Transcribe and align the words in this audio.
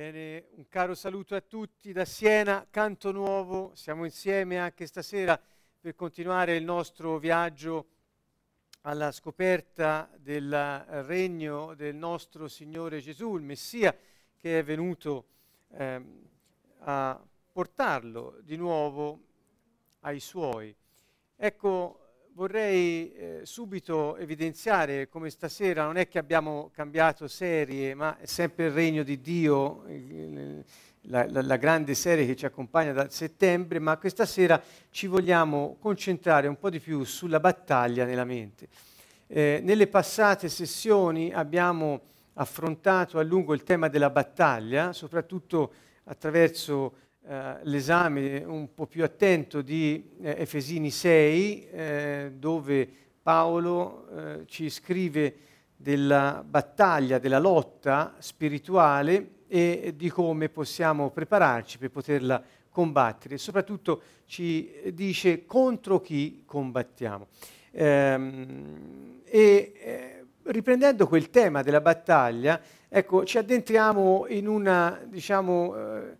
Bene, 0.00 0.46
un 0.52 0.66
caro 0.66 0.94
saluto 0.94 1.34
a 1.34 1.42
tutti 1.42 1.92
da 1.92 2.06
Siena, 2.06 2.66
Canto 2.70 3.12
Nuovo, 3.12 3.72
siamo 3.74 4.06
insieme 4.06 4.58
anche 4.58 4.86
stasera 4.86 5.38
per 5.78 5.94
continuare 5.94 6.56
il 6.56 6.64
nostro 6.64 7.18
viaggio 7.18 7.86
alla 8.80 9.12
scoperta 9.12 10.10
del 10.16 10.50
regno 11.04 11.74
del 11.74 11.94
nostro 11.94 12.48
Signore 12.48 13.00
Gesù, 13.00 13.36
il 13.36 13.42
Messia 13.42 13.94
che 14.38 14.60
è 14.60 14.64
venuto 14.64 15.26
eh, 15.68 16.02
a 16.78 17.22
portarlo 17.52 18.38
di 18.40 18.56
nuovo 18.56 19.20
ai 20.00 20.18
suoi. 20.18 20.74
Ecco, 21.36 21.99
vorrei 22.40 23.12
eh, 23.12 23.40
subito 23.42 24.16
evidenziare 24.16 25.10
come 25.10 25.28
stasera 25.28 25.84
non 25.84 25.98
è 25.98 26.08
che 26.08 26.18
abbiamo 26.18 26.70
cambiato 26.72 27.28
serie, 27.28 27.94
ma 27.94 28.16
è 28.16 28.24
sempre 28.24 28.64
il 28.64 28.70
regno 28.70 29.02
di 29.02 29.20
Dio, 29.20 29.84
la, 31.02 31.26
la, 31.28 31.42
la, 31.42 31.56
grande 31.56 31.94
serie 31.94 32.24
che 32.24 32.34
ci 32.36 32.46
accompagna 32.46 32.92
da 32.92 33.10
settembre, 33.10 33.78
ma 33.78 33.98
questa 33.98 34.24
sera 34.24 34.58
ci 34.88 35.06
vogliamo 35.06 35.76
concentrare 35.80 36.48
un 36.48 36.58
po' 36.58 36.70
di 36.70 36.80
più 36.80 37.04
sulla 37.04 37.40
battaglia 37.40 38.06
nella 38.06 38.24
mente. 38.24 38.68
Eh, 39.26 39.60
nelle 39.62 39.86
passate 39.86 40.48
sessioni 40.48 41.34
abbiamo 41.34 42.00
affrontato 42.32 43.18
a 43.18 43.22
lungo 43.22 43.52
il 43.52 43.64
tema 43.64 43.88
della 43.88 44.08
battaglia, 44.08 44.94
soprattutto 44.94 45.74
attraverso 46.04 46.94
eh, 47.30 47.58
l'esame 47.62 48.42
un 48.44 48.74
po' 48.74 48.88
più 48.88 49.04
attento 49.04 49.62
di 49.62 50.16
eh, 50.20 50.34
Efesini 50.38 50.90
6, 50.90 51.68
eh, 51.68 52.32
dove 52.34 52.88
Paolo 53.22 54.08
eh, 54.08 54.46
ci 54.46 54.68
scrive 54.68 55.36
della 55.76 56.42
battaglia, 56.44 57.20
della 57.20 57.38
lotta 57.38 58.16
spirituale 58.18 59.44
e 59.46 59.92
di 59.94 60.08
come 60.10 60.48
possiamo 60.48 61.10
prepararci 61.10 61.78
per 61.78 61.92
poterla 61.92 62.42
combattere. 62.68 63.38
Soprattutto 63.38 64.02
ci 64.24 64.68
dice 64.92 65.46
contro 65.46 66.00
chi 66.00 66.42
combattiamo. 66.44 67.28
Ehm, 67.70 69.20
e 69.24 70.24
riprendendo 70.42 71.06
quel 71.06 71.30
tema 71.30 71.62
della 71.62 71.80
battaglia, 71.80 72.60
ecco, 72.88 73.24
ci 73.24 73.38
addentriamo 73.38 74.26
in 74.30 74.48
una, 74.48 75.00
diciamo, 75.06 75.76
eh, 75.76 76.16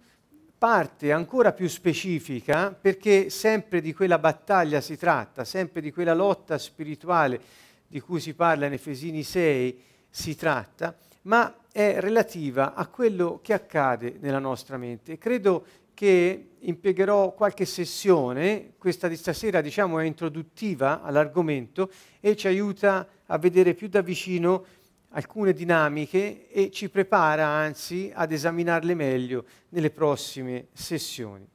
parte 0.61 1.11
ancora 1.11 1.55
più 1.55 1.69
specifica 1.69 2.71
perché 2.71 3.31
sempre 3.31 3.81
di 3.81 3.95
quella 3.95 4.19
battaglia 4.19 4.83
si 4.83 4.99
tratta, 4.99 5.43
sempre 5.43 5.81
di 5.81 5.91
quella 5.91 6.13
lotta 6.13 6.59
spirituale 6.59 7.41
di 7.87 7.99
cui 7.99 8.21
si 8.21 8.35
parla 8.35 8.67
in 8.67 8.75
Efesini 8.75 9.23
6 9.23 9.83
si 10.11 10.37
tratta, 10.37 10.95
ma 11.23 11.63
è 11.73 11.97
relativa 11.99 12.75
a 12.75 12.87
quello 12.89 13.41
che 13.43 13.55
accade 13.55 14.19
nella 14.21 14.39
nostra 14.39 14.77
mente. 14.77 15.17
Credo 15.17 15.65
che 15.95 16.49
impiegherò 16.59 17.33
qualche 17.33 17.65
sessione, 17.65 18.75
questa 18.77 19.09
di 19.09 19.17
stasera 19.17 19.63
diciamo 19.63 19.99
è 19.99 20.05
introduttiva 20.05 21.01
all'argomento 21.01 21.91
e 22.21 22.37
ci 22.37 22.49
aiuta 22.49 23.09
a 23.25 23.39
vedere 23.39 23.73
più 23.73 23.89
da 23.89 24.03
vicino 24.03 24.67
alcune 25.11 25.53
dinamiche 25.53 26.49
e 26.49 26.71
ci 26.71 26.89
prepara 26.89 27.47
anzi 27.47 28.11
ad 28.15 28.33
esaminarle 28.33 28.95
meglio 28.95 29.45
nelle 29.71 29.91
prossime 29.91 30.67
sessioni. 30.73 31.47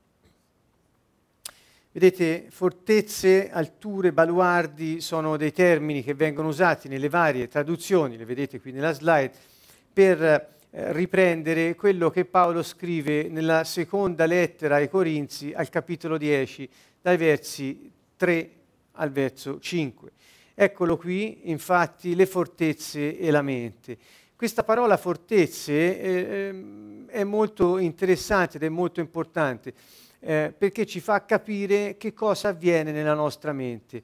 Vedete, 1.91 2.47
fortezze, 2.49 3.49
alture, 3.49 4.11
baluardi 4.11 4.99
sono 4.99 5.37
dei 5.37 5.53
termini 5.53 6.03
che 6.03 6.13
vengono 6.13 6.49
usati 6.49 6.89
nelle 6.89 7.07
varie 7.07 7.47
traduzioni, 7.47 8.17
le 8.17 8.25
vedete 8.25 8.59
qui 8.59 8.73
nella 8.73 8.91
slide, 8.91 9.31
per 9.93 10.21
eh, 10.21 10.91
riprendere 10.91 11.73
quello 11.75 12.09
che 12.09 12.25
Paolo 12.25 12.63
scrive 12.63 13.29
nella 13.29 13.63
seconda 13.63 14.25
lettera 14.25 14.75
ai 14.75 14.89
Corinzi 14.89 15.53
al 15.55 15.69
capitolo 15.69 16.17
10, 16.17 16.69
dai 17.01 17.15
versi 17.15 17.89
3 18.17 18.49
al 18.91 19.11
verso 19.11 19.57
5. 19.57 20.11
Eccolo 20.57 20.95
qui, 20.95 21.49
infatti, 21.49 22.15
le 22.15 22.25
fortezze 22.25 23.19
e 23.19 23.29
la 23.29 23.41
mente. 23.41 23.97
Questa 24.37 24.63
parola 24.63 24.95
fortezze 24.95 25.99
eh, 25.99 27.05
è 27.07 27.23
molto 27.25 27.77
interessante 27.77 28.55
ed 28.55 28.63
è 28.63 28.69
molto 28.69 29.01
importante 29.01 29.73
eh, 30.21 30.53
perché 30.57 30.85
ci 30.85 31.01
fa 31.01 31.25
capire 31.25 31.97
che 31.97 32.13
cosa 32.13 32.49
avviene 32.49 32.93
nella 32.93 33.13
nostra 33.13 33.51
mente, 33.51 34.03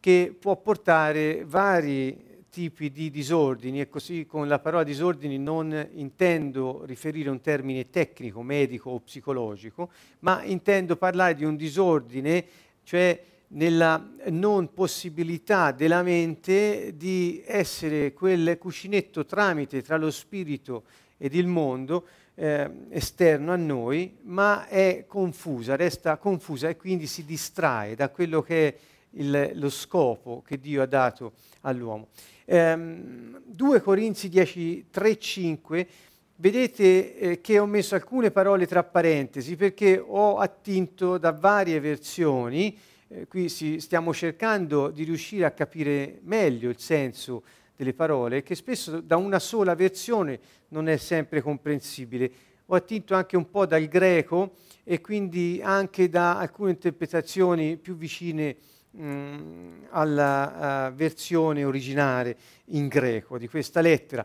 che 0.00 0.34
può 0.38 0.56
portare 0.56 1.44
vari 1.44 2.28
tipi 2.48 2.90
di 2.90 3.10
disordini 3.10 3.80
e 3.80 3.88
così 3.90 4.24
con 4.24 4.48
la 4.48 4.58
parola 4.58 4.82
disordini 4.82 5.38
non 5.38 5.88
intendo 5.92 6.82
riferire 6.86 7.28
un 7.28 7.42
termine 7.42 7.90
tecnico, 7.90 8.42
medico 8.42 8.88
o 8.88 9.00
psicologico, 9.00 9.90
ma 10.20 10.42
intendo 10.44 10.96
parlare 10.96 11.34
di 11.34 11.44
un 11.44 11.56
disordine, 11.56 12.44
cioè 12.84 13.22
nella 13.52 14.08
non 14.28 14.72
possibilità 14.72 15.72
della 15.72 16.02
mente 16.02 16.94
di 16.96 17.42
essere 17.44 18.12
quel 18.12 18.58
cuscinetto 18.58 19.24
tramite 19.24 19.82
tra 19.82 19.96
lo 19.96 20.10
spirito 20.10 20.84
ed 21.16 21.34
il 21.34 21.46
mondo 21.46 22.06
eh, 22.34 22.70
esterno 22.90 23.52
a 23.52 23.56
noi, 23.56 24.16
ma 24.22 24.66
è 24.66 25.04
confusa, 25.06 25.76
resta 25.76 26.16
confusa 26.16 26.68
e 26.68 26.76
quindi 26.76 27.06
si 27.06 27.24
distrae 27.24 27.94
da 27.94 28.08
quello 28.08 28.40
che 28.40 28.68
è 28.68 28.74
il, 29.14 29.50
lo 29.54 29.68
scopo 29.68 30.42
che 30.46 30.58
Dio 30.58 30.82
ha 30.82 30.86
dato 30.86 31.32
all'uomo. 31.62 32.08
Ehm, 32.44 33.42
2 33.44 33.80
Corinzi 33.80 34.28
10, 34.28 34.86
3, 34.90 35.18
5, 35.18 35.88
vedete 36.36 37.18
eh, 37.18 37.40
che 37.40 37.58
ho 37.58 37.66
messo 37.66 37.94
alcune 37.94 38.30
parole 38.30 38.66
tra 38.66 38.84
parentesi 38.84 39.56
perché 39.56 40.02
ho 40.04 40.38
attinto 40.38 41.18
da 41.18 41.32
varie 41.32 41.80
versioni 41.80 42.76
eh, 43.12 43.26
qui 43.26 43.48
si, 43.48 43.80
stiamo 43.80 44.14
cercando 44.14 44.90
di 44.90 45.02
riuscire 45.02 45.44
a 45.44 45.50
capire 45.50 46.20
meglio 46.22 46.70
il 46.70 46.78
senso 46.78 47.42
delle 47.74 47.92
parole, 47.92 48.42
che 48.42 48.54
spesso 48.54 49.00
da 49.00 49.16
una 49.16 49.38
sola 49.38 49.74
versione 49.74 50.38
non 50.68 50.88
è 50.88 50.96
sempre 50.96 51.40
comprensibile. 51.40 52.30
Ho 52.66 52.74
attinto 52.76 53.14
anche 53.14 53.36
un 53.36 53.50
po' 53.50 53.66
dal 53.66 53.86
greco 53.86 54.52
e 54.84 55.00
quindi 55.00 55.60
anche 55.62 56.08
da 56.08 56.38
alcune 56.38 56.70
interpretazioni 56.70 57.76
più 57.76 57.96
vicine 57.96 58.56
mh, 58.90 59.86
alla 59.90 60.88
uh, 60.88 60.94
versione 60.94 61.64
originale 61.64 62.36
in 62.66 62.86
greco 62.86 63.38
di 63.38 63.48
questa 63.48 63.80
lettera. 63.80 64.24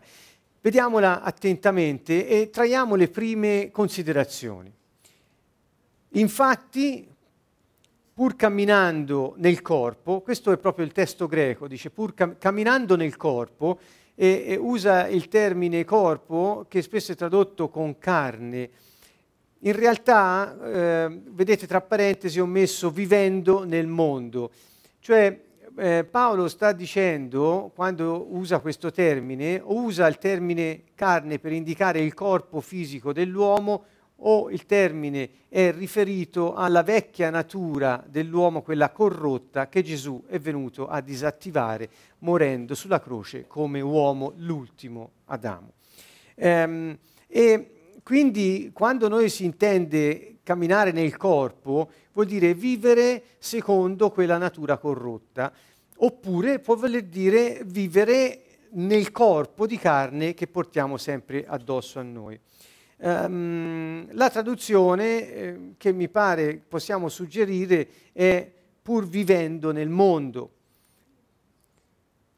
Vediamola 0.60 1.22
attentamente 1.22 2.28
e 2.28 2.50
traiamo 2.50 2.94
le 2.94 3.08
prime 3.08 3.70
considerazioni. 3.72 4.72
Infatti, 6.10 7.15
pur 8.16 8.34
camminando 8.34 9.34
nel 9.36 9.60
corpo, 9.60 10.22
questo 10.22 10.50
è 10.50 10.56
proprio 10.56 10.86
il 10.86 10.92
testo 10.92 11.26
greco, 11.26 11.68
dice 11.68 11.90
pur 11.90 12.14
cam- 12.14 12.38
camminando 12.38 12.96
nel 12.96 13.14
corpo, 13.14 13.78
e, 14.14 14.44
e 14.46 14.56
usa 14.56 15.06
il 15.06 15.28
termine 15.28 15.84
corpo 15.84 16.64
che 16.66 16.80
spesso 16.80 17.12
è 17.12 17.14
tradotto 17.14 17.68
con 17.68 17.98
carne. 17.98 18.70
In 19.58 19.72
realtà, 19.74 20.56
eh, 20.64 21.20
vedete 21.26 21.66
tra 21.66 21.82
parentesi, 21.82 22.40
ho 22.40 22.46
messo 22.46 22.88
vivendo 22.88 23.64
nel 23.64 23.86
mondo. 23.86 24.50
Cioè, 24.98 25.38
eh, 25.76 26.04
Paolo 26.10 26.48
sta 26.48 26.72
dicendo, 26.72 27.70
quando 27.74 28.28
usa 28.30 28.60
questo 28.60 28.90
termine, 28.90 29.60
usa 29.62 30.06
il 30.06 30.16
termine 30.16 30.84
carne 30.94 31.38
per 31.38 31.52
indicare 31.52 32.00
il 32.00 32.14
corpo 32.14 32.62
fisico 32.62 33.12
dell'uomo, 33.12 33.84
o 34.20 34.50
il 34.50 34.64
termine 34.64 35.28
è 35.48 35.72
riferito 35.72 36.54
alla 36.54 36.82
vecchia 36.82 37.30
natura 37.30 38.02
dell'uomo, 38.06 38.62
quella 38.62 38.90
corrotta 38.90 39.68
che 39.68 39.82
Gesù 39.82 40.24
è 40.26 40.38
venuto 40.38 40.88
a 40.88 41.00
disattivare 41.00 41.88
morendo 42.20 42.74
sulla 42.74 43.00
croce 43.00 43.46
come 43.46 43.80
uomo, 43.80 44.32
l'ultimo 44.36 45.10
Adamo. 45.26 45.72
Ehm, 46.34 46.96
e 47.26 47.70
quindi 48.02 48.70
quando 48.72 49.08
noi 49.08 49.28
si 49.28 49.44
intende 49.44 50.36
camminare 50.42 50.92
nel 50.92 51.16
corpo, 51.16 51.90
vuol 52.12 52.26
dire 52.26 52.54
vivere 52.54 53.22
secondo 53.38 54.10
quella 54.10 54.38
natura 54.38 54.78
corrotta, 54.78 55.52
oppure 55.96 56.60
può 56.60 56.76
voler 56.76 57.02
dire 57.04 57.62
vivere 57.64 58.42
nel 58.70 59.10
corpo 59.10 59.66
di 59.66 59.76
carne 59.76 60.34
che 60.34 60.46
portiamo 60.46 60.96
sempre 60.96 61.44
addosso 61.46 61.98
a 61.98 62.02
noi. 62.02 62.38
Um, 62.98 64.08
la 64.12 64.30
traduzione 64.30 65.30
eh, 65.30 65.58
che 65.76 65.92
mi 65.92 66.08
pare 66.08 66.56
possiamo 66.66 67.10
suggerire 67.10 67.86
è 68.12 68.50
pur 68.80 69.06
vivendo 69.06 69.70
nel 69.70 69.90
mondo. 69.90 70.50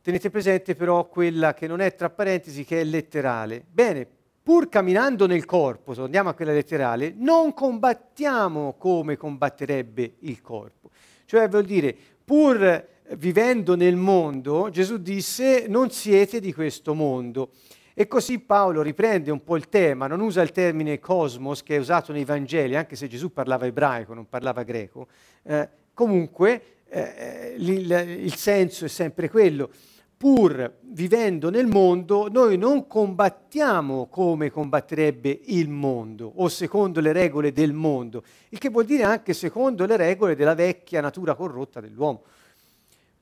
Tenete 0.03 0.31
presente 0.31 0.75
però 0.75 1.07
quella 1.07 1.55
che 1.55 1.67
non 1.67 1.81
è 1.81 1.95
tra 1.95 2.11
parentesi, 2.11 2.65
che 2.65 2.81
è 2.81 2.85
letterale. 2.85 3.63
Bene, 3.71 4.07
pur 4.43 4.69
camminando 4.69 5.27
nel 5.27 5.45
corpo, 5.45 5.95
torniamo 5.95 6.31
a 6.31 6.35
quella 6.35 6.53
letterale, 6.53 7.13
non 7.17 7.53
combattiamo 7.53 8.75
come 8.79 9.17
combatterebbe 9.17 10.15
il 10.21 10.41
corpo. 10.41 10.91
Cioè 11.27 11.49
vuol 11.49 11.67
dire, 11.67 11.95
pur 12.25 12.87
vivendo 13.17 13.77
nel 13.77 13.97
mondo, 13.97 14.71
Gesù 14.71 14.97
disse, 14.97 15.67
non 15.69 15.91
siete 15.91 16.41
di 16.41 16.53
questo 16.53 16.95
mondo. 16.95 17.51
E 18.01 18.07
così 18.07 18.39
Paolo 18.39 18.81
riprende 18.81 19.33
un 19.33 19.43
po' 19.43 19.57
il 19.57 19.69
tema, 19.69 20.07
non 20.07 20.21
usa 20.21 20.41
il 20.41 20.53
termine 20.53 21.01
cosmos 21.01 21.65
che 21.65 21.75
è 21.75 21.79
usato 21.81 22.13
nei 22.13 22.25
Vangeli, 22.25 22.77
anche 22.77 22.95
se 22.95 23.09
Gesù 23.09 23.33
parlava 23.33 23.67
ebraico, 23.67 24.15
non 24.15 24.29
parlava 24.29 24.63
greco. 24.63 25.09
Eh, 25.43 25.69
comunque 25.95 26.63
eh, 26.89 27.57
il, 27.59 27.91
il 28.21 28.35
senso 28.37 28.85
è 28.85 28.89
sempre 28.89 29.29
quello 29.29 29.69
pur 30.17 30.77
vivendo 30.83 31.51
nel 31.51 31.67
mondo, 31.67 32.29
noi 32.31 32.57
non 32.57 32.87
combattiamo 32.87 34.07
come 34.07 34.49
combatterebbe 34.49 35.41
il 35.47 35.69
mondo 35.69 36.31
o 36.37 36.47
secondo 36.47 37.01
le 37.01 37.11
regole 37.11 37.51
del 37.51 37.73
mondo, 37.73 38.23
il 38.51 38.59
che 38.59 38.69
vuol 38.69 38.85
dire 38.85 39.03
anche 39.03 39.33
secondo 39.33 39.87
le 39.87 39.97
regole 39.97 40.37
della 40.37 40.55
vecchia 40.55 41.01
natura 41.01 41.35
corrotta 41.35 41.81
dell'uomo. 41.81 42.23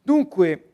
Dunque, 0.02 0.72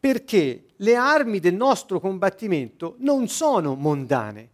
perché 0.00 0.64
le 0.76 0.94
armi 0.94 1.38
del 1.38 1.54
nostro 1.54 2.00
combattimento 2.00 2.94
non 2.98 3.28
sono 3.28 3.74
mondane. 3.74 4.48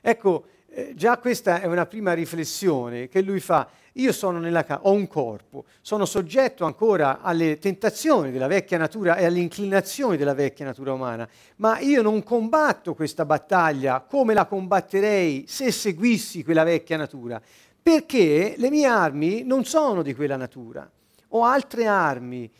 Ecco, 0.00 0.46
eh, 0.68 0.94
già 0.94 1.18
questa 1.18 1.60
è 1.60 1.66
una 1.66 1.86
prima 1.86 2.14
riflessione 2.14 3.08
che 3.08 3.20
lui 3.20 3.40
fa. 3.40 3.68
Io 3.94 4.12
sono 4.12 4.38
nella 4.38 4.62
casa, 4.62 4.82
ho 4.82 4.92
un 4.92 5.06
corpo, 5.06 5.64
sono 5.80 6.04
soggetto 6.04 6.66
ancora 6.66 7.20
alle 7.22 7.58
tentazioni 7.58 8.30
della 8.30 8.46
vecchia 8.46 8.76
natura 8.76 9.16
e 9.16 9.24
alle 9.24 9.40
inclinazioni 9.40 10.18
della 10.18 10.34
vecchia 10.34 10.66
natura 10.66 10.92
umana, 10.92 11.26
ma 11.56 11.78
io 11.78 12.02
non 12.02 12.22
combatto 12.22 12.94
questa 12.94 13.24
battaglia 13.24 14.00
come 14.00 14.34
la 14.34 14.44
combatterei 14.44 15.44
se 15.48 15.72
seguissi 15.72 16.44
quella 16.44 16.62
vecchia 16.62 16.98
natura, 16.98 17.40
perché 17.82 18.54
le 18.58 18.68
mie 18.68 18.86
armi 18.86 19.44
non 19.44 19.64
sono 19.64 20.02
di 20.02 20.14
quella 20.14 20.36
natura. 20.36 20.90
Ho 21.30 21.44
altre 21.44 21.86
armi 21.86 22.50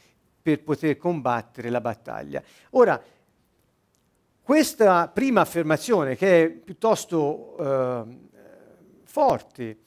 per 0.47 0.63
poter 0.63 0.97
combattere 0.97 1.71
la 1.71 1.81
battaglia. 1.81 2.41
Ora, 2.71 3.03
questa 4.43 5.09
prima 5.09 5.41
affermazione, 5.41 6.15
che 6.15 6.45
è 6.45 6.49
piuttosto 6.49 7.57
eh, 7.59 8.05
forte, 9.03 9.79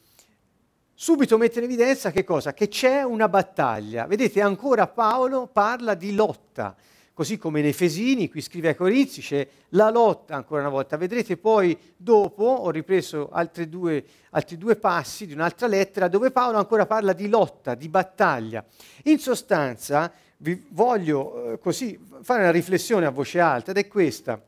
subito 0.94 1.38
mette 1.38 1.60
in 1.60 1.64
evidenza 1.64 2.12
che 2.12 2.26
cosa? 2.26 2.54
Che 2.54 2.68
c'è 2.68 3.04
una 3.04 3.30
battaglia. 3.30 4.06
Vedete, 4.06 4.42
ancora 4.42 4.86
Paolo 4.88 5.48
parla 5.48 5.94
di 5.94 6.14
lotta, 6.14 6.76
così 7.14 7.38
come 7.38 7.62
in 7.62 7.68
Efesini, 7.68 8.30
qui 8.30 8.42
scrive 8.42 8.68
ai 8.68 8.76
Corinzi, 8.76 9.22
c'è 9.22 9.48
la 9.70 9.90
lotta 9.90 10.36
ancora 10.36 10.60
una 10.60 10.70
volta. 10.70 10.98
Vedrete 10.98 11.38
poi 11.38 11.80
dopo, 11.96 12.44
ho 12.44 12.70
ripreso 12.70 13.32
due, 13.66 14.04
altri 14.32 14.58
due 14.58 14.76
passi 14.76 15.26
di 15.26 15.32
un'altra 15.32 15.68
lettera, 15.68 16.10
dove 16.10 16.32
Paolo 16.32 16.58
ancora 16.58 16.86
parla 16.86 17.14
di 17.14 17.30
lotta, 17.30 17.76
di 17.76 17.88
battaglia. 17.88 18.62
In 19.04 19.20
sostanza, 19.20 20.12
vi 20.42 20.66
voglio 20.70 21.54
eh, 21.54 21.60
così 21.60 22.00
fare 22.22 22.42
una 22.42 22.52
riflessione 22.52 23.06
a 23.06 23.10
voce 23.10 23.40
alta 23.40 23.72
ed 23.72 23.78
è 23.78 23.88
questa. 23.88 24.42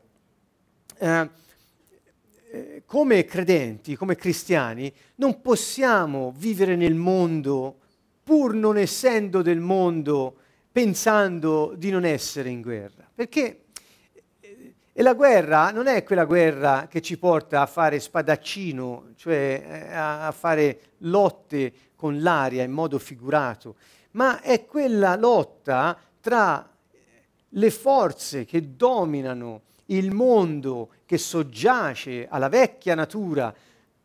Eh, 0.98 1.28
eh, 2.50 2.82
come 2.86 3.24
credenti, 3.24 3.96
come 3.96 4.16
cristiani, 4.16 4.92
non 5.16 5.40
possiamo 5.40 6.32
vivere 6.36 6.76
nel 6.76 6.94
mondo 6.94 7.78
pur 8.22 8.54
non 8.54 8.78
essendo 8.78 9.42
del 9.42 9.60
mondo 9.60 10.36
pensando 10.70 11.74
di 11.76 11.90
non 11.90 12.04
essere 12.04 12.48
in 12.48 12.62
guerra. 12.62 13.06
Perché 13.14 13.64
eh, 14.40 14.74
e 14.94 15.02
la 15.02 15.12
guerra 15.12 15.70
non 15.72 15.88
è 15.88 16.04
quella 16.04 16.24
guerra 16.24 16.86
che 16.88 17.02
ci 17.02 17.18
porta 17.18 17.60
a 17.60 17.66
fare 17.66 18.00
spadaccino, 18.00 19.10
cioè 19.16 19.88
a 19.92 20.32
fare 20.32 20.80
lotte 20.98 21.72
con 21.96 22.22
l'aria 22.22 22.62
in 22.62 22.72
modo 22.72 22.98
figurato, 22.98 23.76
ma 24.12 24.40
è 24.40 24.64
quella 24.64 25.16
lotta 25.16 25.98
tra 26.20 26.68
le 27.48 27.70
forze 27.70 28.44
che 28.44 28.76
dominano 28.76 29.62
il 29.86 30.12
mondo 30.12 30.90
che 31.04 31.18
soggiace 31.18 32.26
alla 32.28 32.48
vecchia 32.48 32.94
natura 32.94 33.54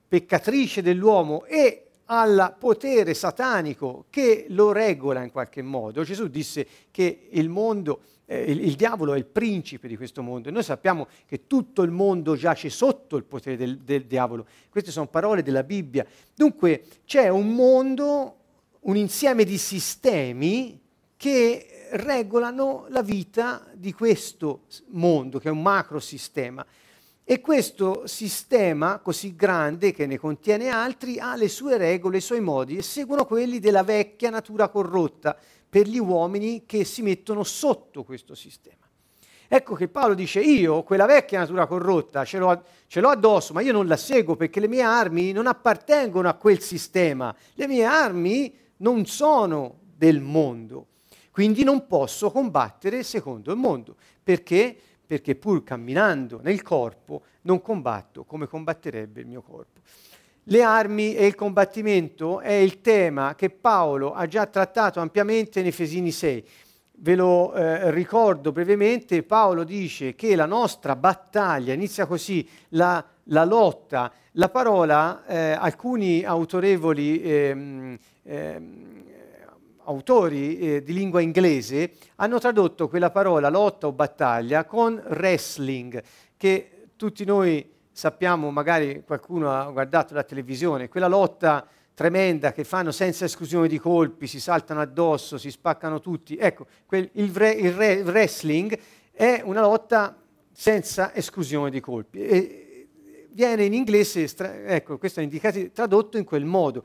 peccatrice 0.07 0.81
dell'uomo 0.81 1.45
e 1.45 1.83
al 2.06 2.56
potere 2.57 3.13
satanico 3.13 4.06
che 4.09 4.45
lo 4.50 4.71
regola 4.71 5.24
in 5.24 5.31
qualche 5.31 5.62
modo. 5.62 6.04
Gesù 6.04 6.27
disse 6.27 6.65
che 6.92 7.27
il 7.31 7.50
mondo, 7.50 8.01
eh, 8.25 8.44
il, 8.44 8.63
il, 8.65 8.75
diavolo 8.75 9.13
è 9.13 9.18
il 9.18 9.25
principe 9.25 9.89
di 9.89 9.98
questo 9.98 10.21
mondo 10.21 10.48
e 10.48 10.51
noi 10.51 10.63
sappiamo 10.63 11.07
che 11.25 11.48
tutto 11.48 11.81
il 11.81 11.92
mondo 11.92 12.36
giace 12.36 12.69
sotto 12.69 13.18
il 13.18 13.25
potere 13.25 13.57
del, 13.57 13.80
del 13.80 14.06
diavolo. 14.06 14.45
Queste 14.69 14.92
sono 14.92 15.07
parole 15.07 15.44
della 15.44 15.63
Bibbia. 15.63 16.06
Dunque 16.33 16.83
c'è 17.06 17.27
un 17.27 17.54
mondo 17.54 18.36
un 18.82 18.96
insieme 18.96 19.44
di 19.44 19.58
sistemi 19.58 20.80
che 21.18 21.90
regolano 21.92 22.86
la 22.90 23.02
vita 23.02 23.66
di 23.74 23.94
questo 23.94 24.62
mondo, 24.88 25.40
che 25.40 25.48
è 25.48 25.52
un 25.52 25.62
macrosistema. 25.62 26.66
E 27.30 27.42
questo 27.42 28.08
sistema 28.08 29.00
così 29.00 29.36
grande, 29.36 29.92
che 29.92 30.06
ne 30.06 30.18
contiene 30.18 30.70
altri, 30.70 31.20
ha 31.20 31.36
le 31.36 31.50
sue 31.50 31.76
regole, 31.78 32.18
i 32.18 32.22
suoi 32.22 32.40
modi 32.40 32.78
e 32.78 32.82
seguono 32.82 33.26
quelli 33.26 33.60
della 33.60 33.84
vecchia 33.84 34.30
natura 34.30 34.70
corrotta 34.70 35.38
per 35.70 35.88
gli 35.88 36.00
uomini 36.00 36.64
che 36.66 36.86
si 36.86 37.02
mettono 37.02 37.44
sotto 37.44 38.04
questo 38.04 38.34
sistema. 38.34 38.88
Ecco 39.50 39.76
che 39.76 39.88
Paolo 39.88 40.14
dice, 40.14 40.42
io 40.42 40.84
quella 40.84 41.06
vecchia 41.06 41.40
natura 41.40 41.68
corrotta 41.68 42.26
ce 42.26 42.38
l'ho, 42.38 42.64
ce 42.88 43.00
l'ho, 43.00 43.10
addosso, 43.10 43.54
ma 43.54 43.62
io 43.62 43.72
non 43.72 43.88
la 43.88 43.96
seguo 43.96 44.36
perché 44.36 44.60
le 44.60 44.68
mie 44.68 44.82
armi 44.82 45.32
non 45.32 45.48
appartengono 45.48 46.28
a 46.28 46.34
quel 46.34 46.62
sistema. 46.62 47.34
Le 47.54 47.68
mie 47.68 47.86
armi 47.86 48.54
non 48.78 49.06
sono 49.06 49.80
del 49.96 50.22
mondo, 50.22 50.88
quindi 51.32 51.64
non 51.64 51.88
posso 51.88 52.32
combattere 52.32 53.04
secondo 53.04 53.52
il 53.52 53.58
mondo. 53.58 53.96
Perché? 54.24 54.76
Perché 55.06 55.36
pur 55.36 55.64
camminando 55.64 56.40
nel 56.42 56.62
corpo 56.62 57.22
non 57.44 57.62
combatto 57.62 58.24
come 58.24 58.48
combatterebbe 58.48 59.22
il 59.22 59.28
mio 59.28 59.42
corpo. 59.42 59.80
Le 60.50 60.62
armi 60.62 61.14
e 61.14 61.26
il 61.26 61.36
combattimento 61.36 62.40
è 62.40 62.54
il 62.54 62.82
tema 62.82 63.36
che 63.36 63.50
Paolo 63.50 64.14
ha 64.14 64.28
già 64.28 64.46
trattato 64.46 65.00
ampiamente 65.00 65.60
in 65.60 65.66
Efesini 65.66 66.10
6. 66.12 66.48
Ve 67.00 67.16
lo 67.16 67.54
eh, 67.54 67.92
ricordo 67.92 68.52
brevemente, 68.52 69.22
Paolo 69.24 69.64
dice 69.64 70.16
che 70.16 70.36
la 70.36 70.46
nostra 70.46 70.96
battaglia 70.96 71.74
inizia 71.74 72.06
così, 72.06 72.48
la, 72.70 73.06
la 73.26 73.44
lotta, 73.44 74.12
la 74.32 74.50
parola, 74.50 75.26
eh, 75.26 75.52
alcuni 75.52 76.24
autorevoli 76.24 77.22
ehm, 78.28 79.04
eh, 79.08 79.46
autori 79.86 80.60
eh, 80.60 80.84
di 80.84 80.94
lingua 80.94 81.22
inglese 81.22 81.94
hanno 82.16 82.40
tradotto 82.40 82.90
quella 82.90 83.10
parola 83.10 83.50
lotta 83.50 83.88
o 83.88 83.94
battaglia 83.94 84.66
con 84.66 85.02
wrestling, 85.10 86.04
che 86.36 86.90
tutti 86.96 87.24
noi 87.24 87.74
sappiamo, 87.92 88.52
magari 88.52 89.04
qualcuno 89.06 89.52
ha 89.52 89.72
guardato 89.72 90.14
la 90.14 90.24
televisione, 90.24 90.90
quella 90.90 91.08
lotta 91.08 91.66
tremenda 91.94 92.52
che 92.52 92.64
fanno 92.64 92.92
senza 92.92 93.26
esclusione 93.26 93.68
di 93.68 93.80
colpi, 93.80 94.28
si 94.28 94.40
saltano 94.40 94.81
addosso, 94.81 95.40
si 95.40 95.50
spaccano 95.50 96.00
tutti. 96.00 96.38
Ecco, 96.38 96.68
quel, 96.86 97.10
il, 97.14 97.31
re, 97.34 97.52
il, 97.52 97.72
re, 97.72 98.02
wrestling 98.02 98.78
è 99.12 99.42
una 99.44 99.62
lotta 99.62 100.16
senza 100.52 101.16
esclusione 101.16 101.72
di 101.72 101.80
colpi. 101.80 102.19
E 102.22 102.88
viene 103.31 103.66
in 103.66 103.74
inglese, 103.74 104.31
ecco, 104.68 105.00
questo 105.00 105.22
è 105.22 105.24
indicato, 105.24 105.72
tradotto 105.72 106.18
in 106.18 106.24
quel 106.24 106.46
modo. 106.46 106.84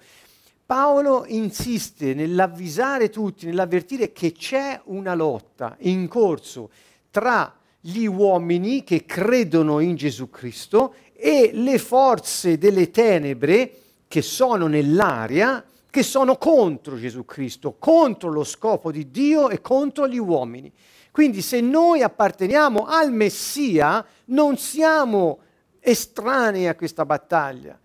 Paolo 0.72 1.26
insiste 1.26 2.14
nell'avvisare 2.14 3.10
tutti, 3.10 3.44
nell'avvertire 3.44 4.10
che 4.10 4.32
c'è 4.32 4.80
una 4.84 5.14
lotta 5.14 5.76
in 5.80 6.08
corso 6.08 6.70
tra 7.10 7.54
gli 7.78 8.06
uomini 8.06 8.82
che 8.82 9.04
credono 9.04 9.80
in 9.80 9.96
Gesù 9.96 10.30
Cristo 10.30 10.94
e 11.12 11.50
le 11.52 11.76
forze 11.76 12.56
delle 12.56 12.90
tenebre 12.90 13.80
che 14.08 14.22
sono 14.22 14.66
nell'aria, 14.66 15.62
che 15.90 16.02
sono 16.02 16.38
contro 16.38 16.96
Gesù 16.96 17.26
Cristo, 17.26 17.76
contro 17.78 18.30
lo 18.30 18.42
scopo 18.42 18.90
di 18.90 19.10
Dio 19.10 19.50
e 19.50 19.60
contro 19.60 20.08
gli 20.08 20.16
uomini. 20.16 20.72
Quindi 21.10 21.42
se 21.42 21.60
noi 21.60 22.00
apparteniamo 22.00 22.86
al 22.86 23.12
Messia, 23.12 24.02
non 24.28 24.56
siamo 24.56 25.40
estranei 25.80 26.66
a 26.66 26.74
questa 26.74 27.04
battaglia 27.04 27.78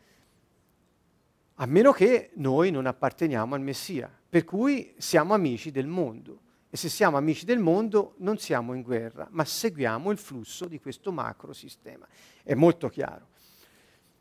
a 1.60 1.66
meno 1.66 1.92
che 1.92 2.32
noi 2.36 2.72
non 2.72 2.86
apparteniamo 2.86 3.56
al 3.56 3.62
Messia, 3.62 4.12
per 4.30 4.44
cui 4.44 4.94
siamo 4.98 5.34
amici 5.34 5.72
del 5.72 5.88
mondo. 5.88 6.42
E 6.70 6.78
se 6.78 6.90
siamo 6.90 7.18
amici 7.18 7.46
del 7.46 7.60
mondo 7.60 8.16
non 8.18 8.38
siamo 8.38 8.74
in 8.74 8.82
guerra, 8.82 9.28
ma 9.32 9.46
seguiamo 9.46 10.12
il 10.12 10.18
flusso 10.18 10.66
di 10.66 10.80
questo 10.80 11.12
macro 11.12 11.54
sistema. 11.54 12.06
È 12.44 12.54
molto 12.54 12.90
chiaro. 12.90 13.28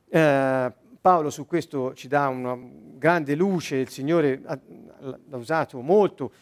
Eh, 0.08 0.72
Paolo 1.00 1.30
su 1.30 1.46
questo 1.46 1.92
ci 1.94 2.08
dà 2.08 2.28
una 2.28 2.58
grande 2.58 3.34
luce, 3.34 3.76
il 3.76 3.88
Signore 3.90 4.40
ha, 4.44 4.58
l'ha 5.00 5.36
usato 5.36 5.80
molto 5.80 6.32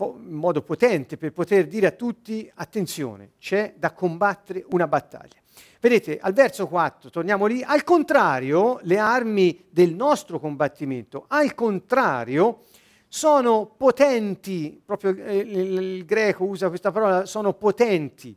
in 0.00 0.34
modo 0.34 0.62
potente 0.62 1.16
per 1.16 1.32
poter 1.32 1.66
dire 1.66 1.86
a 1.86 1.90
tutti 1.92 2.50
attenzione, 2.54 3.32
c'è 3.38 3.74
da 3.76 3.92
combattere 3.92 4.64
una 4.70 4.88
battaglia. 4.88 5.42
Vedete, 5.80 6.18
al 6.18 6.32
verso 6.32 6.66
4, 6.66 7.10
torniamo 7.10 7.46
lì, 7.46 7.62
al 7.62 7.84
contrario, 7.84 8.78
le 8.82 8.98
armi 8.98 9.66
del 9.68 9.94
nostro 9.94 10.38
combattimento, 10.38 11.24
al 11.28 11.54
contrario, 11.54 12.62
sono 13.08 13.66
potenti, 13.66 14.80
proprio 14.84 15.10
il, 15.10 15.18
il, 15.20 15.78
il 15.78 16.04
greco 16.04 16.44
usa 16.44 16.68
questa 16.68 16.90
parola, 16.90 17.26
sono 17.26 17.52
potenti 17.52 18.36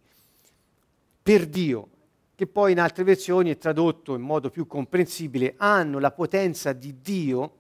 per 1.22 1.48
Dio. 1.48 1.90
che 2.36 2.46
poi 2.46 2.74
in 2.74 2.80
altre 2.80 3.04
versioni 3.04 3.50
è 3.50 3.58
tradotto 3.58 4.14
in 4.14 4.22
modo 4.22 4.52
più 4.52 4.68
comprensibile, 4.68 5.56
hanno 5.58 5.98
la 5.98 6.12
potenza 6.12 6.72
di 6.72 7.02
Dio 7.02 7.52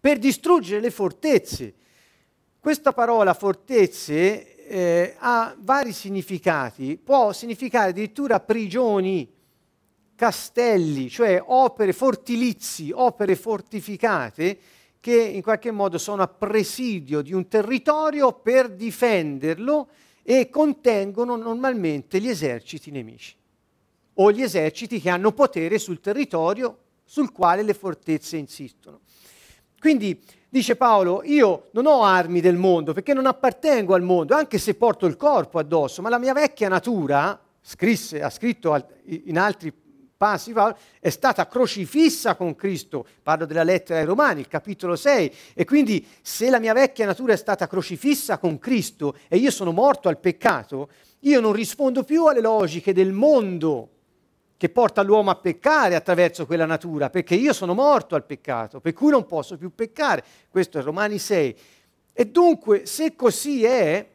per 0.00 0.18
distruggere 0.18 0.80
le 0.80 0.90
fortezze. 0.90 1.74
Questa 2.58 2.92
parola 2.94 3.34
fortezze 3.34 4.51
eh, 4.66 5.14
ha 5.18 5.54
vari 5.58 5.92
significati, 5.92 6.96
può 6.96 7.32
significare 7.32 7.90
addirittura 7.90 8.40
prigioni, 8.40 9.30
castelli, 10.14 11.08
cioè 11.08 11.42
opere 11.44 11.92
fortilizi, 11.92 12.90
opere 12.92 13.36
fortificate 13.36 14.58
che 15.00 15.20
in 15.20 15.42
qualche 15.42 15.72
modo 15.72 15.98
sono 15.98 16.22
a 16.22 16.28
presidio 16.28 17.22
di 17.22 17.32
un 17.32 17.48
territorio 17.48 18.32
per 18.32 18.70
difenderlo 18.70 19.88
e 20.22 20.48
contengono 20.48 21.34
normalmente 21.36 22.20
gli 22.20 22.28
eserciti 22.28 22.92
nemici 22.92 23.34
o 24.14 24.30
gli 24.30 24.42
eserciti 24.42 25.00
che 25.00 25.10
hanno 25.10 25.32
potere 25.32 25.78
sul 25.78 26.00
territorio 26.00 26.78
sul 27.04 27.32
quale 27.32 27.62
le 27.62 27.74
fortezze 27.74 28.36
insistono. 28.36 29.00
Quindi 29.80 30.22
dice 30.52 30.76
Paolo, 30.76 31.22
io 31.24 31.68
non 31.70 31.86
ho 31.86 32.02
armi 32.04 32.42
del 32.42 32.56
mondo 32.56 32.92
perché 32.92 33.14
non 33.14 33.24
appartengo 33.24 33.94
al 33.94 34.02
mondo, 34.02 34.34
anche 34.34 34.58
se 34.58 34.74
porto 34.74 35.06
il 35.06 35.16
corpo 35.16 35.58
addosso, 35.58 36.02
ma 36.02 36.10
la 36.10 36.18
mia 36.18 36.34
vecchia 36.34 36.68
natura, 36.68 37.40
scrisse, 37.62 38.20
ha 38.20 38.28
scritto 38.28 38.88
in 39.06 39.38
altri 39.38 39.72
passi 40.14 40.52
Paolo, 40.52 40.76
è 41.00 41.08
stata 41.08 41.46
crocifissa 41.46 42.34
con 42.34 42.54
Cristo, 42.54 43.06
parlo 43.22 43.46
della 43.46 43.62
lettera 43.62 43.98
ai 43.98 44.04
Romani, 44.04 44.40
il 44.40 44.48
capitolo 44.48 44.94
6, 44.94 45.34
e 45.54 45.64
quindi 45.64 46.06
se 46.20 46.50
la 46.50 46.58
mia 46.58 46.74
vecchia 46.74 47.06
natura 47.06 47.32
è 47.32 47.36
stata 47.36 47.66
crocifissa 47.66 48.36
con 48.36 48.58
Cristo 48.58 49.16
e 49.28 49.38
io 49.38 49.50
sono 49.50 49.72
morto 49.72 50.10
al 50.10 50.18
peccato, 50.18 50.90
io 51.20 51.40
non 51.40 51.54
rispondo 51.54 52.02
più 52.02 52.26
alle 52.26 52.42
logiche 52.42 52.92
del 52.92 53.12
mondo 53.12 53.88
che 54.62 54.68
porta 54.68 55.02
l'uomo 55.02 55.32
a 55.32 55.34
peccare 55.34 55.96
attraverso 55.96 56.46
quella 56.46 56.66
natura, 56.66 57.10
perché 57.10 57.34
io 57.34 57.52
sono 57.52 57.74
morto 57.74 58.14
al 58.14 58.24
peccato, 58.24 58.78
per 58.78 58.92
cui 58.92 59.10
non 59.10 59.26
posso 59.26 59.56
più 59.56 59.74
peccare. 59.74 60.22
Questo 60.48 60.78
è 60.78 60.82
Romani 60.82 61.18
6. 61.18 61.56
E 62.12 62.26
dunque, 62.26 62.86
se 62.86 63.16
così 63.16 63.64
è, 63.64 64.08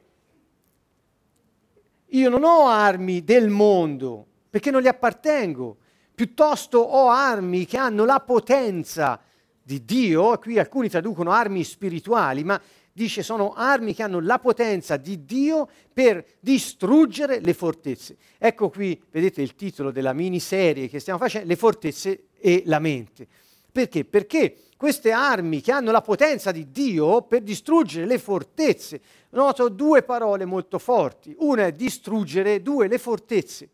io 2.06 2.30
non 2.30 2.46
ho 2.46 2.70
armi 2.70 3.26
del 3.26 3.50
mondo, 3.50 4.26
perché 4.50 4.72
non 4.72 4.82
gli 4.82 4.88
appartengo, 4.88 5.80
piuttosto 6.16 6.78
ho 6.80 7.10
armi 7.10 7.66
che 7.66 7.76
hanno 7.76 8.06
la 8.06 8.22
potenza 8.22 9.20
di 9.62 9.84
Dio, 9.84 10.38
qui 10.38 10.58
alcuni 10.60 10.88
traducono 10.88 11.32
armi 11.32 11.66
spirituali, 11.66 12.46
ma 12.46 12.58
dice 12.98 13.22
sono 13.22 13.54
armi 13.54 13.94
che 13.94 14.02
hanno 14.02 14.20
la 14.20 14.40
potenza 14.40 14.98
di 14.98 15.24
Dio 15.24 15.70
per 15.94 16.26
distruggere 16.40 17.40
le 17.40 17.54
fortezze. 17.54 18.18
Ecco 18.40 18.70
qui, 18.70 19.00
vedete 19.12 19.44
il 19.44 19.54
titolo 19.54 19.92
della 19.92 20.14
miniserie 20.14 20.88
che 20.88 21.00
stiamo 21.00 21.20
facendo, 21.20 21.48
Le 21.48 21.56
fortezze 21.56 22.30
e 22.40 22.64
la 22.66 22.80
mente. 22.80 23.28
Perché? 23.72 24.04
Perché 24.04 24.58
queste 24.76 25.12
armi 25.12 25.62
che 25.62 25.72
hanno 25.72 25.92
la 25.92 26.02
potenza 26.02 26.52
di 26.52 26.72
Dio 26.72 27.22
per 27.22 27.44
distruggere 27.44 28.08
le 28.08 28.18
fortezze, 28.18 29.00
noto 29.30 29.70
due 29.70 30.02
parole 30.02 30.46
molto 30.46 30.80
forti. 30.80 31.36
Una 31.38 31.68
è 31.68 31.74
distruggere, 31.74 32.64
due 32.64 32.88
le 32.88 32.98
fortezze. 32.98 33.70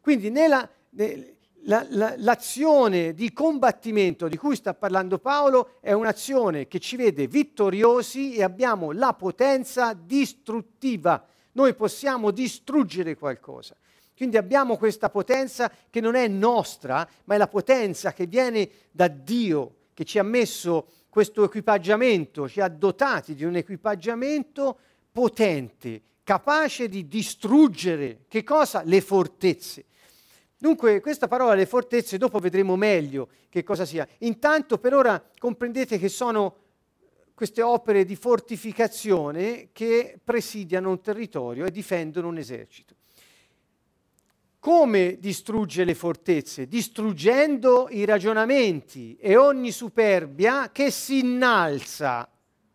Quindi 0.00 0.30
nella, 0.30 0.66
la, 1.66 1.86
la, 1.90 2.14
l'azione 2.18 3.14
di 3.14 3.32
combattimento 3.32 4.28
di 4.28 4.36
cui 4.36 4.56
sta 4.56 4.74
parlando 4.74 5.18
Paolo 5.18 5.76
è 5.80 5.92
un'azione 5.92 6.66
che 6.66 6.78
ci 6.78 6.96
vede 6.96 7.26
vittoriosi 7.26 8.34
e 8.34 8.42
abbiamo 8.42 8.92
la 8.92 9.14
potenza 9.14 9.94
distruttiva. 9.94 11.24
Noi 11.52 11.74
possiamo 11.74 12.30
distruggere 12.30 13.16
qualcosa. 13.16 13.76
Quindi 14.16 14.36
abbiamo 14.36 14.76
questa 14.76 15.10
potenza 15.10 15.70
che 15.90 16.00
non 16.00 16.14
è 16.14 16.28
nostra, 16.28 17.08
ma 17.24 17.34
è 17.34 17.38
la 17.38 17.48
potenza 17.48 18.12
che 18.12 18.26
viene 18.26 18.68
da 18.90 19.08
Dio, 19.08 19.76
che 19.92 20.04
ci 20.04 20.18
ha 20.18 20.22
messo 20.22 20.88
questo 21.08 21.44
equipaggiamento, 21.44 22.48
ci 22.48 22.60
ha 22.60 22.68
dotati 22.68 23.34
di 23.34 23.44
un 23.44 23.56
equipaggiamento 23.56 24.78
potente, 25.10 26.02
capace 26.22 26.88
di 26.88 27.06
distruggere 27.06 28.24
che 28.28 28.42
cosa? 28.42 28.82
Le 28.84 29.00
fortezze. 29.00 29.84
Dunque, 30.64 31.02
questa 31.02 31.28
parola 31.28 31.52
le 31.52 31.66
fortezze, 31.66 32.16
dopo 32.16 32.38
vedremo 32.38 32.74
meglio 32.74 33.28
che 33.50 33.62
cosa 33.62 33.84
sia. 33.84 34.08
Intanto, 34.20 34.78
per 34.78 34.94
ora, 34.94 35.22
comprendete 35.36 35.98
che 35.98 36.08
sono 36.08 36.56
queste 37.34 37.60
opere 37.60 38.06
di 38.06 38.16
fortificazione 38.16 39.68
che 39.72 40.18
presidiano 40.24 40.88
un 40.88 41.02
territorio 41.02 41.66
e 41.66 41.70
difendono 41.70 42.28
un 42.28 42.38
esercito. 42.38 42.94
Come 44.58 45.18
distrugge 45.18 45.84
le 45.84 45.94
fortezze? 45.94 46.66
Distruggendo 46.66 47.88
i 47.90 48.06
ragionamenti 48.06 49.18
e 49.20 49.36
ogni 49.36 49.70
superbia 49.70 50.70
che 50.72 50.90
si 50.90 51.18
innalza. 51.18 52.26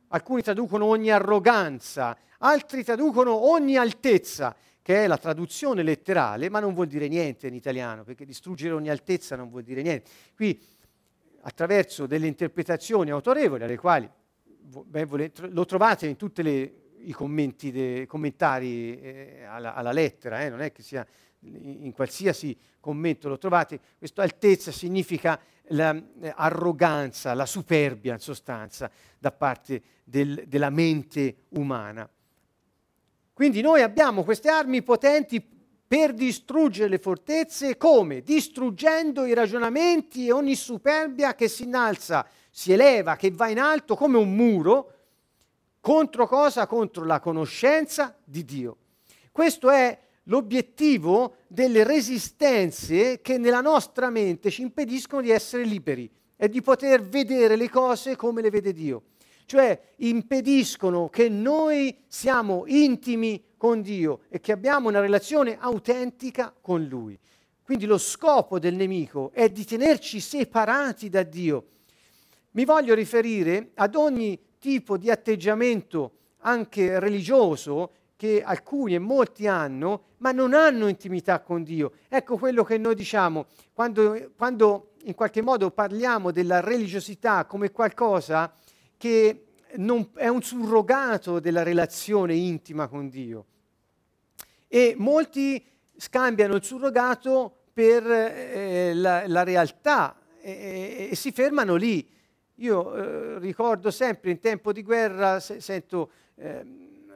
Alcuni 0.10 0.43
traducono 0.43 0.86
ogni 0.86 1.10
arroganza, 1.10 2.15
altri 2.38 2.84
traducono 2.84 3.50
ogni 3.50 3.77
altezza 3.77 4.55
che 4.89 5.03
è 5.03 5.08
la 5.08 5.19
traduzione 5.19 5.84
letterale, 5.84 6.50
ma 6.50 6.60
non 6.60 6.74
vuol 6.74 6.88
dire 6.88 7.08
niente 7.08 7.46
in 7.46 7.53
italiano, 7.53 8.03
perché 8.03 8.25
distruggere 8.25 8.74
ogni 8.74 8.89
altezza 8.89 9.36
non 9.36 9.48
vuol 9.48 9.62
dire 9.62 9.84
niente. 9.84 10.10
Qui, 10.36 10.60
attraverso 11.41 12.08
delle 12.08 12.25
interpretazioni 12.25 13.12
autorevoli, 13.12 13.62
alle 13.62 13.77
quali 13.77 14.10
beh, 14.58 15.31
lo 15.51 15.65
trovate 15.65 16.08
in 16.08 16.15
tutti 16.15 16.41
i 16.41 17.12
commenti 17.12 17.69
de, 17.69 18.08
commentari 18.08 19.00
eh, 19.00 19.43
alla, 19.43 19.75
alla, 19.75 19.91
lettera, 19.91 20.41
eh, 20.41 20.50
non 20.50 20.60
è 20.60 20.72
che 20.72 20.81
sia 20.81 21.05
in 21.41 21.91
qualsiasi 21.93 22.58
commento 22.79 23.29
lo 23.29 23.38
trovate, 23.38 23.79
questa 23.96 24.24
altezza 24.24 24.72
significa 24.72 25.39
l'arroganza, 25.67 27.29
la, 27.29 27.36
la 27.36 27.46
superbia 27.46 28.13
in 28.13 28.19
sostanza 28.19 28.89
da 29.19 29.31
parte 29.31 29.84
del, 30.03 30.46
della 30.48 30.72
mente 30.72 31.43
umana. 31.50 32.10
Quindi 33.39 33.62
noi 33.62 33.81
abbiamo 33.81 34.25
queste 34.25 34.50
armi 34.50 34.84
potenti 34.84 35.41
per 35.88 36.13
distruggere 36.13 36.89
le 36.89 36.98
fortezze 36.98 37.77
come? 37.77 38.19
Distruggendo 38.22 39.24
i 39.24 39.34
ragionamenti 39.34 40.27
e 40.27 40.34
ogni 40.34 40.55
superbia 40.55 41.34
che 41.36 41.48
si 41.48 41.63
innalza, 41.63 42.27
si 42.51 42.74
eleva, 42.74 43.15
che 43.15 43.31
va 43.31 43.48
in 43.48 43.62
alto 43.62 43.96
come 43.96 44.17
un 44.17 44.36
muro, 44.36 44.93
contro 45.79 46.27
cosa? 46.27 46.67
Contro 46.67 47.05
la 47.05 47.22
conoscenza 47.22 48.13
di 48.25 48.43
Dio. 48.43 48.75
Questo 49.31 49.69
è 49.69 49.98
l'obiettivo 50.24 51.36
delle 51.48 51.86
resistenze 51.86 53.22
che 53.22 53.38
nella 53.38 53.62
nostra 53.62 54.10
mente 54.10 54.50
ci 54.50 54.63
impediscono 54.63 55.22
di 55.22 55.29
essere 55.29 55.63
liberi 55.63 56.12
e 56.36 56.50
di 56.50 56.62
poter 56.62 57.01
vedere 57.03 57.55
le 57.55 57.69
cose 57.69 58.17
come 58.17 58.41
le 58.41 58.50
vede 58.50 58.74
Dio 58.74 59.03
cioè 59.50 59.82
impediscono 59.96 61.10
che 61.10 61.27
noi 61.27 62.03
siamo 62.06 62.65
intimi 62.68 63.44
con 63.58 63.82
Dio 63.82 64.20
e 64.29 64.39
che 64.39 64.51
abbiamo 64.51 64.89
una 64.89 65.00
relazione 65.00 65.58
autentica 65.60 66.53
con 66.62 66.84
Lui. 66.84 67.18
Quindi 67.63 67.88
lo 67.88 67.98
scopo 67.98 68.60
del 68.60 68.75
nemico 68.75 69.32
è 69.34 69.50
di 69.50 69.65
tenerci 69.65 70.20
separati 70.20 71.10
da 71.10 71.24
Dio. 71.24 71.65
Mi 72.51 72.63
voglio 72.63 72.94
riferire 72.94 73.72
ad 73.74 73.96
ogni 73.96 74.39
tipo 74.60 74.98
di 74.98 75.10
atteggiamento, 75.10 76.12
anche 76.41 77.00
religioso, 77.00 77.94
che 78.15 78.44
alcuni 78.44 78.94
e 78.94 79.00
molti 79.00 79.48
hanno, 79.48 80.03
ma 80.18 80.32
non 80.32 80.53
hanno 80.53 80.88
intimità 80.88 81.39
con 81.39 81.63
Dio. 81.63 81.94
Ecco 82.08 82.38
quello 82.38 82.63
che 82.63 82.77
noi 82.77 82.94
diciamo 82.94 83.48
quando, 83.74 84.29
quando 84.38 84.91
in 85.06 85.15
qualche 85.15 85.41
modo 85.41 85.72
parliamo 85.72 86.29
della 86.29 86.60
religiosità 86.60 87.46
come 87.46 87.72
qualcosa 87.72 88.53
che 89.00 89.46
non, 89.77 90.10
è 90.15 90.27
un 90.27 90.41
surrogato 90.41 91.39
della 91.39 91.63
relazione 91.63 92.34
intima 92.34 92.89
con 92.89 93.08
Dio. 93.08 93.46
E 94.68 94.94
molti 94.98 95.65
scambiano 95.96 96.56
il 96.56 96.63
surrogato 96.63 97.56
per 97.72 98.06
eh, 98.06 98.94
la, 98.94 99.25
la, 99.25 99.44
realtà 99.44 100.18
e, 100.41 101.08
e, 101.12 101.15
si 101.15 101.32
fermano 101.32 101.75
lì. 101.75 102.06
Io 102.56 102.96
eh, 102.96 103.39
ricordo 103.39 103.89
sempre 103.89 104.32
in 104.32 104.39
tempo 104.41 104.74
di 104.74 104.84
guerra, 104.84 105.39
se, 105.39 105.62
sento, 105.62 106.12
eh, 106.36 106.65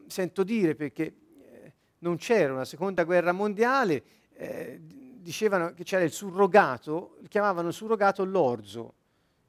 sento, 0.08 0.44
dire 0.44 0.76
perché 0.76 1.04
eh, 1.04 1.74
non 2.00 2.16
c'era 2.16 2.54
una 2.54 2.66
seconda 2.66 3.04
guerra 3.04 3.34
mondiale, 3.34 4.04
eh, 4.36 4.80
dicevano 4.82 5.74
che 5.74 5.84
c'era 5.84 6.06
il 6.06 6.14
surrogato, 6.14 7.18
chiamavano 7.28 7.72
surrogato 7.72 8.24
l'orzo 8.24 8.94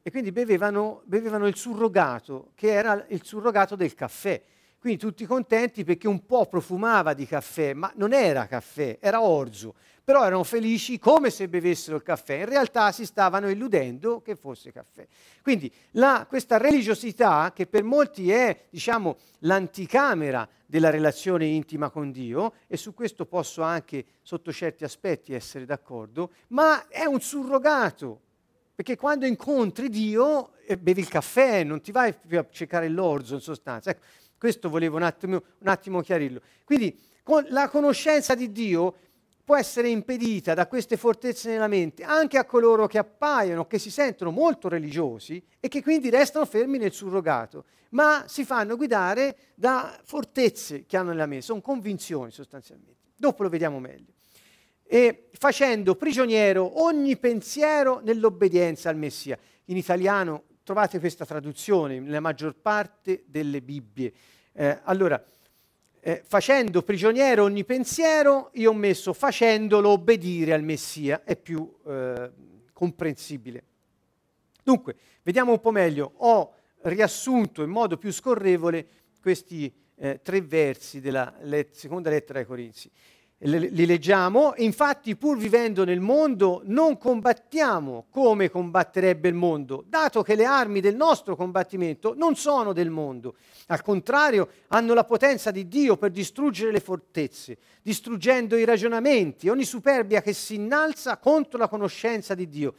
e 0.06 0.10
quindi 0.10 0.32
bevevano, 0.32 1.00
bevevano 1.06 1.46
il 1.46 1.56
surrogato, 1.56 2.50
che 2.54 2.70
era 2.70 3.06
il 3.08 3.24
surrogato 3.24 3.74
del 3.74 3.94
caffè. 3.94 4.38
Quindi 4.78 5.00
tutti 5.00 5.24
contenti 5.24 5.82
perché 5.82 6.06
un 6.06 6.26
po' 6.26 6.44
profumava 6.44 7.14
di 7.14 7.24
caffè, 7.24 7.72
ma 7.72 7.90
non 7.96 8.12
era 8.12 8.46
caffè, 8.46 8.98
era 9.00 9.22
orzo. 9.22 9.74
Però 10.04 10.22
erano 10.22 10.44
felici 10.44 10.98
come 10.98 11.30
se 11.30 11.48
bevessero 11.48 11.96
il 11.96 12.02
caffè. 12.02 12.34
In 12.34 12.44
realtà 12.44 12.92
si 12.92 13.06
stavano 13.06 13.48
illudendo 13.48 14.20
che 14.20 14.36
fosse 14.36 14.72
caffè. 14.72 15.06
Quindi 15.40 15.72
la, 15.92 16.26
questa 16.28 16.58
religiosità, 16.58 17.50
che 17.54 17.66
per 17.66 17.82
molti 17.82 18.30
è, 18.30 18.64
diciamo, 18.68 19.16
l'anticamera 19.38 20.46
della 20.66 20.90
relazione 20.90 21.46
intima 21.46 21.88
con 21.88 22.10
Dio, 22.10 22.52
e 22.66 22.76
su 22.76 22.92
questo 22.92 23.24
posso 23.24 23.62
anche, 23.62 24.04
sotto 24.20 24.52
certi 24.52 24.84
aspetti, 24.84 25.32
essere 25.32 25.64
d'accordo, 25.64 26.32
ma 26.48 26.88
è 26.88 27.06
un 27.06 27.22
surrogato. 27.22 28.20
Perché 28.74 28.96
quando 28.96 29.24
incontri 29.24 29.88
Dio, 29.88 30.52
eh, 30.66 30.76
bevi 30.76 31.00
il 31.00 31.08
caffè, 31.08 31.62
non 31.62 31.80
ti 31.80 31.92
vai 31.92 32.12
più 32.12 32.38
a 32.38 32.46
cercare 32.50 32.88
l'orzo 32.88 33.34
in 33.34 33.40
sostanza. 33.40 33.90
Ecco, 33.90 34.04
questo 34.36 34.68
volevo 34.68 34.96
un 34.96 35.04
attimo, 35.04 35.42
un 35.58 35.68
attimo 35.68 36.00
chiarirlo. 36.00 36.40
Quindi 36.64 36.98
con 37.22 37.46
la 37.50 37.68
conoscenza 37.68 38.34
di 38.34 38.50
Dio 38.50 38.96
può 39.44 39.56
essere 39.56 39.88
impedita 39.88 40.54
da 40.54 40.66
queste 40.66 40.96
fortezze 40.96 41.50
nella 41.50 41.68
mente 41.68 42.02
anche 42.02 42.38
a 42.38 42.44
coloro 42.44 42.86
che 42.86 42.98
appaiono, 42.98 43.66
che 43.66 43.78
si 43.78 43.90
sentono 43.90 44.30
molto 44.30 44.68
religiosi 44.68 45.42
e 45.60 45.68
che 45.68 45.82
quindi 45.82 46.10
restano 46.10 46.46
fermi 46.46 46.78
nel 46.78 46.92
surrogato, 46.92 47.64
ma 47.90 48.24
si 48.26 48.44
fanno 48.44 48.76
guidare 48.76 49.36
da 49.54 49.98
fortezze 50.02 50.84
che 50.86 50.96
hanno 50.96 51.10
nella 51.10 51.26
mente, 51.26 51.44
sono 51.44 51.60
convinzioni 51.60 52.30
sostanzialmente. 52.30 53.02
Dopo 53.14 53.42
lo 53.42 53.48
vediamo 53.48 53.78
meglio. 53.78 54.13
E 54.94 55.30
facendo 55.32 55.96
prigioniero 55.96 56.84
ogni 56.84 57.16
pensiero 57.16 57.98
nell'obbedienza 58.04 58.90
al 58.90 58.96
Messia. 58.96 59.36
In 59.64 59.76
italiano 59.76 60.44
trovate 60.62 61.00
questa 61.00 61.26
traduzione 61.26 61.98
nella 61.98 62.20
maggior 62.20 62.54
parte 62.54 63.24
delle 63.26 63.60
Bibbie. 63.60 64.12
Eh, 64.52 64.78
allora, 64.84 65.20
eh, 65.98 66.22
facendo 66.24 66.82
prigioniero 66.82 67.42
ogni 67.42 67.64
pensiero, 67.64 68.50
io 68.52 68.70
ho 68.70 68.74
messo 68.74 69.12
facendolo 69.12 69.88
obbedire 69.88 70.52
al 70.52 70.62
Messia, 70.62 71.24
è 71.24 71.34
più 71.34 71.68
eh, 71.88 72.30
comprensibile. 72.72 73.64
Dunque, 74.62 74.94
vediamo 75.24 75.50
un 75.50 75.60
po' 75.60 75.72
meglio. 75.72 76.12
Ho 76.18 76.54
riassunto 76.82 77.64
in 77.64 77.70
modo 77.70 77.96
più 77.96 78.12
scorrevole 78.12 78.86
questi 79.20 79.74
eh, 79.96 80.20
tre 80.22 80.40
versi 80.40 81.00
della 81.00 81.34
let- 81.40 81.74
seconda 81.74 82.10
lettera 82.10 82.38
ai 82.38 82.46
Corinzi 82.46 82.88
li 83.46 83.84
leggiamo, 83.84 84.54
infatti 84.56 85.16
pur 85.16 85.36
vivendo 85.36 85.84
nel 85.84 86.00
mondo 86.00 86.62
non 86.64 86.96
combattiamo 86.96 88.06
come 88.08 88.48
combatterebbe 88.48 89.28
il 89.28 89.34
mondo, 89.34 89.84
dato 89.86 90.22
che 90.22 90.34
le 90.34 90.46
armi 90.46 90.80
del 90.80 90.96
nostro 90.96 91.36
combattimento 91.36 92.14
non 92.16 92.36
sono 92.36 92.72
del 92.72 92.88
mondo, 92.88 93.36
al 93.66 93.82
contrario 93.82 94.48
hanno 94.68 94.94
la 94.94 95.04
potenza 95.04 95.50
di 95.50 95.68
Dio 95.68 95.98
per 95.98 96.10
distruggere 96.10 96.72
le 96.72 96.80
fortezze, 96.80 97.58
distruggendo 97.82 98.56
i 98.56 98.64
ragionamenti, 98.64 99.50
ogni 99.50 99.64
superbia 99.64 100.22
che 100.22 100.32
si 100.32 100.54
innalza 100.54 101.18
contro 101.18 101.58
la 101.58 101.68
conoscenza 101.68 102.34
di 102.34 102.48
Dio. 102.48 102.74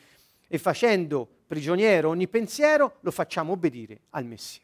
E 0.48 0.58
facendo 0.58 1.28
prigioniero 1.46 2.10
ogni 2.10 2.28
pensiero 2.28 2.98
lo 3.02 3.12
facciamo 3.12 3.54
obbedire 3.54 4.02
al 4.12 4.26
Messia. 4.26 4.62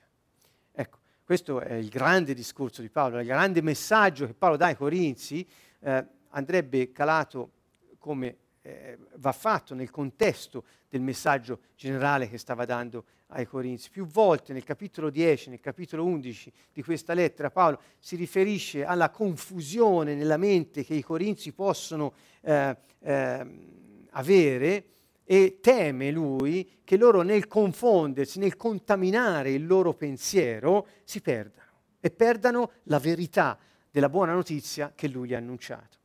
Ecco, 0.73 0.97
questo 1.23 1.59
è 1.59 1.73
il 1.73 1.89
grande 1.89 2.33
discorso 2.33 2.81
di 2.81 2.89
Paolo, 2.89 3.19
il 3.19 3.25
grande 3.25 3.61
messaggio 3.61 4.25
che 4.25 4.33
Paolo 4.33 4.57
dà 4.57 4.67
ai 4.67 4.75
Corinzi 4.75 5.45
eh, 5.81 6.05
andrebbe 6.29 6.91
calato 6.91 7.51
come 7.97 8.37
eh, 8.61 8.97
va 9.15 9.31
fatto 9.31 9.73
nel 9.73 9.89
contesto 9.89 10.63
del 10.89 11.01
messaggio 11.01 11.59
generale 11.75 12.29
che 12.29 12.37
stava 12.37 12.65
dando 12.65 13.05
ai 13.27 13.45
Corinzi. 13.45 13.89
Più 13.89 14.05
volte 14.05 14.53
nel 14.53 14.63
capitolo 14.63 15.09
10, 15.09 15.49
nel 15.49 15.59
capitolo 15.59 16.05
11 16.05 16.51
di 16.73 16.83
questa 16.83 17.13
lettera 17.13 17.49
Paolo 17.49 17.81
si 17.99 18.15
riferisce 18.15 18.83
alla 18.85 19.09
confusione 19.09 20.15
nella 20.15 20.37
mente 20.37 20.83
che 20.83 20.93
i 20.93 21.01
Corinzi 21.01 21.53
possono 21.53 22.13
eh, 22.41 22.75
eh, 22.99 23.45
avere 24.11 24.85
e 25.23 25.59
teme 25.61 26.11
lui 26.11 26.79
che 26.83 26.97
loro 26.97 27.21
nel 27.21 27.47
confondersi, 27.47 28.37
nel 28.39 28.57
contaminare 28.57 29.51
il 29.51 29.65
loro 29.65 29.93
pensiero, 29.93 30.87
si 31.05 31.21
perdano 31.21 31.69
e 32.01 32.09
perdano 32.09 32.71
la 32.83 32.99
verità 32.99 33.57
della 33.91 34.09
buona 34.09 34.33
notizia 34.33 34.93
che 34.95 35.07
lui 35.07 35.35
ha 35.35 35.37
annunciato. 35.37 35.97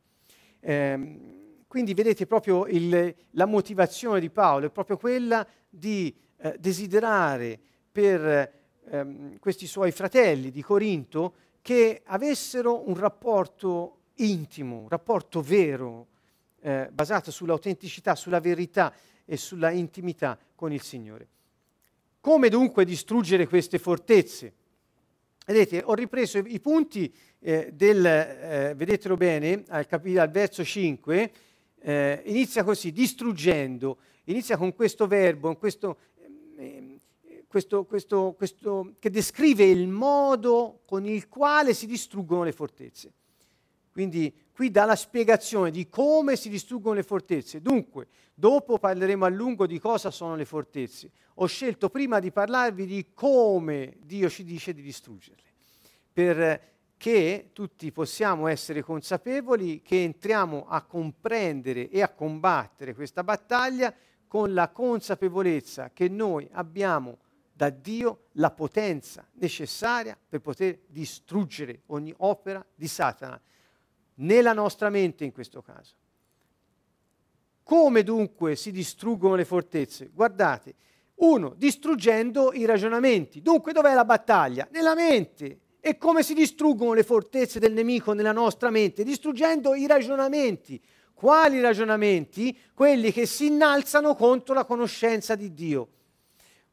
Eh, 0.59 1.35
quindi 1.67 1.93
vedete 1.93 2.25
proprio 2.25 2.65
il, 2.67 3.15
la 3.31 3.45
motivazione 3.45 4.19
di 4.19 4.29
Paolo 4.29 4.67
è 4.67 4.69
proprio 4.69 4.97
quella 4.97 5.45
di 5.69 6.13
eh, 6.37 6.55
desiderare 6.59 7.59
per 7.91 8.53
ehm, 8.89 9.39
questi 9.39 9.67
suoi 9.67 9.91
fratelli 9.91 10.51
di 10.51 10.61
Corinto 10.61 11.33
che 11.61 12.01
avessero 12.05 12.87
un 12.87 12.95
rapporto 12.95 13.99
intimo, 14.15 14.79
un 14.79 14.89
rapporto 14.89 15.41
vero, 15.41 16.07
eh, 16.61 16.89
basato 16.91 17.31
sull'autenticità, 17.31 18.15
sulla 18.15 18.39
verità 18.39 18.93
e 19.25 19.37
sulla 19.37 19.71
intimità 19.71 20.37
con 20.55 20.71
il 20.71 20.81
Signore. 20.81 21.27
Come 22.21 22.49
dunque 22.49 22.85
distruggere 22.85 23.47
queste 23.47 23.79
fortezze? 23.79 24.53
Vedete, 25.45 25.81
ho 25.83 25.93
ripreso 25.93 26.39
i 26.39 26.59
punti 26.59 27.13
eh, 27.47 27.71
del, 27.71 28.05
eh, 28.05 28.73
vedetelo 28.75 29.15
bene, 29.15 29.63
al, 29.69 29.85
capitolo, 29.85 30.21
al 30.21 30.29
verso 30.29 30.65
5, 30.65 31.31
eh, 31.79 32.21
inizia 32.25 32.61
così, 32.65 32.91
distruggendo, 32.91 33.99
inizia 34.25 34.57
con 34.57 34.75
questo 34.75 35.07
verbo, 35.07 35.55
questo, 35.55 35.97
ehm, 36.57 36.99
questo, 37.47 37.85
questo, 37.85 38.33
questo, 38.35 38.95
che 38.99 39.09
descrive 39.09 39.63
il 39.63 39.87
modo 39.87 40.81
con 40.85 41.05
il 41.05 41.29
quale 41.29 41.73
si 41.73 41.85
distruggono 41.85 42.43
le 42.43 42.51
fortezze. 42.51 43.13
Quindi 43.93 44.33
qui 44.51 44.69
dà 44.69 44.83
la 44.83 44.97
spiegazione 44.97 45.71
di 45.71 45.87
come 45.87 46.35
si 46.35 46.49
distruggono 46.49 46.95
le 46.95 47.03
fortezze. 47.03 47.61
Dunque, 47.61 48.07
dopo 48.33 48.77
parleremo 48.77 49.23
a 49.23 49.29
lungo 49.29 49.65
di 49.65 49.79
cosa 49.79 50.11
sono 50.11 50.35
le 50.35 50.43
fortezze. 50.43 51.11
Ho 51.35 51.45
scelto 51.45 51.89
prima 51.89 52.19
di 52.19 52.29
parlarvi 52.29 52.85
di 52.85 53.07
come 53.13 53.95
Dio 54.03 54.27
ci 54.27 54.43
dice 54.43 54.73
di 54.73 54.81
distruggerle, 54.81 55.47
perché 56.97 57.51
tutti 57.53 57.91
possiamo 57.91 58.47
essere 58.47 58.81
consapevoli 58.81 59.83
che 59.83 60.03
entriamo 60.03 60.65
a 60.67 60.81
comprendere 60.81 61.89
e 61.89 62.01
a 62.01 62.09
combattere 62.09 62.95
questa 62.95 63.23
battaglia 63.23 63.93
con 64.27 64.55
la 64.55 64.69
consapevolezza 64.69 65.91
che 65.93 66.09
noi 66.09 66.49
abbiamo 66.53 67.19
da 67.53 67.69
Dio 67.69 68.23
la 68.33 68.49
potenza 68.49 69.27
necessaria 69.33 70.17
per 70.27 70.41
poter 70.41 70.79
distruggere 70.87 71.81
ogni 71.87 72.11
opera 72.17 72.65
di 72.73 72.87
Satana, 72.87 73.39
nella 74.15 74.53
nostra 74.53 74.89
mente 74.89 75.23
in 75.23 75.31
questo 75.31 75.61
caso. 75.61 75.93
Come 77.61 78.01
dunque 78.01 78.55
si 78.55 78.71
distruggono 78.71 79.35
le 79.35 79.45
fortezze? 79.45 80.09
Guardate, 80.11 80.73
uno, 81.15 81.53
distruggendo 81.55 82.53
i 82.53 82.65
ragionamenti. 82.65 83.43
Dunque 83.43 83.71
dov'è 83.71 83.93
la 83.93 84.05
battaglia? 84.05 84.67
Nella 84.71 84.95
mente. 84.95 85.59
E 85.87 85.97
come 85.97 86.21
si 86.21 86.33
distruggono 86.33 86.91
le 86.91 87.03
fortezze 87.03 87.59
del 87.59 87.71
nemico 87.71 88.11
nella 88.11 88.33
nostra 88.33 88.69
mente? 88.69 89.05
Distruggendo 89.05 89.73
i 89.73 89.87
ragionamenti. 89.87 90.81
Quali 91.13 91.61
ragionamenti? 91.61 92.53
Quelli 92.73 93.13
che 93.13 93.25
si 93.25 93.45
innalzano 93.45 94.13
contro 94.13 94.53
la 94.53 94.65
conoscenza 94.65 95.35
di 95.35 95.53
Dio. 95.53 95.87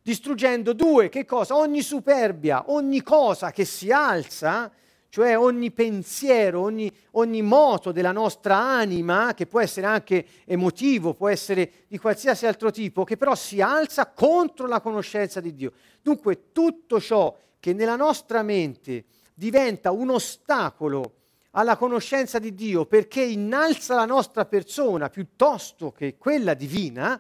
Distruggendo 0.03 0.73
due, 0.73 1.11
che 1.11 1.25
cosa? 1.25 1.55
Ogni 1.55 1.81
superbia, 1.81 2.65
ogni 2.73 3.05
cosa 3.05 3.53
che 3.53 3.65
si 3.65 3.93
alza 3.93 4.69
cioè 5.11 5.39
ogni 5.39 5.71
pensiero, 5.71 6.63
ogni, 6.63 6.93
ogni, 7.13 7.41
moto 7.41 7.93
della 7.93 8.11
nostra 8.11 8.57
anima, 8.57 9.33
che 9.33 9.47
può 9.47 9.61
essere 9.61 9.87
anche 9.87 10.27
emotivo, 10.45 11.15
può 11.15 11.29
essere 11.29 11.85
di 11.87 11.99
qualsiasi 11.99 12.47
altro 12.47 12.73
tipo, 12.73 13.05
che 13.05 13.17
però 13.17 13.37
si 13.37 13.61
alza 13.61 14.09
contro 14.09 14.67
la 14.67 14.81
conoscenza 14.81 15.39
di 15.39 15.55
Dio. 15.55 15.73
Dunque 16.03 16.51
tutto 16.51 17.01
ciò 17.01 17.33
che 17.65 17.73
nella 17.73 17.97
nostra 17.97 18.43
mente 18.43 19.07
diventa 19.33 19.91
un 19.91 20.11
ostacolo 20.11 21.15
alla 21.53 21.79
conoscenza 21.79 22.39
di 22.39 22.53
Dio 22.53 22.85
perché 22.85 23.23
innalza 23.23 23.95
la 23.95 24.05
nostra 24.05 24.45
persona 24.45 25.09
piuttosto 25.09 25.91
che 25.91 26.19
quella 26.19 26.53
divina, 26.53 27.19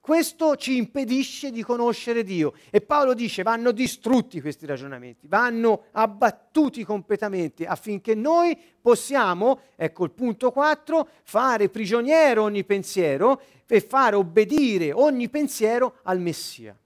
questo 0.00 0.56
ci 0.56 0.76
impedisce 0.78 1.52
di 1.52 1.62
conoscere 1.62 2.24
Dio. 2.24 2.54
E 2.70 2.80
Paolo 2.80 3.14
dice 3.14 3.44
vanno 3.44 3.70
distrutti 3.70 4.40
questi 4.40 4.66
ragionamenti, 4.66 5.28
vanno 5.28 5.84
abbattuti 5.92 6.82
completamente 6.82 7.66
affinché 7.66 8.16
noi 8.16 8.58
possiamo, 8.80 9.60
ecco 9.76 10.02
il 10.02 10.10
punto 10.10 10.50
4, 10.50 11.08
fare 11.22 11.68
prigioniero 11.68 12.42
ogni 12.42 12.64
pensiero 12.64 13.40
e 13.64 13.80
fare 13.80 14.16
obbedire 14.16 14.90
ogni 14.90 15.28
pensiero 15.28 15.98
al 16.02 16.18
Messia. 16.18 16.76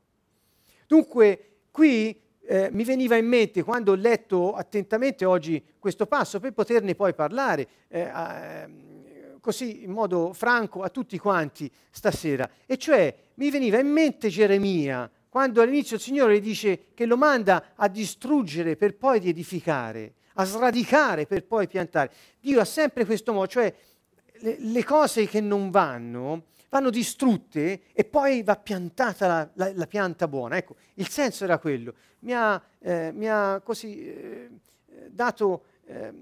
Dunque 0.86 1.60
qui 1.70 2.20
eh, 2.46 2.68
mi 2.72 2.84
veniva 2.84 3.16
in 3.16 3.26
mente 3.26 3.62
quando 3.62 3.92
ho 3.92 3.96
letto 3.96 4.54
attentamente 4.54 5.24
oggi 5.24 5.62
questo 5.78 6.06
passo 6.06 6.40
per 6.40 6.52
poterne 6.52 6.94
poi 6.94 7.14
parlare. 7.14 7.68
Eh, 7.88 8.00
eh, 8.00 8.92
così 9.40 9.84
in 9.84 9.90
modo 9.90 10.32
franco 10.32 10.82
a 10.82 10.88
tutti 10.88 11.18
quanti 11.18 11.70
stasera, 11.90 12.48
e 12.64 12.78
cioè 12.78 13.14
mi 13.34 13.50
veniva 13.50 13.78
in 13.78 13.88
mente 13.88 14.30
Geremia 14.30 15.10
quando 15.28 15.60
all'inizio 15.60 15.96
il 15.96 16.02
Signore 16.02 16.40
dice 16.40 16.86
che 16.94 17.04
lo 17.04 17.18
manda 17.18 17.72
a 17.74 17.88
distruggere 17.88 18.76
per 18.76 18.96
poi 18.96 19.18
riedificare, 19.18 20.14
a 20.34 20.44
sradicare 20.44 21.26
per 21.26 21.44
poi 21.44 21.66
piantare. 21.66 22.10
Dio 22.40 22.60
ha 22.60 22.64
sempre 22.64 23.04
questo 23.04 23.32
modo, 23.32 23.48
cioè 23.48 23.74
le, 24.38 24.56
le 24.60 24.84
cose 24.84 25.26
che 25.26 25.40
non 25.40 25.70
vanno 25.70 26.44
vanno 26.74 26.90
distrutte 26.90 27.82
e 27.92 28.02
poi 28.02 28.42
va 28.42 28.56
piantata 28.56 29.28
la, 29.28 29.50
la, 29.54 29.72
la 29.74 29.86
pianta 29.86 30.26
buona. 30.26 30.56
Ecco, 30.56 30.74
il 30.94 31.08
senso 31.08 31.44
era 31.44 31.58
quello. 31.58 31.94
Mi 32.20 32.32
ha, 32.34 32.60
eh, 32.80 33.12
mi 33.12 33.28
ha 33.28 33.60
così 33.62 34.04
eh, 34.04 34.50
dato 35.08 35.66
eh, 35.84 36.12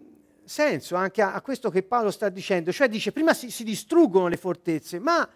senso 0.45 0.95
anche 0.95 1.23
a, 1.23 1.33
a, 1.33 1.41
questo 1.41 1.71
che 1.71 1.83
Paolo 1.83 2.11
sta 2.11 2.29
dicendo. 2.29 2.71
Cioè 2.71 2.91
dice, 2.91 3.13
prima 3.13 3.33
si, 3.33 3.51
si 3.51 3.65
distruggono 3.65 4.29
le 4.29 4.37
fortezze, 4.37 4.99
ma 4.99 5.27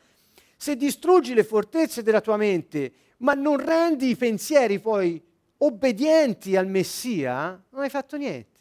se 0.55 0.77
distruggi 0.77 1.33
le 1.33 1.45
fortezze 1.45 2.03
della 2.03 2.21
tua 2.21 2.37
mente, 2.37 2.93
ma 3.19 3.33
non 3.33 3.57
rendi 3.57 4.11
i 4.11 4.17
pensieri 4.17 4.81
poi 4.81 5.23
obbedienti 5.59 6.57
al 6.57 6.67
Messia, 6.67 7.59
non 7.71 7.83
hai 7.83 7.89
fatto 7.89 8.19
niente. 8.19 8.61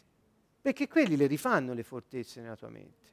Perché 0.62 0.88
quelli 0.88 1.18
le 1.18 1.26
rifanno 1.26 1.74
le 1.74 1.82
fortezze 1.82 2.40
nella 2.40 2.56
tua 2.56 2.70
mente 2.70 3.05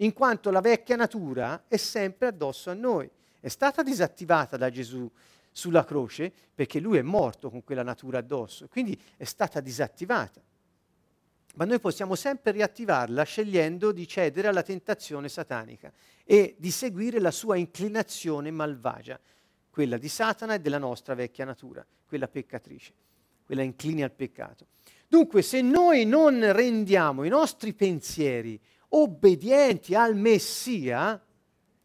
in 0.00 0.12
quanto 0.12 0.50
la 0.50 0.60
vecchia 0.60 0.96
natura 0.96 1.64
è 1.68 1.76
sempre 1.76 2.28
addosso 2.28 2.70
a 2.70 2.74
noi. 2.74 3.08
È 3.40 3.48
stata 3.48 3.82
disattivata 3.82 4.56
da 4.56 4.70
Gesù 4.70 5.10
sulla 5.50 5.84
croce 5.84 6.32
perché 6.54 6.78
lui 6.78 6.98
è 6.98 7.02
morto 7.02 7.50
con 7.50 7.64
quella 7.64 7.82
natura 7.82 8.18
addosso, 8.18 8.68
quindi 8.68 8.98
è 9.16 9.24
stata 9.24 9.60
disattivata. 9.60 10.40
Ma 11.56 11.64
noi 11.64 11.80
possiamo 11.80 12.14
sempre 12.14 12.52
riattivarla 12.52 13.24
scegliendo 13.24 13.92
di 13.92 14.06
cedere 14.06 14.48
alla 14.48 14.62
tentazione 14.62 15.28
satanica 15.28 15.92
e 16.24 16.54
di 16.58 16.70
seguire 16.70 17.18
la 17.18 17.32
sua 17.32 17.56
inclinazione 17.56 18.50
malvagia, 18.50 19.18
quella 19.68 19.98
di 19.98 20.08
Satana 20.08 20.54
e 20.54 20.60
della 20.60 20.78
nostra 20.78 21.14
vecchia 21.14 21.44
natura, 21.44 21.84
quella 22.06 22.28
peccatrice, 22.28 22.92
quella 23.44 23.62
incline 23.62 24.04
al 24.04 24.12
peccato. 24.12 24.66
Dunque, 25.08 25.42
se 25.42 25.60
noi 25.60 26.06
non 26.06 26.52
rendiamo 26.52 27.24
i 27.24 27.28
nostri 27.28 27.72
pensieri 27.72 28.60
obbedienti 28.90 29.94
al 29.94 30.14
Messia, 30.16 31.22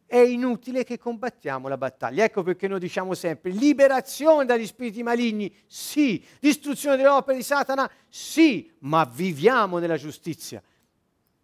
è 0.08 0.18
inutile 0.18 0.84
che 0.84 0.98
combattiamo 0.98 1.68
la 1.68 1.78
battaglia. 1.78 2.24
Ecco 2.24 2.44
perché 2.44 2.68
noi 2.68 2.80
diciamo 2.80 3.14
sempre 3.14 3.52
liberazione 3.52 4.46
dagli 4.46 4.66
spiriti 4.66 5.04
maligni, 5.04 5.54
sì, 5.66 6.24
distruzione 6.40 6.96
delle 6.96 7.10
opere 7.10 7.38
di 7.38 7.44
Satana, 7.44 7.90
sì, 8.08 8.72
ma 8.80 9.04
viviamo 9.04 9.80
nella 9.80 9.98
giustizia. 9.98 10.62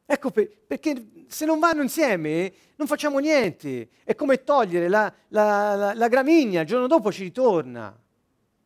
Ecco 0.06 0.30
per, 0.30 0.50
perché 0.68 1.26
se 1.28 1.46
non 1.46 1.60
vanno 1.60 1.82
insieme 1.82 2.54
non 2.76 2.86
facciamo 2.86 3.20
niente. 3.20 3.90
È 4.04 4.14
come 4.14 4.44
togliere 4.44 4.88
la, 4.88 5.12
la, 5.30 5.76
la, 5.76 5.94
la 5.94 6.08
gramigna, 6.08 6.62
il 6.62 6.68
giorno 6.68 6.88
dopo 6.88 7.12
ci 7.12 7.24
ritorna. 7.24 7.84
Non 7.84 8.00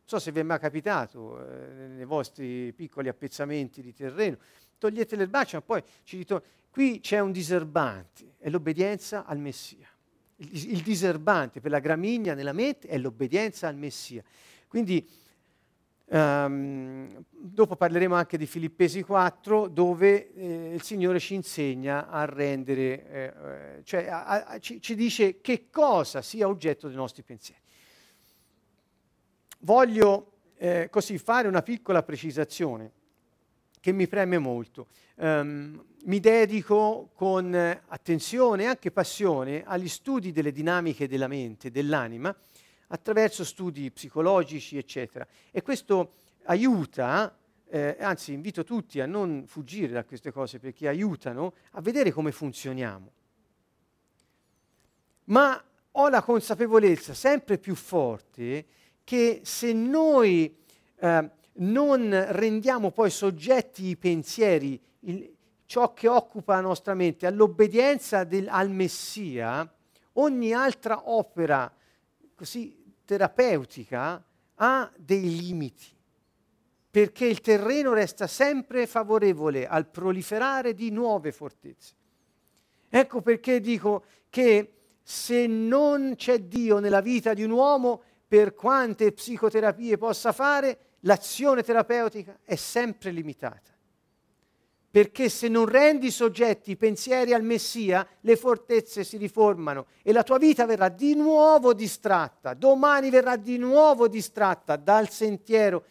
so 0.03 0.19
se 0.19 0.31
vi 0.31 0.39
è 0.39 0.43
mai 0.43 0.59
capitato 0.59 1.39
eh, 1.39 1.87
nei 1.87 2.05
vostri 2.05 2.73
piccoli 2.73 3.07
appezzamenti 3.07 3.81
di 3.81 3.93
terreno. 3.93 4.37
Togliete 4.77 5.15
l'erbaccia, 5.15 5.57
ma 5.57 5.63
poi 5.63 5.83
ci 6.03 6.17
ritorna. 6.17 6.45
Qui 6.75 6.99
c'è 6.99 7.19
un 7.19 7.31
diserbante, 7.31 8.33
è 8.37 8.49
l'obbedienza 8.49 9.23
al 9.23 9.39
Messia. 9.39 9.87
Il, 10.35 10.73
il 10.73 10.81
diserbante 10.81 11.61
per 11.61 11.71
la 11.71 11.79
gramigna 11.79 12.33
nella 12.33 12.51
mente 12.51 12.89
è 12.89 12.97
l'obbedienza 12.97 13.69
al 13.69 13.77
Messia. 13.77 14.21
Quindi 14.67 15.09
um, 16.07 17.23
dopo 17.31 17.77
parleremo 17.77 18.13
anche 18.13 18.37
di 18.37 18.45
Filippesi 18.45 19.03
4 19.03 19.69
dove 19.69 20.33
eh, 20.33 20.73
il 20.73 20.81
Signore 20.81 21.17
ci 21.21 21.35
insegna 21.35 22.09
a 22.09 22.25
rendere, 22.25 23.07
eh, 23.07 23.23
eh, 23.77 23.83
cioè 23.85 24.07
a, 24.07 24.25
a, 24.25 24.59
ci, 24.59 24.81
ci 24.81 24.95
dice 24.95 25.39
che 25.39 25.69
cosa 25.69 26.21
sia 26.21 26.45
oggetto 26.45 26.87
dei 26.87 26.97
nostri 26.97 27.23
pensieri. 27.23 27.61
Voglio 29.59 30.31
eh, 30.57 30.89
così 30.91 31.17
fare 31.19 31.47
una 31.47 31.61
piccola 31.61 32.03
precisazione 32.03 32.91
che 33.79 33.93
mi 33.93 34.09
preme 34.09 34.39
molto. 34.39 34.87
Um, 35.15 35.81
mi 36.05 36.19
dedico 36.19 37.09
con 37.13 37.53
attenzione 37.53 38.63
e 38.63 38.67
anche 38.67 38.91
passione 38.91 39.63
agli 39.65 39.87
studi 39.87 40.31
delle 40.31 40.51
dinamiche 40.51 41.07
della 41.07 41.27
mente, 41.27 41.71
dell'anima, 41.71 42.35
attraverso 42.87 43.43
studi 43.43 43.89
psicologici, 43.91 44.77
eccetera. 44.77 45.25
E 45.51 45.61
questo 45.61 46.13
aiuta, 46.43 47.35
eh, 47.67 47.97
anzi 47.99 48.33
invito 48.33 48.63
tutti 48.63 48.99
a 48.99 49.07
non 49.07 49.45
fuggire 49.47 49.93
da 49.93 50.03
queste 50.03 50.31
cose 50.31 50.59
perché 50.59 50.87
aiutano 50.87 51.53
a 51.71 51.81
vedere 51.81 52.11
come 52.11 52.31
funzioniamo. 52.31 53.11
Ma 55.25 55.63
ho 55.91 56.09
la 56.09 56.21
consapevolezza 56.21 57.15
sempre 57.15 57.57
più 57.57 57.73
forte 57.73 58.65
che 59.03 59.41
se 59.43 59.73
noi 59.73 60.55
eh, 60.97 61.29
non 61.53 62.25
rendiamo 62.29 62.91
poi 62.91 63.09
soggetti 63.09 63.87
i 63.87 63.95
pensieri, 63.95 64.79
il, 65.01 65.34
ciò 65.65 65.93
che 65.93 66.07
occupa 66.07 66.55
la 66.55 66.61
nostra 66.61 66.93
mente, 66.93 67.25
all'obbedienza 67.25 68.23
del, 68.23 68.47
al 68.47 68.69
Messia, 68.69 69.69
ogni 70.13 70.53
altra 70.53 71.09
opera 71.09 71.71
così 72.35 72.93
terapeutica 73.03 74.23
ha 74.55 74.91
dei 74.95 75.35
limiti, 75.35 75.87
perché 76.89 77.25
il 77.25 77.41
terreno 77.41 77.93
resta 77.93 78.27
sempre 78.27 78.87
favorevole 78.87 79.67
al 79.67 79.87
proliferare 79.87 80.73
di 80.73 80.91
nuove 80.91 81.31
fortezze. 81.31 81.93
Ecco 82.89 83.21
perché 83.21 83.59
dico 83.59 84.05
che 84.29 84.71
se 85.01 85.47
non 85.47 86.13
c'è 86.15 86.39
Dio 86.39 86.79
nella 86.79 87.01
vita 87.01 87.33
di 87.33 87.43
un 87.43 87.51
uomo, 87.51 88.01
per 88.27 88.53
quante 88.53 89.11
psicoterapie 89.11 89.97
possa 89.97 90.31
fare, 90.31 90.79
l'azione 91.01 91.61
terapeutica 91.61 92.39
è 92.43 92.55
sempre 92.55 93.11
limitata. 93.11 93.74
Perché 94.95 95.27
se 95.27 95.49
non 95.49 95.65
rendi 95.65 96.09
soggetti 96.09 96.71
i 96.71 96.77
pensieri 96.77 97.33
al 97.33 97.43
Messia, 97.43 98.07
le 98.21 98.37
fortezze 98.37 99.03
si 99.03 99.17
riformano 99.17 99.87
e 100.01 100.13
la 100.13 100.23
tua 100.23 100.37
vita 100.37 100.65
verrà 100.65 100.87
di 100.87 101.15
nuovo 101.15 101.73
distratta, 101.73 102.53
domani 102.53 103.09
verrà 103.09 103.35
di 103.35 103.57
nuovo 103.57 104.07
distratta 104.07 104.77
dal 104.77 105.09
sentiero 105.09 105.83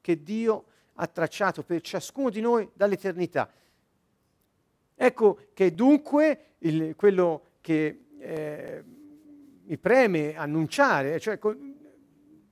che 0.00 0.22
Dio 0.22 0.66
ha 0.92 1.06
tracciato 1.08 1.64
per 1.64 1.80
ciascuno 1.80 2.30
di 2.30 2.40
noi 2.40 2.70
dall'eternità. 2.74 3.52
Ecco 4.94 5.38
che 5.52 5.74
dunque 5.74 6.54
il, 6.58 6.94
quello 6.94 7.46
che 7.60 8.04
eh, 8.20 8.84
mi 9.64 9.78
preme 9.78 10.36
annunciare, 10.36 11.18
cioè 11.18 11.40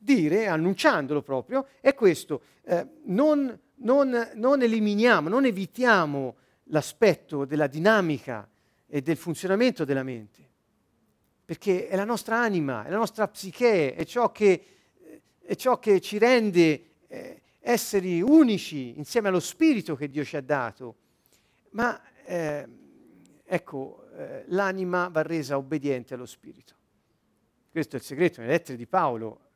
dire, 0.02 0.48
annunciandolo 0.48 1.22
proprio, 1.22 1.68
è 1.80 1.94
questo. 1.94 2.42
Eh, 2.64 2.84
non, 3.04 3.56
non, 3.82 4.30
non 4.34 4.62
eliminiamo, 4.62 5.28
non 5.28 5.44
evitiamo 5.44 6.36
l'aspetto 6.64 7.44
della 7.44 7.66
dinamica 7.66 8.48
e 8.86 9.00
del 9.02 9.16
funzionamento 9.16 9.84
della 9.84 10.02
mente, 10.02 10.48
perché 11.44 11.88
è 11.88 11.96
la 11.96 12.04
nostra 12.04 12.40
anima, 12.40 12.84
è 12.84 12.90
la 12.90 12.96
nostra 12.96 13.28
psiche, 13.28 13.94
è 13.94 14.04
ciò 14.04 14.32
che, 14.32 14.64
è 15.40 15.54
ciò 15.54 15.78
che 15.78 16.00
ci 16.00 16.18
rende 16.18 16.84
eh, 17.06 17.42
esseri 17.60 18.20
unici 18.20 18.96
insieme 18.96 19.28
allo 19.28 19.40
spirito 19.40 19.94
che 19.96 20.08
Dio 20.08 20.24
ci 20.24 20.36
ha 20.36 20.42
dato. 20.42 20.96
Ma 21.70 22.00
eh, 22.24 22.68
ecco, 23.44 24.08
eh, 24.16 24.44
l'anima 24.48 25.08
va 25.08 25.22
resa 25.22 25.56
obbediente 25.56 26.14
allo 26.14 26.26
spirito. 26.26 26.74
Questo 27.70 27.96
è 27.96 27.98
il 27.98 28.04
segreto 28.04 28.40
nelle 28.40 28.52
lettere 28.52 28.76
di 28.76 28.86
Paolo 28.86 29.50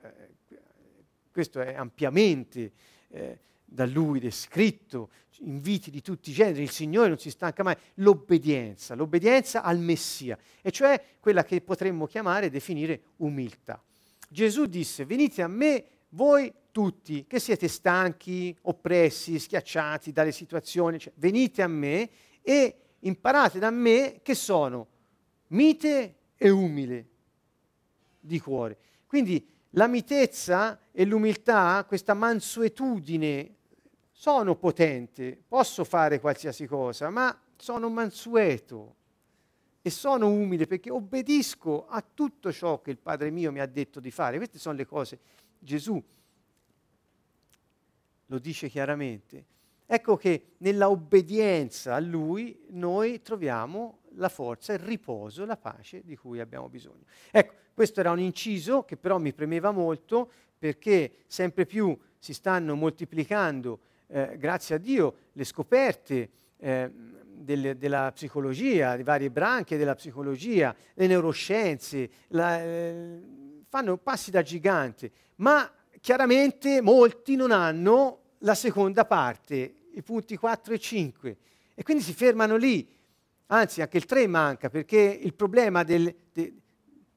questo 1.36 1.60
è 1.60 1.74
ampiamente 1.74 2.72
eh, 3.08 3.38
da 3.66 3.84
lui 3.84 4.20
descritto, 4.20 5.10
inviti 5.40 5.90
di 5.90 6.00
tutti 6.00 6.30
i 6.30 6.32
generi, 6.32 6.62
il 6.62 6.70
Signore 6.70 7.08
non 7.08 7.18
si 7.18 7.30
stanca 7.30 7.62
mai, 7.62 7.76
l'obbedienza, 7.94 8.94
l'obbedienza 8.94 9.62
al 9.62 9.78
Messia, 9.78 10.38
e 10.62 10.70
cioè 10.70 11.02
quella 11.20 11.44
che 11.44 11.60
potremmo 11.60 12.06
chiamare 12.06 12.46
e 12.46 12.50
definire 12.50 13.02
umiltà. 13.16 13.82
Gesù 14.28 14.66
disse, 14.66 15.04
venite 15.04 15.42
a 15.42 15.48
me 15.48 15.84
voi 16.10 16.52
tutti 16.70 17.26
che 17.26 17.38
siete 17.38 17.68
stanchi, 17.68 18.56
oppressi, 18.62 19.38
schiacciati 19.38 20.12
dalle 20.12 20.32
situazioni, 20.32 20.98
cioè, 20.98 21.12
venite 21.16 21.62
a 21.62 21.68
me 21.68 22.08
e 22.42 22.76
imparate 23.00 23.58
da 23.58 23.70
me 23.70 24.20
che 24.22 24.34
sono 24.34 24.86
mite 25.48 26.14
e 26.36 26.48
umile 26.50 27.06
di 28.20 28.38
cuore. 28.40 28.78
Quindi 29.06 29.46
la 29.76 29.86
mitezza 29.86 30.80
e 30.90 31.04
l'umiltà, 31.04 31.84
questa 31.86 32.14
mansuetudine, 32.14 33.54
sono 34.10 34.56
potente, 34.56 35.38
posso 35.46 35.84
fare 35.84 36.20
qualsiasi 36.20 36.66
cosa, 36.66 37.10
ma 37.10 37.38
sono 37.56 37.90
mansueto 37.90 38.94
e 39.82 39.90
sono 39.90 40.30
umile 40.30 40.66
perché 40.66 40.90
obbedisco 40.90 41.86
a 41.86 42.02
tutto 42.02 42.50
ciò 42.50 42.80
che 42.80 42.90
il 42.90 42.98
Padre 42.98 43.30
mio 43.30 43.52
mi 43.52 43.60
ha 43.60 43.66
detto 43.66 44.00
di 44.00 44.10
fare. 44.10 44.38
Queste 44.38 44.58
sono 44.58 44.76
le 44.76 44.86
cose. 44.86 45.18
Gesù 45.58 46.02
lo 48.26 48.38
dice 48.38 48.68
chiaramente. 48.68 49.44
Ecco 49.84 50.16
che 50.16 50.54
nella 50.58 50.88
obbedienza 50.88 51.94
a 51.94 52.00
Lui 52.00 52.64
noi 52.70 53.20
troviamo 53.20 53.98
la 54.16 54.28
forza, 54.28 54.72
il 54.72 54.78
riposo, 54.80 55.44
la 55.44 55.56
pace 55.56 56.02
di 56.04 56.16
cui 56.16 56.40
abbiamo 56.40 56.68
bisogno. 56.68 57.04
Ecco, 57.30 57.54
questo 57.74 58.00
era 58.00 58.10
un 58.10 58.20
inciso 58.20 58.82
che 58.84 58.96
però 58.96 59.18
mi 59.18 59.32
premeva 59.32 59.70
molto 59.70 60.30
perché 60.58 61.24
sempre 61.26 61.66
più 61.66 61.96
si 62.18 62.32
stanno 62.32 62.74
moltiplicando, 62.74 63.80
eh, 64.08 64.36
grazie 64.38 64.76
a 64.76 64.78
Dio, 64.78 65.14
le 65.32 65.44
scoperte 65.44 66.30
eh, 66.58 66.90
del, 66.92 67.76
della 67.76 68.10
psicologia, 68.12 68.94
le 68.94 69.02
varie 69.02 69.30
branche 69.30 69.76
della 69.76 69.94
psicologia, 69.94 70.74
le 70.94 71.06
neuroscienze, 71.06 72.10
la, 72.28 72.62
eh, 72.62 73.20
fanno 73.68 73.98
passi 73.98 74.30
da 74.30 74.42
gigante, 74.42 75.10
ma 75.36 75.70
chiaramente 76.00 76.80
molti 76.80 77.36
non 77.36 77.50
hanno 77.50 78.20
la 78.38 78.54
seconda 78.54 79.04
parte, 79.04 79.74
i 79.92 80.02
punti 80.02 80.36
4 80.36 80.74
e 80.74 80.78
5, 80.78 81.36
e 81.74 81.82
quindi 81.82 82.02
si 82.02 82.14
fermano 82.14 82.56
lì. 82.56 82.88
Anzi, 83.46 83.80
anche 83.80 83.96
il 83.96 84.06
3 84.06 84.26
manca, 84.26 84.68
perché 84.68 84.98
il 84.98 85.34
problema 85.34 85.84
del, 85.84 86.14
de, 86.32 86.54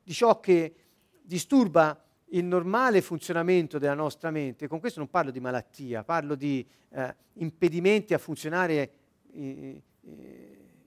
di 0.04 0.14
ciò 0.14 0.40
che 0.40 0.74
disturba 1.22 2.04
il 2.32 2.46
normale 2.46 3.02
funzionamento 3.02 3.80
della 3.80 3.96
nostra 3.96 4.30
mente, 4.30 4.68
con 4.68 4.80
questo 4.80 5.00
non 5.00 5.10
parlo 5.10 5.32
di 5.32 5.40
malattia, 5.40 6.04
parlo 6.04 6.36
di 6.36 6.66
eh, 6.90 7.16
impedimenti 7.34 8.14
a 8.14 8.20
funzionare 8.20 8.92
in, 9.32 9.82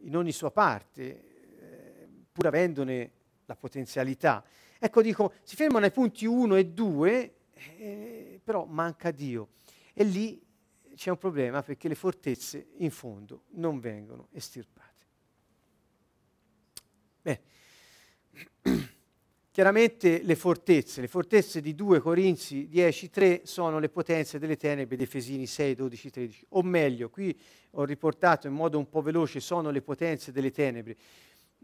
in 0.02 0.16
ogni 0.16 0.32
sua 0.32 0.50
parte, 0.50 1.02
eh, 1.58 2.08
pur 2.30 2.46
avendone 2.46 3.10
la 3.46 3.56
potenzialità. 3.56 4.44
Ecco, 4.78 5.02
dico, 5.02 5.32
si 5.42 5.56
fermano 5.56 5.84
ai 5.84 5.92
punti 5.92 6.26
1 6.26 6.56
e 6.56 6.66
2, 6.66 7.34
eh, 7.78 8.40
però 8.42 8.64
manca 8.64 9.10
Dio. 9.10 9.48
E 9.92 10.04
lì 10.04 10.40
c'è 10.94 11.10
un 11.10 11.18
problema 11.18 11.62
perché 11.62 11.88
le 11.88 11.94
fortezze 11.94 12.68
in 12.78 12.90
fondo 12.90 13.44
non 13.50 13.80
vengono 13.80 14.28
estirpate. 14.32 14.81
Beh, 17.22 17.40
chiaramente 19.52 20.22
le 20.22 20.34
fortezze, 20.34 21.00
le 21.00 21.08
fortezze 21.08 21.60
di 21.60 21.74
2 21.74 22.00
Corinzi 22.00 22.68
10, 22.68 23.10
3 23.10 23.40
sono 23.44 23.78
le 23.78 23.88
potenze 23.88 24.38
delle 24.38 24.56
tenebre 24.56 24.96
di 24.96 25.04
Efesini 25.04 25.46
6, 25.46 25.74
12, 25.74 26.10
13, 26.10 26.46
o 26.50 26.62
meglio, 26.62 27.10
qui 27.10 27.38
ho 27.72 27.84
riportato 27.84 28.48
in 28.48 28.54
modo 28.54 28.78
un 28.78 28.88
po' 28.88 29.02
veloce, 29.02 29.40
sono 29.40 29.70
le 29.70 29.82
potenze 29.82 30.32
delle 30.32 30.50
tenebre. 30.50 30.96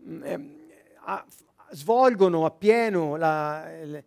Mm, 0.01 0.23
eh, 0.25 0.57
a, 1.05 1.27
svolgono 1.71 2.45
appieno 2.47 3.17
la, 3.17 3.71
eh, 3.71 4.05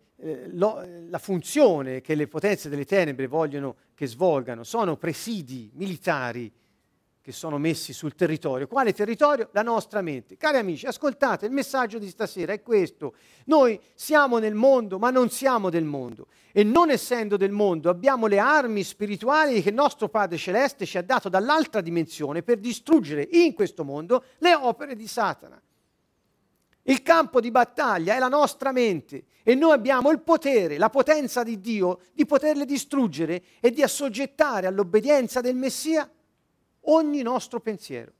lo, 0.52 0.84
la 1.08 1.18
funzione 1.18 2.00
che 2.00 2.14
le 2.14 2.26
potenze 2.26 2.68
delle 2.68 2.84
tenebre 2.84 3.26
vogliono 3.26 3.76
che 3.94 4.06
svolgano, 4.06 4.64
sono 4.64 4.96
presidi 4.96 5.70
militari 5.74 6.52
che 7.22 7.30
sono 7.30 7.56
messi 7.56 7.92
sul 7.92 8.16
territorio. 8.16 8.66
Quale 8.66 8.92
territorio? 8.92 9.48
La 9.52 9.62
nostra 9.62 10.02
mente. 10.02 10.36
Cari 10.36 10.58
amici, 10.58 10.86
ascoltate, 10.86 11.46
il 11.46 11.52
messaggio 11.52 12.00
di 12.00 12.08
stasera 12.08 12.52
è 12.52 12.60
questo. 12.62 13.14
Noi 13.44 13.80
siamo 13.94 14.38
nel 14.38 14.54
mondo, 14.54 14.98
ma 14.98 15.10
non 15.10 15.30
siamo 15.30 15.70
del 15.70 15.84
mondo. 15.84 16.26
E 16.50 16.64
non 16.64 16.90
essendo 16.90 17.36
del 17.36 17.52
mondo, 17.52 17.90
abbiamo 17.90 18.26
le 18.26 18.40
armi 18.40 18.82
spirituali 18.82 19.62
che 19.62 19.68
il 19.68 19.74
nostro 19.74 20.08
Padre 20.08 20.36
Celeste 20.36 20.84
ci 20.84 20.98
ha 20.98 21.02
dato 21.02 21.28
dall'altra 21.28 21.80
dimensione 21.80 22.42
per 22.42 22.58
distruggere 22.58 23.28
in 23.30 23.54
questo 23.54 23.84
mondo 23.84 24.24
le 24.38 24.56
opere 24.56 24.96
di 24.96 25.06
Satana. 25.06 25.62
Il 26.86 27.02
campo 27.02 27.40
di 27.40 27.52
battaglia 27.52 28.16
è 28.16 28.18
la 28.18 28.26
nostra 28.26 28.72
mente 28.72 29.26
e 29.44 29.54
noi 29.54 29.70
abbiamo 29.70 30.10
il 30.10 30.20
potere, 30.20 30.76
la 30.76 30.90
potenza 30.90 31.44
di 31.44 31.60
Dio 31.60 32.00
di 32.12 32.26
poterle 32.26 32.64
distruggere 32.64 33.42
e 33.60 33.70
di 33.70 33.84
assoggettare 33.84 34.66
all'obbedienza 34.66 35.40
del 35.40 35.54
Messia 35.54 36.10
ogni 36.82 37.22
nostro 37.22 37.60
pensiero. 37.60 38.12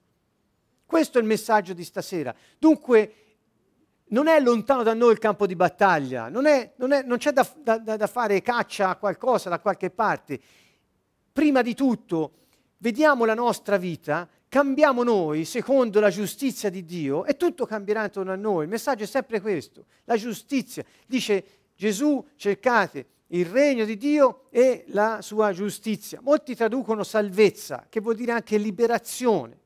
Questo 0.84 1.18
è 1.18 1.20
il 1.20 1.26
messaggio 1.26 1.72
di 1.72 1.84
stasera. 1.84 2.34
Dunque, 2.58 3.14
non 4.08 4.28
è 4.28 4.38
lontano 4.40 4.82
da 4.82 4.94
noi 4.94 5.12
il 5.12 5.18
campo 5.18 5.46
di 5.46 5.56
battaglia, 5.56 6.28
non, 6.28 6.46
è, 6.46 6.72
non, 6.76 6.92
è, 6.92 7.02
non 7.02 7.16
c'è 7.16 7.32
da, 7.32 7.48
da, 7.56 7.78
da 7.78 8.06
fare 8.06 8.42
caccia 8.42 8.90
a 8.90 8.96
qualcosa 8.96 9.48
da 9.48 9.58
qualche 9.58 9.90
parte. 9.90 10.38
Prima 11.32 11.62
di 11.62 11.74
tutto, 11.74 12.32
vediamo 12.78 13.24
la 13.24 13.32
nostra 13.32 13.78
vita, 13.78 14.28
cambiamo 14.48 15.02
noi 15.02 15.46
secondo 15.46 15.98
la 15.98 16.10
giustizia 16.10 16.68
di 16.68 16.84
Dio 16.84 17.24
e 17.24 17.38
tutto 17.38 17.64
cambierà 17.64 18.04
intorno 18.04 18.32
a 18.32 18.36
noi. 18.36 18.64
Il 18.64 18.68
messaggio 18.68 19.04
è 19.04 19.06
sempre 19.06 19.40
questo, 19.40 19.86
la 20.04 20.18
giustizia. 20.18 20.84
Dice 21.06 21.44
Gesù, 21.74 22.22
cercate 22.36 23.06
il 23.32 23.46
regno 23.46 23.84
di 23.84 23.96
Dio 23.96 24.46
e 24.50 24.84
la 24.88 25.20
sua 25.22 25.52
giustizia. 25.52 26.20
Molti 26.22 26.54
traducono 26.54 27.02
salvezza, 27.02 27.86
che 27.88 28.00
vuol 28.00 28.14
dire 28.14 28.32
anche 28.32 28.58
liberazione. 28.58 29.60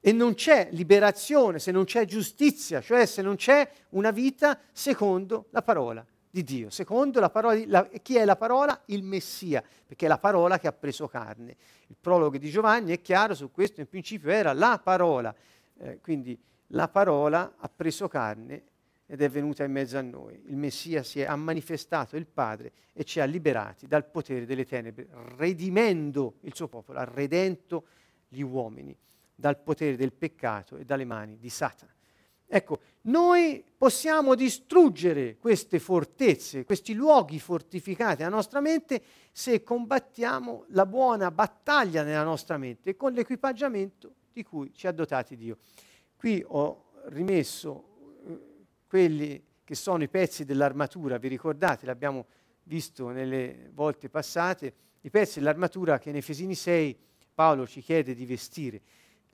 E 0.00 0.12
non 0.12 0.34
c'è 0.34 0.68
liberazione 0.70 1.58
se 1.58 1.72
non 1.72 1.84
c'è 1.84 2.04
giustizia, 2.04 2.80
cioè 2.80 3.04
se 3.06 3.22
non 3.22 3.34
c'è 3.34 3.68
una 3.90 4.12
vita 4.12 4.58
secondo 4.72 5.46
la 5.50 5.62
parola 5.62 6.06
di 6.30 6.44
Dio, 6.44 6.70
secondo 6.70 7.18
la 7.18 7.30
parola 7.30 7.54
di, 7.56 7.66
la, 7.66 7.84
chi 8.00 8.16
è 8.16 8.24
la 8.24 8.36
parola? 8.36 8.80
Il 8.86 9.02
Messia, 9.02 9.62
perché 9.84 10.06
è 10.06 10.08
la 10.08 10.18
parola 10.18 10.58
che 10.58 10.68
ha 10.68 10.72
preso 10.72 11.08
carne. 11.08 11.56
Il 11.88 11.96
prologo 12.00 12.38
di 12.38 12.48
Giovanni 12.48 12.92
è 12.92 13.00
chiaro 13.00 13.34
su 13.34 13.50
questo, 13.50 13.80
in 13.80 13.88
principio 13.88 14.30
era 14.30 14.52
la 14.52 14.80
parola, 14.82 15.34
eh, 15.78 15.98
quindi 16.00 16.38
la 16.68 16.86
parola 16.88 17.54
ha 17.58 17.68
preso 17.68 18.06
carne 18.06 18.62
ed 19.10 19.22
è 19.22 19.28
venuta 19.30 19.64
in 19.64 19.72
mezzo 19.72 19.96
a 19.96 20.02
noi. 20.02 20.38
Il 20.46 20.56
Messia 20.56 21.02
si 21.02 21.20
è, 21.20 21.34
manifestato 21.34 22.14
il 22.16 22.26
Padre 22.26 22.72
e 22.92 23.04
ci 23.04 23.20
ha 23.20 23.24
liberati 23.24 23.86
dal 23.86 24.04
potere 24.04 24.44
delle 24.44 24.66
tenebre, 24.66 25.08
redimendo 25.36 26.34
il 26.42 26.54
suo 26.54 26.68
popolo, 26.68 26.98
ha 26.98 27.04
redento 27.04 27.86
gli 28.28 28.42
uomini 28.42 28.94
dal 29.34 29.58
potere 29.58 29.96
del 29.96 30.12
peccato 30.12 30.76
e 30.76 30.84
dalle 30.84 31.06
mani 31.06 31.38
di 31.38 31.48
Satana. 31.48 31.92
Ecco, 32.50 32.80
noi 33.02 33.64
possiamo 33.76 34.34
distruggere 34.34 35.38
queste 35.38 35.78
fortezze, 35.78 36.64
questi 36.64 36.92
luoghi 36.92 37.38
fortificati 37.38 38.22
nella 38.22 38.34
nostra 38.34 38.60
mente 38.60 39.02
se 39.32 39.62
combattiamo 39.62 40.66
la 40.68 40.84
buona 40.84 41.30
battaglia 41.30 42.02
nella 42.02 42.24
nostra 42.24 42.58
mente 42.58 42.96
con 42.96 43.12
l'equipaggiamento 43.12 44.14
di 44.32 44.42
cui 44.42 44.72
ci 44.74 44.86
ha 44.86 44.92
dotati 44.92 45.36
Dio. 45.36 45.58
Qui 46.14 46.44
ho 46.46 46.84
rimesso 47.06 47.87
quelli 48.88 49.40
che 49.62 49.74
sono 49.74 50.02
i 50.02 50.08
pezzi 50.08 50.44
dell'armatura, 50.44 51.18
vi 51.18 51.28
ricordate, 51.28 51.86
l'abbiamo 51.86 52.26
visto 52.64 53.10
nelle 53.10 53.70
volte 53.72 54.08
passate, 54.08 54.74
i 55.02 55.10
pezzi 55.10 55.38
dell'armatura 55.38 55.98
che 55.98 56.10
in 56.10 56.16
Efesini 56.16 56.54
6 56.54 56.98
Paolo 57.34 57.66
ci 57.66 57.80
chiede 57.82 58.14
di 58.14 58.26
vestire, 58.26 58.80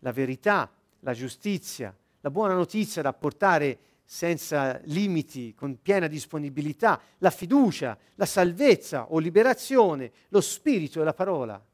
la 0.01 0.13
verità, 0.13 0.71
la 1.01 1.13
giustizia, 1.15 1.97
la 2.21 2.31
buona 2.31 2.55
notizia 2.55 3.01
da 3.01 3.13
portare 3.13 3.79
senza 4.05 4.79
limiti, 4.85 5.55
con 5.55 5.81
piena 5.81 6.07
disponibilità, 6.07 7.01
la 7.19 7.31
fiducia, 7.31 7.97
la 8.17 8.27
salvezza 8.27 9.11
o 9.13 9.19
liberazione, 9.19 10.13
lo 10.29 10.41
spirito 10.41 11.01
e 11.01 11.05
la 11.05 11.15
parola, 11.15 11.65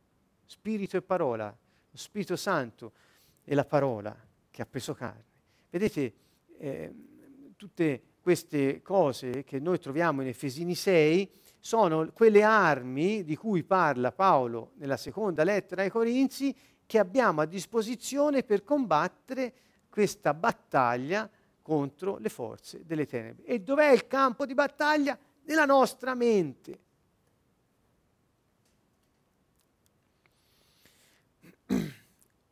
spirito 0.44 0.96
e 0.96 1.02
parola, 1.02 1.46
lo 1.46 1.98
Spirito 1.98 2.36
Santo 2.36 2.92
e 3.42 3.54
la 3.54 3.64
parola 3.64 4.16
che 4.50 4.62
ha 4.62 4.66
preso 4.66 4.94
carne. 4.94 5.24
Vedete, 5.70 6.14
eh, 6.58 6.94
tutte 7.60 8.00
queste 8.22 8.80
cose 8.80 9.44
che 9.44 9.60
noi 9.60 9.78
troviamo 9.78 10.22
in 10.22 10.28
Efesini 10.28 10.74
6 10.74 11.30
sono 11.58 12.10
quelle 12.10 12.42
armi 12.42 13.22
di 13.22 13.36
cui 13.36 13.64
parla 13.64 14.12
Paolo 14.12 14.70
nella 14.76 14.96
seconda 14.96 15.44
lettera 15.44 15.82
ai 15.82 15.90
Corinzi 15.90 16.56
che 16.86 16.98
abbiamo 16.98 17.42
a 17.42 17.44
disposizione 17.44 18.44
per 18.44 18.64
combattere 18.64 19.52
questa 19.90 20.32
battaglia 20.32 21.28
contro 21.60 22.16
le 22.16 22.30
forze 22.30 22.80
delle 22.86 23.04
tenebre. 23.04 23.44
E 23.44 23.60
dov'è 23.60 23.90
il 23.90 24.06
campo 24.06 24.46
di 24.46 24.54
battaglia? 24.54 25.18
Nella 25.42 25.66
nostra 25.66 26.14
mente. 26.14 26.78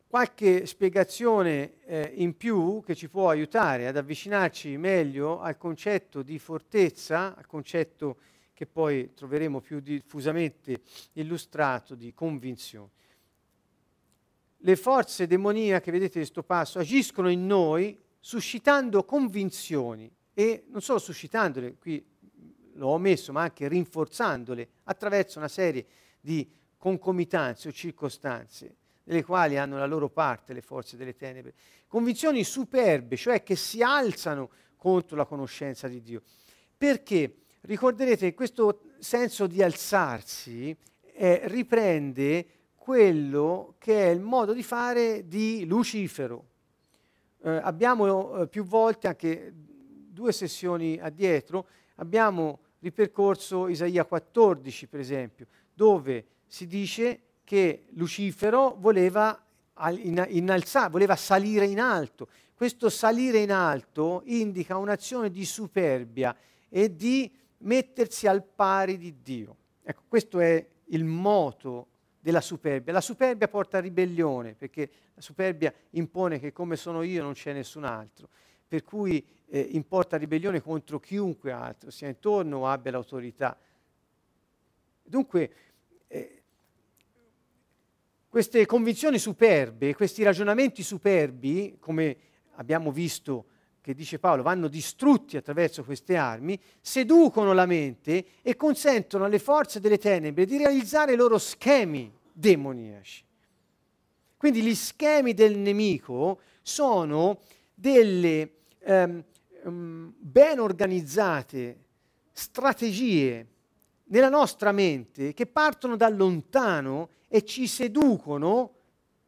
Qualche 0.09 0.65
spiegazione 0.65 1.83
eh, 1.85 2.13
in 2.15 2.35
più 2.35 2.81
che 2.83 2.95
ci 2.95 3.09
può 3.09 3.29
aiutare 3.29 3.85
ad 3.85 3.95
avvicinarci 3.95 4.75
meglio 4.75 5.39
al 5.39 5.55
concetto 5.55 6.23
di 6.23 6.39
fortezza, 6.39 7.35
al 7.37 7.45
concetto 7.45 8.17
che 8.55 8.65
poi 8.65 9.13
troveremo 9.13 9.61
più 9.61 9.79
diffusamente 9.79 10.81
illustrato 11.13 11.93
di 11.93 12.11
convinzione. 12.15 12.89
Le 14.57 14.75
forze 14.75 15.27
demoniache, 15.27 15.91
vedete 15.91 16.17
questo 16.17 16.41
passo, 16.41 16.79
agiscono 16.79 17.29
in 17.29 17.45
noi 17.45 17.95
suscitando 18.19 19.03
convinzioni 19.03 20.11
e 20.33 20.63
non 20.69 20.81
solo 20.81 20.97
suscitandole, 20.97 21.75
qui 21.77 22.03
l'ho 22.73 22.87
omesso, 22.87 23.31
ma 23.31 23.43
anche 23.43 23.67
rinforzandole 23.67 24.69
attraverso 24.85 25.37
una 25.37 25.47
serie 25.47 25.85
di 26.19 26.49
concomitanze 26.77 27.67
o 27.67 27.71
circostanze 27.71 28.77
nelle 29.09 29.23
quali 29.23 29.57
hanno 29.57 29.77
la 29.77 29.87
loro 29.87 30.07
parte 30.09 30.53
le 30.53 30.61
forze 30.61 30.95
delle 30.95 31.15
tenebre. 31.15 31.53
Convinzioni 31.87 32.43
superbe, 32.43 33.17
cioè 33.17 33.41
che 33.41 33.55
si 33.55 33.81
alzano 33.81 34.51
contro 34.77 35.17
la 35.17 35.25
conoscenza 35.25 35.87
di 35.87 36.01
Dio. 36.01 36.21
Perché? 36.77 37.35
Ricorderete 37.61 38.29
che 38.29 38.33
questo 38.35 38.81
senso 38.99 39.47
di 39.47 39.61
alzarsi 39.61 40.75
eh, 41.13 41.41
riprende 41.45 42.45
quello 42.75 43.75
che 43.79 44.05
è 44.05 44.09
il 44.09 44.21
modo 44.21 44.53
di 44.53 44.63
fare 44.63 45.27
di 45.27 45.65
Lucifero. 45.65 46.45
Eh, 47.41 47.49
abbiamo 47.49 48.41
eh, 48.41 48.47
più 48.47 48.63
volte, 48.63 49.07
anche 49.07 49.51
due 49.53 50.31
sessioni 50.31 50.99
addietro, 51.01 51.65
abbiamo 51.95 52.59
ripercorso 52.79 53.67
Isaia 53.67 54.05
14, 54.05 54.87
per 54.87 54.99
esempio, 54.99 55.47
dove 55.73 56.25
si 56.45 56.67
dice 56.67 57.21
che 57.49 57.85
Lucifero 57.93 58.75
voleva, 58.77 59.43
innalzare, 60.27 60.91
voleva 60.91 61.15
salire 61.15 61.65
in 61.65 61.79
alto. 61.79 62.27
Questo 62.53 62.89
salire 62.89 63.39
in 63.39 63.51
alto 63.51 64.21
indica 64.25 64.77
un'azione 64.77 65.31
di 65.31 65.43
superbia 65.45 66.35
e 66.69 66.95
di 66.95 67.35
mettersi 67.61 68.27
al 68.27 68.43
pari 68.43 68.99
di 68.99 69.23
Dio. 69.23 69.55
Ecco, 69.81 70.03
questo 70.07 70.39
è 70.39 70.63
il 70.89 71.03
moto 71.05 71.87
della 72.19 72.39
superbia. 72.39 72.93
La 72.93 73.01
superbia 73.01 73.47
porta 73.47 73.79
a 73.79 73.81
ribellione, 73.81 74.53
perché 74.53 74.87
la 75.15 75.21
superbia 75.21 75.73
impone 75.91 76.37
che 76.37 76.51
come 76.51 76.75
sono 76.75 77.01
io 77.01 77.23
non 77.23 77.33
c'è 77.33 77.51
nessun 77.51 77.83
altro, 77.83 78.29
per 78.67 78.83
cui 78.83 79.25
eh, 79.47 79.59
importa 79.59 80.17
ribellione 80.17 80.61
contro 80.61 80.99
chiunque 80.99 81.51
altro 81.51 81.89
sia 81.89 82.09
intorno 82.09 82.59
o 82.59 82.67
abbia 82.67 82.91
l'autorità. 82.91 83.57
Dunque, 85.01 85.51
eh, 86.05 86.38
queste 88.29 88.67
convinzioni 88.67 89.17
superbe, 89.17 89.95
questi 89.95 90.21
ragionamenti 90.21 90.83
superbi, 90.83 91.77
come 91.79 92.17
abbiamo 92.55 92.91
visto 92.91 93.45
che 93.81 93.95
dice 93.95 94.19
Paolo, 94.19 94.43
vanno 94.43 94.67
distrutti 94.67 95.35
attraverso 95.35 95.83
queste 95.83 96.15
armi, 96.15 96.59
seducono 96.79 97.53
la 97.53 97.65
mente 97.65 98.23
e 98.43 98.55
consentono 98.55 99.25
alle 99.25 99.39
forze 99.39 99.79
delle 99.79 99.97
tenebre 99.97 100.45
di 100.45 100.57
realizzare 100.57 101.13
i 101.13 101.15
loro 101.15 101.39
schemi 101.39 102.13
demoniaci. 102.31 103.23
Quindi 104.37 104.61
gli 104.61 104.75
schemi 104.75 105.33
del 105.33 105.57
nemico 105.57 106.41
sono 106.61 107.39
delle 107.73 108.51
ehm, 108.79 109.23
um, 109.63 110.13
ben 110.17 110.59
organizzate 110.59 111.77
strategie 112.31 113.47
nella 114.05 114.29
nostra 114.29 114.71
mente 114.71 115.33
che 115.33 115.47
partono 115.47 115.95
da 115.95 116.09
lontano 116.09 117.09
e 117.29 117.45
ci 117.45 117.67
seducono 117.67 118.73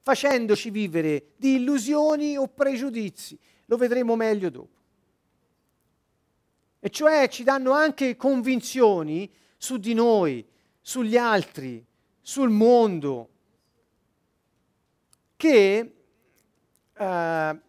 facendoci 0.02 0.72
vivere 0.72 1.28
di 1.38 1.56
illusioni 1.56 2.36
o 2.36 2.48
pregiudizi. 2.48 3.38
Lo 3.66 3.78
vedremo 3.78 4.16
meglio 4.18 4.50
dopo. 4.50 4.80
E 6.80 6.90
cioè 6.90 7.30
ci 7.30 7.44
danno 7.44 7.72
anche 7.72 8.18
convinzioni 8.18 9.32
su 9.56 9.78
di 9.78 9.94
noi, 9.94 10.44
sugli 10.82 11.16
altri, 11.16 11.86
sul 12.20 12.50
mondo, 12.50 13.30
che 15.38 15.94
eh, 16.98 17.60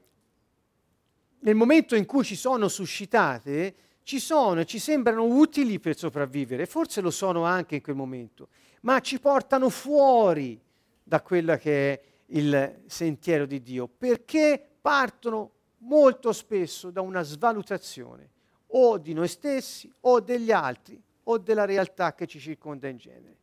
nel 1.38 1.55
momento 1.55 1.95
in 1.95 2.07
cui 2.07 2.25
ci 2.25 2.37
sono 2.37 2.68
suscitate, 2.68 3.75
ci 4.03 4.19
sono 4.19 4.61
e 4.61 4.65
ci 4.65 4.79
sembrano 4.79 5.25
utili 5.25 5.79
per 5.79 5.97
sopravvivere, 5.97 6.67
forse 6.67 7.01
lo 7.01 7.11
sono 7.11 7.45
anche 7.45 7.77
in 7.77 7.83
quel 7.83 7.97
momento, 7.97 8.49
ma 8.83 9.01
ci 9.01 9.21
portano 9.21 9.69
fuori 9.69 10.61
da 11.03 11.21
quello 11.23 11.57
che 11.57 11.93
è 11.93 12.03
il 12.27 12.83
sentiero 12.87 13.47
di 13.47 13.62
Dio, 13.62 13.87
perché 13.87 14.62
partono 14.81 15.51
molto 15.79 16.33
spesso 16.33 16.91
da 16.91 17.01
una 17.01 17.23
svalutazione 17.23 18.31
o 18.75 18.99
di 18.99 19.12
noi 19.12 19.29
stessi 19.29 19.93
o 20.01 20.21
degli 20.21 20.51
altri 20.51 21.01
o 21.25 21.38
della 21.38 21.65
realtà 21.65 22.15
che 22.15 22.27
ci 22.27 22.41
circonda 22.41 22.88
in 22.88 22.97
genere. 22.97 23.37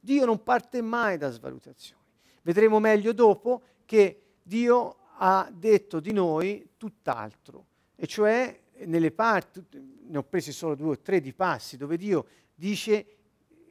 Dio 0.00 0.24
non 0.24 0.42
parte 0.42 0.82
mai 0.82 1.16
da 1.16 1.30
svalutazioni. 1.30 2.02
Vedremo 2.42 2.80
meglio 2.80 3.12
dopo 3.12 3.62
che 3.84 4.20
Dio 4.42 4.96
ha 5.18 5.48
detto 5.52 6.00
di 6.00 6.12
noi 6.12 6.70
tutt'altro, 6.76 7.66
e 7.94 8.06
cioè 8.06 8.58
nelle 8.86 9.10
parti, 9.10 9.64
ne 10.06 10.18
ho 10.18 10.22
presi 10.22 10.52
solo 10.52 10.74
due 10.74 10.90
o 10.90 10.98
tre 11.00 11.20
di 11.20 11.32
passi, 11.32 11.76
dove 11.76 11.96
Dio 11.96 12.26
dice 12.54 13.06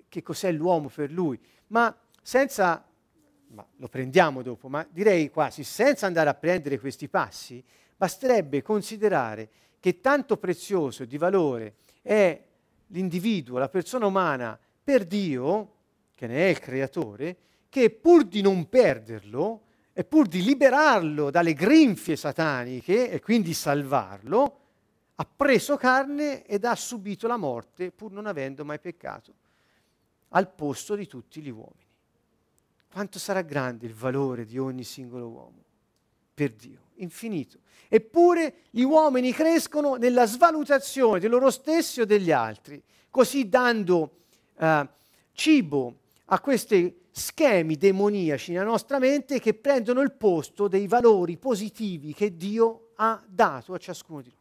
che 0.08 0.22
cos'è 0.22 0.52
l'uomo 0.52 0.90
per 0.90 1.12
lui, 1.12 1.40
ma 1.68 1.96
senza, 2.22 2.86
ma 3.48 3.66
lo 3.78 3.88
prendiamo 3.88 4.42
dopo, 4.42 4.68
ma 4.68 4.86
direi 4.90 5.30
quasi 5.30 5.64
senza 5.64 6.06
andare 6.06 6.30
a 6.30 6.34
prendere 6.34 6.80
questi 6.80 7.08
passi, 7.08 7.64
basterebbe 7.96 8.62
considerare 8.62 9.50
che 9.80 10.00
tanto 10.02 10.38
prezioso 10.38 11.04
e 11.04 11.08
di 11.08 11.18
valore 11.18 11.76
è 12.02 12.44
l'individuo, 12.88 13.58
la 13.58 13.70
persona 13.70 14.06
umana 14.06 14.60
per 14.84 15.06
Dio, 15.06 15.76
che 16.16 16.28
ne 16.28 16.46
è 16.46 16.50
il 16.50 16.60
creatore, 16.60 17.38
che 17.70 17.90
pur 17.90 18.26
di 18.26 18.42
non 18.42 18.68
perderlo, 18.68 19.64
e 19.94 20.04
pur 20.04 20.28
di 20.28 20.44
liberarlo 20.44 21.30
dalle 21.30 21.54
grinfie 21.54 22.16
sataniche 22.16 23.10
e 23.10 23.20
quindi 23.20 23.54
salvarlo, 23.54 24.60
ha 25.22 25.26
preso 25.26 25.78
carne 25.78 26.44
ed 26.48 26.66
ha 26.66 26.76
subito 26.76 27.28
la 27.28 27.38
morte 27.38 27.92
pur 27.92 28.12
non 28.12 28.26
avendo 28.26 28.66
mai 28.66 28.80
peccato, 28.80 29.32
al 30.30 30.52
posto 30.52 30.96
di 30.96 31.06
tutti 31.06 31.42
gli 31.42 31.50
uomini. 31.50 31.86
Quanto 32.92 33.20
sarà 33.20 33.42
grande 33.42 33.86
il 33.86 33.94
valore 33.94 34.46
di 34.46 34.58
ogni 34.58 34.84
singolo 34.84 35.28
uomo 35.28 35.64
per 36.34 36.54
Dio? 36.54 36.90
Infinito. 36.96 37.60
Eppure 37.88 38.64
gli 38.72 38.82
uomini 38.82 39.32
crescono 39.32 39.94
nella 39.94 40.26
svalutazione 40.26 41.20
di 41.20 41.28
loro 41.28 41.52
stessi 41.52 42.02
o 42.02 42.06
degli 42.06 42.32
altri, 42.32 42.82
così 43.12 43.48
dando 43.48 44.22
uh, 44.56 44.88
cibo 45.34 45.98
a 46.26 46.40
queste 46.40 47.02
schemi 47.12 47.76
demoniaci 47.76 48.54
nella 48.54 48.64
nostra 48.64 48.98
mente 48.98 49.40
che 49.40 49.54
prendono 49.54 50.02
il 50.02 50.14
posto 50.14 50.68
dei 50.68 50.88
valori 50.88 51.38
positivi 51.38 52.12
che 52.12 52.36
Dio 52.36 52.94
ha 52.96 53.22
dato 53.28 53.76
a 53.76 53.78
ciascuno 53.78 54.22
di 54.22 54.30
noi. 54.30 54.40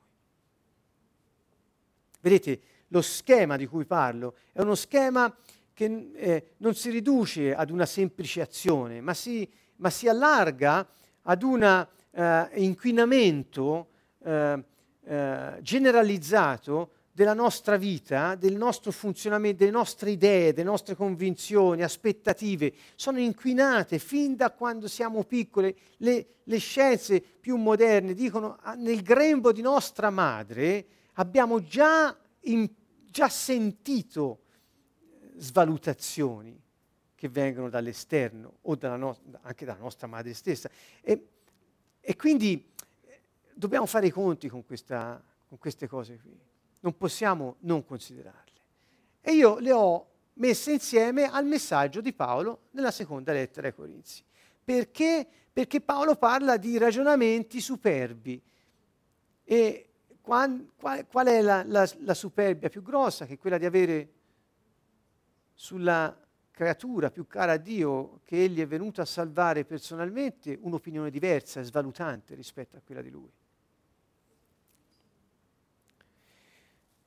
Vedete, 2.21 2.61
lo 2.89 3.03
schema 3.03 3.57
di 3.57 3.67
cui 3.67 3.85
parlo 3.85 4.35
è 4.53 4.61
uno 4.61 4.75
schema 4.75 5.35
che 5.73 6.11
eh, 6.15 6.45
non 6.59 6.75
si 6.75 6.91
riduce 6.91 7.55
ad 7.55 7.71
una 7.71 7.87
semplice 7.87 8.43
azione, 8.43 9.01
ma 9.01 9.15
si, 9.15 9.49
ma 9.77 9.89
si 9.91 10.09
allarga 10.09 10.87
ad 11.23 11.43
un 11.43 11.63
eh, 12.11 12.49
inquinamento 12.55 13.89
eh, 14.23 14.65
eh 15.05 15.59
generalizzato 15.61 16.91
della 17.13 17.35
nostra 17.35 17.77
vita, 17.77 18.35
del 18.35 18.57
nostro 18.57 18.91
funzionamento, 18.93 19.59
delle 19.59 19.71
nostre 19.71 20.11
idee, 20.11 20.53
delle 20.53 20.69
nostre 20.69 20.95
convinzioni, 20.95 21.83
aspettative, 21.83 22.73
sono 22.95 23.19
inquinate 23.19 23.99
fin 23.99 24.37
da 24.37 24.51
quando 24.51 24.89
siamo 24.89 25.25
piccoli. 25.25 25.75
Le, 25.99 26.27
le 26.45 26.59
scienze 26.59 27.21
più 27.21 27.57
moderne 27.57 28.15
dicono 28.15 28.59
ah, 28.63 28.75
nel 28.75 29.03
grembo 29.03 29.53
di 29.53 29.61
nostra 29.61 30.11
madre 30.11 30.87
abbiamo 31.21 31.63
già, 31.63 32.17
in, 32.43 32.69
già 33.11 33.29
sentito 33.29 34.41
svalutazioni 35.37 36.59
che 37.15 37.29
vengono 37.29 37.69
dall'esterno 37.69 38.59
o 38.63 38.75
dalla 38.75 38.97
no- 38.97 39.19
anche 39.43 39.67
dalla 39.67 39.81
nostra 39.81 40.07
madre 40.07 40.33
stessa. 40.33 40.71
E, 41.03 41.29
e 42.01 42.17
quindi 42.17 42.73
eh, 43.05 43.21
dobbiamo 43.53 43.85
fare 43.87 44.07
i 44.07 44.11
conti 44.11 44.49
con, 44.49 44.65
questa, 44.65 45.23
con 45.47 45.59
queste 45.59 45.87
cose 45.87 46.19
qui 46.19 46.49
non 46.81 46.97
possiamo 46.97 47.57
non 47.61 47.85
considerarle. 47.85 48.49
E 49.21 49.33
io 49.33 49.59
le 49.59 49.73
ho 49.73 50.07
messe 50.35 50.73
insieme 50.73 51.25
al 51.25 51.45
messaggio 51.45 52.01
di 52.01 52.15
Paolo 52.15 52.69
nella 52.71 52.91
seconda 52.91 53.33
lettera 53.33 53.67
ai 53.67 53.75
Corinzi. 53.75 54.25
Perché? 54.65 55.27
Perché 55.53 55.83
Paolo 55.83 56.17
parla 56.17 56.57
di 56.57 56.79
ragionamenti 56.79 57.61
superbi. 57.61 58.41
E 59.45 59.90
qual, 60.21 60.73
qual, 60.77 61.07
qual 61.07 61.27
è 61.27 61.41
la, 61.41 61.63
la, 61.67 61.89
la 62.01 62.15
superbia 62.15 62.69
più 62.69 62.83
grossa? 62.83 63.27
Che 63.27 63.35
è 63.35 63.39
quella 63.39 63.59
di 63.59 63.65
avere 63.65 64.09
sulla 65.55 66.17
creatura 66.51 67.11
più 67.11 67.27
cara 67.27 67.53
a 67.53 67.57
Dio 67.57 68.21
che 68.25 68.43
egli 68.43 68.61
è 68.61 68.67
venuto 68.67 69.01
a 69.01 69.07
salvare 69.07 69.65
personalmente 69.65 70.59
un'opinione 70.61 71.11
diversa 71.11 71.61
e 71.61 71.65
svalutante 71.65 72.35
rispetto 72.35 72.77
a 72.77 72.81
quella 72.85 73.03
di 73.03 73.11
lui. 73.11 73.31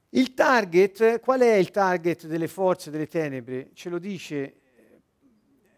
Il 0.10 0.34
target, 0.34 1.20
qual 1.20 1.42
è 1.42 1.54
il 1.54 1.72
target 1.72 2.28
delle 2.28 2.48
forze 2.48 2.92
delle 2.92 3.08
tenebre? 3.08 3.70
Ce 3.74 3.90
lo 3.90 3.98
dice 3.98 4.62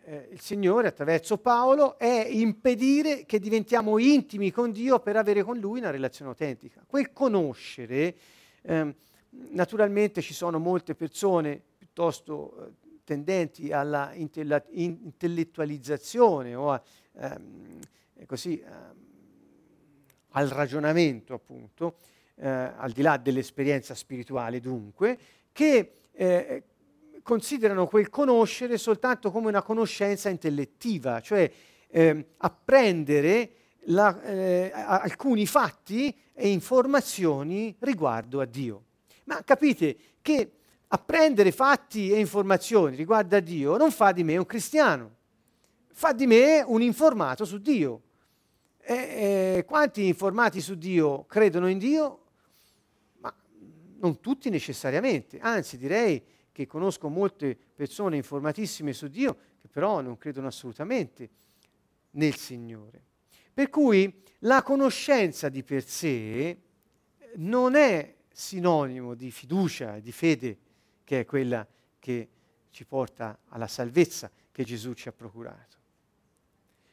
eh, 0.05 0.29
il 0.31 0.39
Signore 0.39 0.87
attraverso 0.87 1.37
Paolo, 1.37 1.97
è 1.97 2.27
impedire 2.29 3.25
che 3.25 3.39
diventiamo 3.39 3.97
intimi 3.97 4.51
con 4.51 4.71
Dio 4.71 4.99
per 4.99 5.15
avere 5.17 5.43
con 5.43 5.57
Lui 5.57 5.79
una 5.79 5.89
relazione 5.89 6.29
autentica. 6.29 6.83
Quel 6.85 7.11
conoscere, 7.11 8.15
eh, 8.61 8.95
naturalmente 9.29 10.21
ci 10.21 10.33
sono 10.33 10.59
molte 10.59 10.93
persone 10.95 11.59
piuttosto 11.77 12.67
eh, 12.67 12.71
tendenti 13.03 13.71
alla 13.71 14.13
intella- 14.13 14.63
intellettualizzazione 14.69 16.53
o 16.55 16.71
a, 16.71 16.81
ehm, 17.13 17.79
così, 18.27 18.59
ehm, 18.59 18.93
al 20.29 20.47
ragionamento 20.49 21.33
appunto, 21.33 21.97
eh, 22.35 22.47
al 22.47 22.91
di 22.91 23.01
là 23.01 23.17
dell'esperienza 23.17 23.95
spirituale 23.95 24.59
dunque, 24.59 25.17
che 25.51 25.93
eh, 26.11 26.63
considerano 27.25 27.87
quel 27.87 28.11
conoscere 28.11 28.77
soltanto 28.77 29.31
come 29.31 29.47
una 29.47 29.63
conoscenza 29.63 30.29
intellettiva, 30.29 31.21
cioè 31.21 31.51
eh, 31.87 32.25
apprendere 32.37 33.51
la, 33.85 34.21
eh, 34.21 34.71
alcuni 34.71 35.47
fatti 35.47 36.15
e 36.31 36.49
informazioni 36.49 37.75
riguardo 37.79 38.41
a 38.41 38.45
Dio. 38.45 38.83
Ma 39.23 39.43
capite 39.43 39.97
che 40.21 40.51
apprendere 40.87 41.51
fatti 41.51 42.11
e 42.11 42.19
informazioni 42.19 42.95
riguardo 42.95 43.35
a 43.35 43.39
Dio 43.39 43.75
non 43.75 43.89
fa 43.89 44.11
di 44.11 44.23
me 44.23 44.37
un 44.37 44.45
cristiano, 44.45 45.15
fa 45.93 46.13
di 46.13 46.27
me 46.27 46.63
un 46.63 46.83
informato 46.83 47.43
su 47.43 47.57
Dio. 47.57 48.01
E, 48.81 48.93
e, 48.93 49.65
quanti 49.65 50.05
informati 50.05 50.61
su 50.61 50.75
Dio 50.75 51.25
credono 51.25 51.69
in 51.69 51.79
Dio? 51.79 52.19
Ma 53.17 53.33
non 53.97 54.19
tutti 54.19 54.51
necessariamente, 54.51 55.39
anzi 55.39 55.79
direi 55.79 56.33
che 56.55 56.67
conosco 56.67 57.09
molte 57.09 57.53
persone 57.75 58.15
informatissime 58.15 58.93
su 58.93 59.09
Dio 59.09 59.35
che 59.59 59.67
però 59.67 59.99
non 59.99 60.17
credono 60.17 60.47
assolutamente 60.47 61.29
nel 62.11 62.33
Signore. 62.35 63.03
Per 63.53 63.69
cui 63.69 64.23
la 64.39 64.63
conoscenza 64.63 65.49
di 65.49 65.63
per 65.63 65.83
sé 65.83 66.57
non 67.35 67.75
è 67.75 68.15
sinonimo 68.31 69.15
di 69.15 69.31
fiducia, 69.31 69.99
di 69.99 70.13
fede, 70.13 70.57
che 71.03 71.19
è 71.19 71.25
quella 71.25 71.67
che 71.99 72.29
ci 72.69 72.85
porta 72.85 73.39
alla 73.49 73.67
salvezza 73.67 74.31
che 74.49 74.63
Gesù 74.63 74.93
ci 74.93 75.09
ha 75.09 75.11
procurato. 75.11 75.75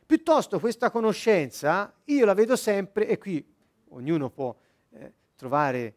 Piuttosto 0.04 0.58
questa 0.58 0.90
conoscenza 0.90 1.94
io 2.06 2.24
la 2.24 2.34
vedo 2.34 2.56
sempre, 2.56 3.06
e 3.06 3.16
qui 3.16 3.46
ognuno 3.90 4.28
può 4.28 4.56
eh, 4.90 5.12
trovare 5.36 5.94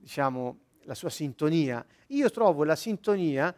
diciamo, 0.00 0.58
la 0.86 0.94
sua 0.94 1.10
sintonia, 1.10 1.84
io 2.08 2.30
trovo 2.30 2.64
la 2.64 2.76
sintonia 2.76 3.54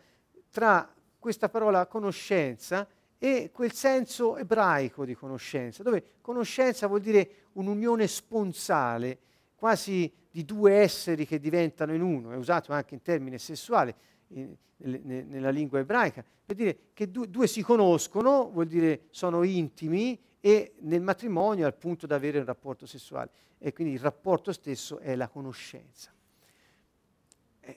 tra 0.51 0.93
questa 1.19 1.49
parola 1.49 1.87
conoscenza 1.87 2.87
e 3.19 3.51
quel 3.53 3.73
senso 3.73 4.37
ebraico 4.37 5.05
di 5.05 5.15
conoscenza, 5.15 5.83
dove 5.83 6.17
conoscenza 6.21 6.87
vuol 6.87 7.01
dire 7.01 7.47
un'unione 7.53 8.07
sponsale, 8.07 9.19
quasi 9.55 10.13
di 10.31 10.45
due 10.45 10.75
esseri 10.75 11.27
che 11.27 11.41
diventano 11.41 11.93
in 11.95 12.01
uno, 12.01 12.33
è 12.33 12.37
usato 12.37 12.73
anche 12.73 12.95
in 12.95 13.03
termine 13.03 13.39
sessuale 13.39 13.95
in, 14.29 14.55
nel, 14.79 15.27
nella 15.27 15.51
lingua 15.51 15.81
ebraica, 15.81 16.25
per 16.45 16.57
dire 16.57 16.79
che 16.95 17.11
due, 17.11 17.29
due 17.29 17.47
si 17.47 17.63
conoscono, 17.63 18.51
vuol 18.51 18.67
dire 18.67 19.07
sono 19.11 19.43
intimi 19.43 20.19
e 20.41 20.75
nel 20.81 21.03
matrimonio 21.03 21.67
al 21.67 21.75
punto 21.75 22.07
da 22.07 22.15
avere 22.15 22.39
un 22.39 22.45
rapporto 22.45 22.87
sessuale 22.87 23.31
e 23.59 23.73
quindi 23.73 23.95
il 23.95 24.01
rapporto 24.01 24.53
stesso 24.53 24.99
è 24.99 25.17
la 25.17 25.29
conoscenza. 25.29 26.13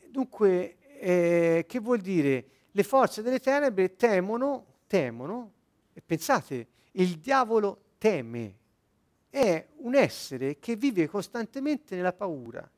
Dunque, 0.10 0.78
eh, 1.00 1.66
che 1.68 1.80
vuol 1.80 2.00
dire? 2.00 2.46
Le 2.72 2.84
forze 2.84 3.22
delle 3.22 3.40
tenebre 3.40 3.96
temono, 3.96 4.66
temono, 4.88 5.52
e 5.94 6.02
pensate, 6.06 6.68
il 6.94 7.18
diavolo 7.18 7.82
teme, 7.98 8.56
è 9.30 9.66
un 9.78 9.96
essere 9.96 10.60
che 10.60 10.76
vive 10.76 11.08
costantemente 11.08 11.96
nella 11.96 12.14
paura, 12.14 12.70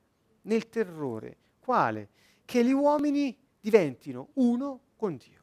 nel 0.44 0.70
terrore. 0.70 1.38
Quale? 1.60 2.10
Che 2.46 2.64
gli 2.64 2.72
uomini 2.72 3.36
diventino 3.60 4.30
uno 4.34 4.80
con 4.96 5.18
Dio. 5.18 5.42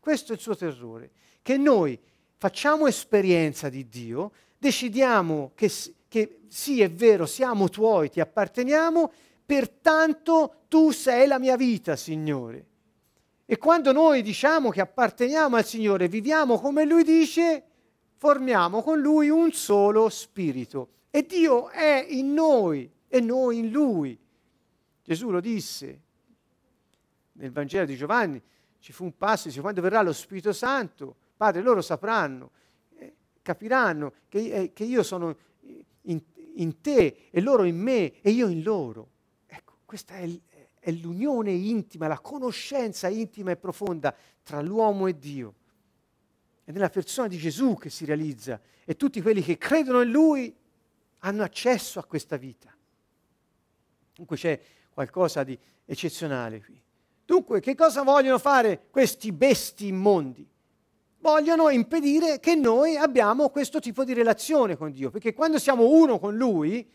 Questo 0.00 0.32
è 0.32 0.36
il 0.36 0.40
suo 0.40 0.56
terrore, 0.56 1.10
che 1.42 1.56
noi 1.56 1.98
facciamo 2.36 2.86
esperienza 2.86 3.68
di 3.68 3.88
Dio, 3.88 4.32
decidiamo 4.56 5.52
che, 5.54 5.70
che 6.08 6.40
sì 6.48 6.80
è 6.80 6.90
vero, 6.90 7.26
siamo 7.26 7.68
tuoi, 7.68 8.08
ti 8.08 8.20
apparteniamo, 8.20 9.12
pertanto 9.44 10.57
tu 10.68 10.90
sei 10.90 11.26
la 11.26 11.38
mia 11.38 11.56
vita, 11.56 11.96
Signore. 11.96 12.66
E 13.46 13.56
quando 13.56 13.92
noi 13.92 14.22
diciamo 14.22 14.68
che 14.68 14.82
apparteniamo 14.82 15.56
al 15.56 15.64
Signore, 15.64 16.06
viviamo 16.06 16.60
come 16.60 16.84
Lui 16.84 17.02
dice, 17.02 17.64
formiamo 18.16 18.82
con 18.82 19.00
Lui 19.00 19.30
un 19.30 19.50
solo 19.52 20.10
spirito. 20.10 20.90
E 21.10 21.24
Dio 21.24 21.70
è 21.70 22.06
in 22.10 22.34
noi 22.34 22.90
e 23.08 23.20
noi 23.20 23.58
in 23.58 23.70
Lui. 23.70 24.18
Gesù 25.02 25.30
lo 25.30 25.40
disse 25.40 26.00
nel 27.32 27.50
Vangelo 27.50 27.86
di 27.86 27.96
Giovanni, 27.96 28.42
ci 28.80 28.92
fu 28.92 29.04
un 29.04 29.16
passo, 29.16 29.48
dice, 29.48 29.60
quando 29.60 29.80
verrà 29.80 30.02
lo 30.02 30.12
Spirito 30.12 30.52
Santo, 30.52 31.16
Padre, 31.36 31.62
loro 31.62 31.80
sapranno, 31.80 32.50
eh, 32.98 33.14
capiranno 33.40 34.12
che, 34.28 34.50
eh, 34.50 34.72
che, 34.72 34.84
io 34.84 35.02
sono 35.02 35.36
in, 36.02 36.20
in 36.56 36.80
te 36.80 37.28
e 37.30 37.40
loro 37.40 37.64
in 37.64 37.78
me 37.78 38.20
e 38.20 38.30
io 38.30 38.48
in 38.48 38.62
loro. 38.62 39.08
Questa 39.88 40.16
è, 40.16 40.28
è 40.80 40.90
l'unione 40.90 41.52
intima, 41.52 42.06
la 42.06 42.20
conoscenza 42.20 43.08
intima 43.08 43.50
e 43.50 43.56
profonda 43.56 44.14
tra 44.42 44.60
l'uomo 44.60 45.06
e 45.06 45.18
Dio. 45.18 45.54
È 46.64 46.70
nella 46.70 46.90
persona 46.90 47.28
di 47.28 47.36
Gesù 47.36 47.76
che 47.76 47.90
si 47.90 48.04
realizza 48.04 48.60
e 48.84 48.96
tutti 48.96 49.20
quelli 49.20 49.42
che 49.42 49.58
credono 49.58 50.02
in 50.02 50.10
Lui 50.10 50.54
hanno 51.18 51.42
accesso 51.42 51.98
a 51.98 52.04
questa 52.04 52.36
vita. 52.36 52.74
Dunque 54.14 54.36
c'è 54.36 54.60
qualcosa 54.90 55.44
di 55.44 55.58
eccezionale 55.84 56.62
qui. 56.62 56.80
Dunque, 57.24 57.60
che 57.60 57.74
cosa 57.74 58.02
vogliono 58.02 58.38
fare 58.38 58.86
questi 58.90 59.32
besti 59.32 59.88
immondi? 59.88 60.48
Vogliono 61.18 61.68
impedire 61.68 62.40
che 62.40 62.54
noi 62.54 62.96
abbiamo 62.96 63.50
questo 63.50 63.80
tipo 63.80 64.02
di 64.02 64.14
relazione 64.14 64.76
con 64.76 64.90
Dio, 64.90 65.10
perché 65.10 65.34
quando 65.34 65.58
siamo 65.58 65.88
uno 65.88 66.18
con 66.18 66.36
Lui, 66.36 66.90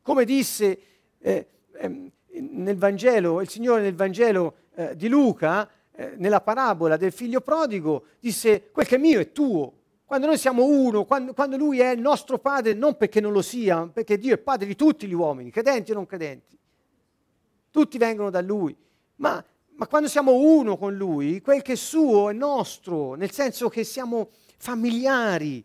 come 0.00 0.24
disse 0.24 0.78
eh, 1.18 1.46
eh, 1.74 2.12
nel 2.40 2.76
Vangelo, 2.76 3.40
il 3.40 3.48
Signore 3.48 3.82
nel 3.82 3.94
Vangelo 3.94 4.54
eh, 4.74 4.96
di 4.96 5.08
Luca, 5.08 5.68
eh, 5.92 6.14
nella 6.16 6.40
parabola 6.40 6.96
del 6.96 7.12
figlio 7.12 7.40
prodigo, 7.40 8.04
disse 8.20 8.70
quel 8.70 8.86
che 8.86 8.96
è 8.96 8.98
mio 8.98 9.20
è 9.20 9.32
tuo. 9.32 9.72
Quando 10.04 10.26
noi 10.26 10.38
siamo 10.38 10.64
uno, 10.64 11.04
quando, 11.04 11.32
quando 11.32 11.56
Lui 11.56 11.80
è 11.80 11.90
il 11.90 12.00
nostro 12.00 12.38
Padre, 12.38 12.74
non 12.74 12.96
perché 12.96 13.20
non 13.20 13.32
lo 13.32 13.42
sia, 13.42 13.86
perché 13.86 14.18
Dio 14.18 14.34
è 14.34 14.38
Padre 14.38 14.66
di 14.66 14.76
tutti 14.76 15.06
gli 15.06 15.12
uomini, 15.12 15.50
credenti 15.50 15.92
e 15.92 15.94
non 15.94 16.06
credenti. 16.06 16.58
Tutti 17.70 17.98
vengono 17.98 18.30
da 18.30 18.40
Lui. 18.40 18.76
Ma, 19.16 19.42
ma 19.76 19.86
quando 19.86 20.08
siamo 20.08 20.34
uno 20.34 20.76
con 20.76 20.94
Lui, 20.94 21.40
quel 21.40 21.62
che 21.62 21.72
è 21.72 21.76
suo 21.76 22.30
è 22.30 22.32
nostro, 22.32 23.14
nel 23.14 23.30
senso 23.30 23.68
che 23.68 23.82
siamo 23.82 24.30
familiari, 24.58 25.64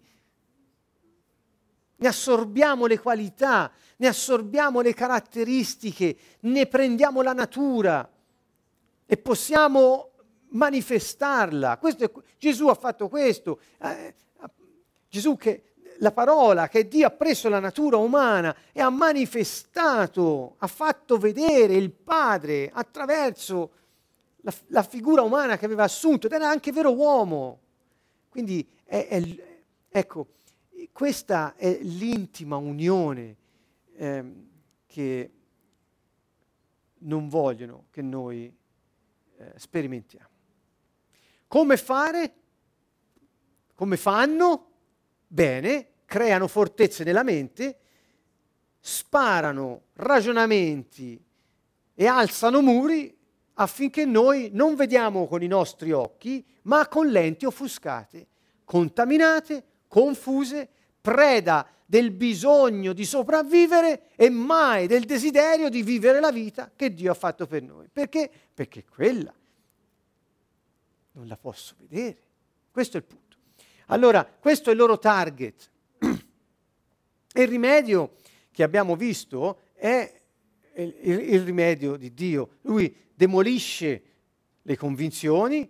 ne 1.96 2.08
assorbiamo 2.08 2.86
le 2.86 3.00
qualità, 3.00 3.72
ne 4.00 4.08
assorbiamo 4.08 4.80
le 4.82 4.94
caratteristiche, 4.94 6.16
ne 6.42 6.68
prendiamo 6.68 7.22
la 7.22 7.34
natura 7.34 8.10
e 9.06 9.18
possiamo 9.18 10.12
manifestarla. 10.50 11.80
È, 11.80 12.12
Gesù 12.38 12.68
ha 12.68 12.76
fatto 12.76 13.10
questo. 13.10 13.60
Eh, 13.82 14.14
Gesù 15.10 15.36
che 15.36 15.64
la 15.98 16.12
parola 16.12 16.70
che 16.70 16.88
Dio 16.88 17.08
ha 17.08 17.12
preso 17.12 17.50
la 17.50 17.60
natura 17.60 17.98
umana 17.98 18.56
e 18.72 18.80
ha 18.80 18.90
manifestato, 18.90 20.56
ha 20.60 20.68
fatto 20.68 21.18
vedere 21.18 21.74
il 21.74 21.92
Padre 21.92 22.72
attraverso 22.74 23.72
la, 24.38 24.54
la 24.68 24.84
figura 24.84 25.24
umana 25.24 25.58
che 25.58 25.66
aveva 25.66 25.84
assunto 25.84 26.28
ed 26.28 26.34
era 26.34 26.48
anche 26.50 26.72
vero 26.72 26.94
uomo. 26.94 27.60
Quindi 28.30 28.66
è, 28.86 29.08
è, 29.10 29.22
ecco, 29.90 30.28
questa 30.94 31.56
è 31.58 31.80
l'intima 31.82 32.56
unione 32.56 33.36
ehm, 34.00 34.48
che 34.86 35.32
non 37.00 37.28
vogliono 37.28 37.88
che 37.92 38.02
noi 38.02 38.54
eh, 39.38 39.54
sperimentiamo. 39.58 40.28
Come 41.48 41.78
fare? 41.78 42.34
Come 43.76 43.98
fanno? 43.98 44.68
Bene, 45.28 45.88
creano 46.06 46.48
fortezze 46.48 47.04
nella 47.04 47.24
mente, 47.24 47.80
sparano 48.80 49.84
ragionamenti 49.94 51.22
e 51.94 52.08
alzano 52.08 52.62
muri 52.62 53.16
affinché 53.56 54.06
noi 54.06 54.50
non 54.54 54.76
vediamo 54.76 55.28
con 55.28 55.44
i 55.44 55.48
nostri 55.48 55.92
occhi, 55.92 56.46
ma 56.64 56.88
con 56.88 57.08
lenti 57.08 57.46
offuscate, 57.46 58.28
contaminate, 58.64 59.64
confuse, 59.88 60.70
preda 61.10 61.68
del 61.86 62.12
bisogno 62.12 62.94
di 62.94 63.04
sopravvivere 63.04 64.10
e 64.16 64.30
mai 64.30 64.86
del 64.86 65.06
desiderio 65.06 65.70
di 65.70 65.82
vivere 65.82 66.20
la 66.20 66.32
vita 66.32 66.72
che 66.76 66.94
Dio 66.94 67.12
ha 67.12 67.16
fatto 67.16 67.48
per 67.48 67.64
noi. 67.64 67.88
Perché? 67.92 68.30
Perché 68.54 68.86
quella 68.86 69.34
non 71.14 71.28
la 71.28 71.36
posso 71.36 71.74
vedere. 71.80 72.18
Questo 72.70 72.98
è 72.98 73.00
il 73.00 73.06
punto. 73.08 73.38
Allora, 73.88 74.24
questo 74.24 74.70
è 74.70 74.74
il 74.74 74.78
loro 74.78 75.00
target. 75.00 75.72
E 77.32 77.42
il 77.42 77.48
rimedio 77.48 78.16
che 78.52 78.62
abbiamo 78.62 78.96
visto 78.96 79.62
è 79.74 80.22
il, 80.76 80.96
il, 81.02 81.20
il 81.34 81.42
rimedio 81.42 81.96
di 81.96 82.14
Dio. 82.14 82.58
Lui 82.62 82.96
demolisce 83.16 84.04
le 84.62 84.78
convinzioni 84.78 85.68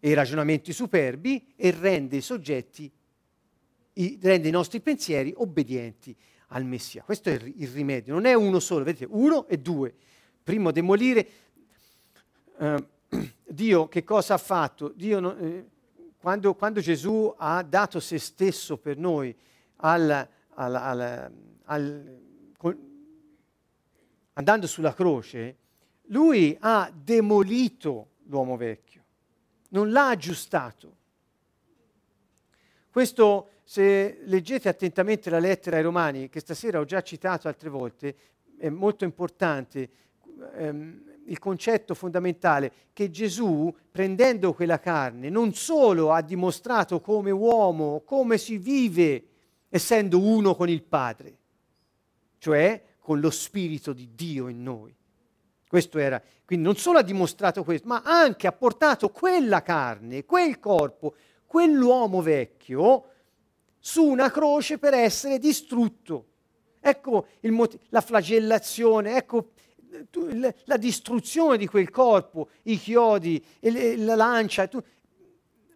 e 0.00 0.08
i 0.08 0.14
ragionamenti 0.14 0.72
superbi 0.72 1.52
e 1.56 1.72
rende 1.72 2.16
i 2.16 2.22
soggetti 2.22 2.90
i, 3.98 4.18
rende 4.20 4.48
i 4.48 4.52
nostri 4.52 4.80
pensieri 4.80 5.32
obbedienti 5.36 6.14
al 6.48 6.64
Messia. 6.64 7.02
Questo 7.02 7.30
è 7.30 7.34
il, 7.34 7.54
il, 7.56 7.68
rimedio, 7.68 8.14
non 8.14 8.24
è 8.24 8.34
uno 8.34 8.60
solo, 8.60 8.84
vedete, 8.84 9.06
uno 9.10 9.46
e 9.46 9.58
due. 9.58 9.94
Primo, 10.42 10.70
demolire. 10.70 11.28
Eh, 12.58 12.86
Dio 13.44 13.88
che 13.88 14.04
cosa 14.04 14.34
ha 14.34 14.38
fatto? 14.38 14.92
Dio, 14.94 15.36
eh, 15.36 15.64
quando, 16.18 16.54
quando, 16.54 16.80
Gesù 16.80 17.32
ha 17.36 17.62
dato 17.62 18.00
se 18.00 18.18
stesso 18.18 18.76
per 18.76 18.98
noi 18.98 19.34
al, 19.76 20.28
al, 20.54 21.30
al, 21.64 22.20
andando 24.34 24.66
sulla 24.66 24.94
croce, 24.94 25.56
lui 26.06 26.56
ha 26.60 26.90
demolito 26.94 28.08
l'uomo 28.24 28.56
vecchio, 28.56 29.02
non 29.70 29.90
l'ha 29.90 30.08
aggiustato. 30.08 30.96
Questo, 32.90 33.48
se 33.70 34.20
leggete 34.22 34.70
attentamente 34.70 35.28
la 35.28 35.38
lettera 35.38 35.76
ai 35.76 35.82
Romani, 35.82 36.30
che 36.30 36.40
stasera 36.40 36.80
ho 36.80 36.86
già 36.86 37.02
citato 37.02 37.48
altre 37.48 37.68
volte, 37.68 38.16
è 38.56 38.70
molto 38.70 39.04
importante. 39.04 39.90
Ehm, 40.54 41.02
il 41.26 41.38
concetto 41.38 41.92
fondamentale 41.92 42.72
che 42.94 43.10
Gesù, 43.10 43.70
prendendo 43.90 44.54
quella 44.54 44.80
carne, 44.80 45.28
non 45.28 45.52
solo 45.52 46.12
ha 46.12 46.22
dimostrato 46.22 47.02
come 47.02 47.30
uomo, 47.30 48.00
come 48.06 48.38
si 48.38 48.56
vive 48.56 49.24
essendo 49.68 50.18
uno 50.18 50.54
con 50.54 50.70
il 50.70 50.82
Padre, 50.82 51.36
cioè 52.38 52.82
con 52.98 53.20
lo 53.20 53.28
Spirito 53.28 53.92
di 53.92 54.08
Dio 54.14 54.48
in 54.48 54.62
noi. 54.62 54.96
Questo 55.68 55.98
era, 55.98 56.22
quindi 56.46 56.64
non 56.64 56.76
solo 56.76 57.00
ha 57.00 57.02
dimostrato 57.02 57.64
questo, 57.64 57.86
ma 57.86 58.00
anche 58.02 58.46
ha 58.46 58.52
portato 58.52 59.10
quella 59.10 59.60
carne, 59.60 60.24
quel 60.24 60.58
corpo, 60.58 61.14
quell'uomo 61.44 62.22
vecchio 62.22 63.16
su 63.78 64.04
una 64.04 64.30
croce 64.30 64.78
per 64.78 64.94
essere 64.94 65.38
distrutto. 65.38 66.26
Ecco 66.80 67.26
mot- 67.42 67.78
la 67.88 68.00
flagellazione, 68.00 69.16
ecco 69.16 69.50
la 70.64 70.76
distruzione 70.76 71.56
di 71.56 71.66
quel 71.66 71.90
corpo, 71.90 72.50
i 72.64 72.78
chiodi, 72.78 73.42
la 73.60 74.14
lancia, 74.14 74.66
tu, 74.66 74.82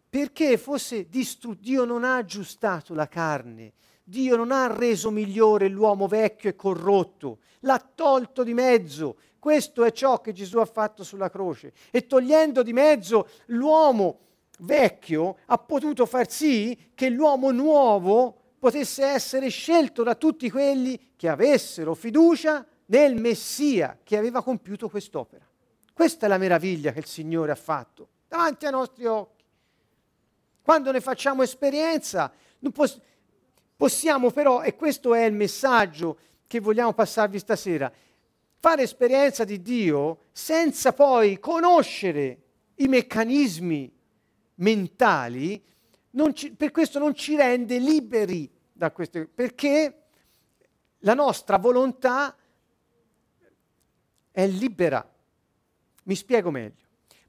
perché 0.08 0.58
fosse 0.58 1.08
distrutto. 1.08 1.60
Dio 1.62 1.84
non 1.84 2.04
ha 2.04 2.16
aggiustato 2.16 2.94
la 2.94 3.08
carne, 3.08 3.72
Dio 4.04 4.36
non 4.36 4.52
ha 4.52 4.66
reso 4.66 5.10
migliore 5.10 5.68
l'uomo 5.68 6.06
vecchio 6.06 6.50
e 6.50 6.56
corrotto, 6.56 7.38
l'ha 7.60 7.78
tolto 7.94 8.42
di 8.42 8.54
mezzo. 8.54 9.16
Questo 9.38 9.82
è 9.82 9.90
ciò 9.90 10.20
che 10.20 10.32
Gesù 10.32 10.58
ha 10.58 10.64
fatto 10.64 11.02
sulla 11.02 11.28
croce. 11.28 11.72
E 11.90 12.06
togliendo 12.06 12.62
di 12.62 12.72
mezzo 12.72 13.28
l'uomo 13.46 14.18
vecchio, 14.62 15.38
ha 15.46 15.58
potuto 15.58 16.06
far 16.06 16.30
sì 16.30 16.90
che 16.94 17.08
l'uomo 17.08 17.50
nuovo 17.50 18.36
potesse 18.58 19.04
essere 19.04 19.48
scelto 19.48 20.02
da 20.02 20.14
tutti 20.14 20.50
quelli 20.50 21.12
che 21.16 21.28
avessero 21.28 21.94
fiducia 21.94 22.64
nel 22.86 23.16
Messia 23.16 23.98
che 24.02 24.16
aveva 24.16 24.42
compiuto 24.42 24.88
quest'opera. 24.88 25.46
Questa 25.92 26.26
è 26.26 26.28
la 26.28 26.38
meraviglia 26.38 26.92
che 26.92 27.00
il 27.00 27.06
Signore 27.06 27.52
ha 27.52 27.56
fatto 27.56 28.08
davanti 28.28 28.66
ai 28.66 28.72
nostri 28.72 29.04
occhi. 29.06 29.44
Quando 30.62 30.90
ne 30.90 31.00
facciamo 31.00 31.42
esperienza, 31.42 32.32
poss- 32.72 33.00
possiamo 33.76 34.30
però, 34.30 34.62
e 34.62 34.74
questo 34.74 35.12
è 35.12 35.24
il 35.24 35.34
messaggio 35.34 36.18
che 36.46 36.60
vogliamo 36.60 36.92
passarvi 36.92 37.38
stasera, 37.38 37.92
fare 38.58 38.82
esperienza 38.82 39.44
di 39.44 39.60
Dio 39.60 40.26
senza 40.32 40.92
poi 40.92 41.38
conoscere 41.40 42.42
i 42.76 42.86
meccanismi 42.86 43.91
mentali, 44.62 45.62
ci, 46.32 46.52
per 46.52 46.70
questo 46.70 46.98
non 46.98 47.14
ci 47.14 47.36
rende 47.36 47.78
liberi 47.78 48.50
da 48.72 48.90
queste, 48.90 49.26
perché 49.26 50.02
la 50.98 51.14
nostra 51.14 51.58
volontà 51.58 52.36
è 54.30 54.46
libera. 54.46 55.06
Mi 56.04 56.14
spiego 56.14 56.50
meglio. 56.50 56.80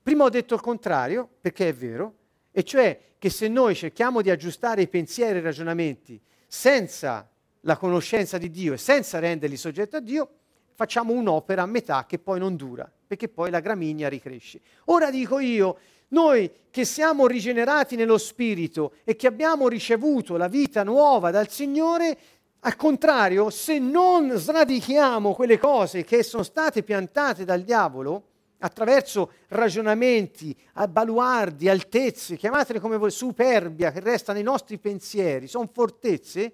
Prima 0.01 0.23
ho 0.23 0.29
detto 0.29 0.53
il 0.55 0.61
contrario, 0.61 1.29
perché 1.41 1.69
è 1.69 1.73
vero, 1.73 2.15
e 2.51 2.63
cioè 2.63 3.15
che 3.17 3.29
se 3.29 3.47
noi 3.47 3.75
cerchiamo 3.75 4.21
di 4.21 4.29
aggiustare 4.29 4.81
i 4.81 4.87
pensieri 4.87 5.37
e 5.37 5.41
i 5.41 5.43
ragionamenti 5.43 6.19
senza 6.45 7.29
la 7.61 7.77
conoscenza 7.77 8.37
di 8.37 8.49
Dio 8.49 8.73
e 8.73 8.77
senza 8.77 9.19
renderli 9.19 9.55
soggetti 9.55 9.95
a 9.95 10.01
Dio, 10.01 10.29
facciamo 10.73 11.13
un'opera 11.13 11.61
a 11.61 11.65
metà 11.65 12.05
che 12.05 12.19
poi 12.19 12.39
non 12.39 12.55
dura, 12.55 12.91
perché 13.07 13.29
poi 13.29 13.49
la 13.49 13.59
gramigna 13.59 14.09
ricresce. 14.09 14.59
Ora 14.85 15.09
dico 15.09 15.39
io, 15.39 15.77
noi 16.13 16.49
che 16.69 16.85
siamo 16.85 17.27
rigenerati 17.27 17.95
nello 17.95 18.17
Spirito 18.17 18.93
e 19.03 19.15
che 19.15 19.27
abbiamo 19.27 19.67
ricevuto 19.67 20.37
la 20.37 20.47
vita 20.47 20.83
nuova 20.83 21.29
dal 21.29 21.49
Signore, 21.49 22.17
al 22.61 22.75
contrario, 22.75 23.49
se 23.49 23.77
non 23.77 24.31
sradichiamo 24.31 25.33
quelle 25.33 25.59
cose 25.59 26.03
che 26.03 26.23
sono 26.23 26.43
state 26.43 26.81
piantate 26.81 27.43
dal 27.43 27.61
diavolo, 27.63 28.29
attraverso 28.59 29.33
ragionamenti, 29.49 30.57
baluardi, 30.87 31.67
altezze, 31.67 32.37
chiamatele 32.37 32.79
come 32.79 32.95
vuoi, 32.95 33.11
superbia 33.11 33.91
che 33.91 33.99
resta 33.99 34.31
nei 34.31 34.43
nostri 34.43 34.77
pensieri, 34.77 35.47
sono 35.47 35.69
fortezze, 35.71 36.53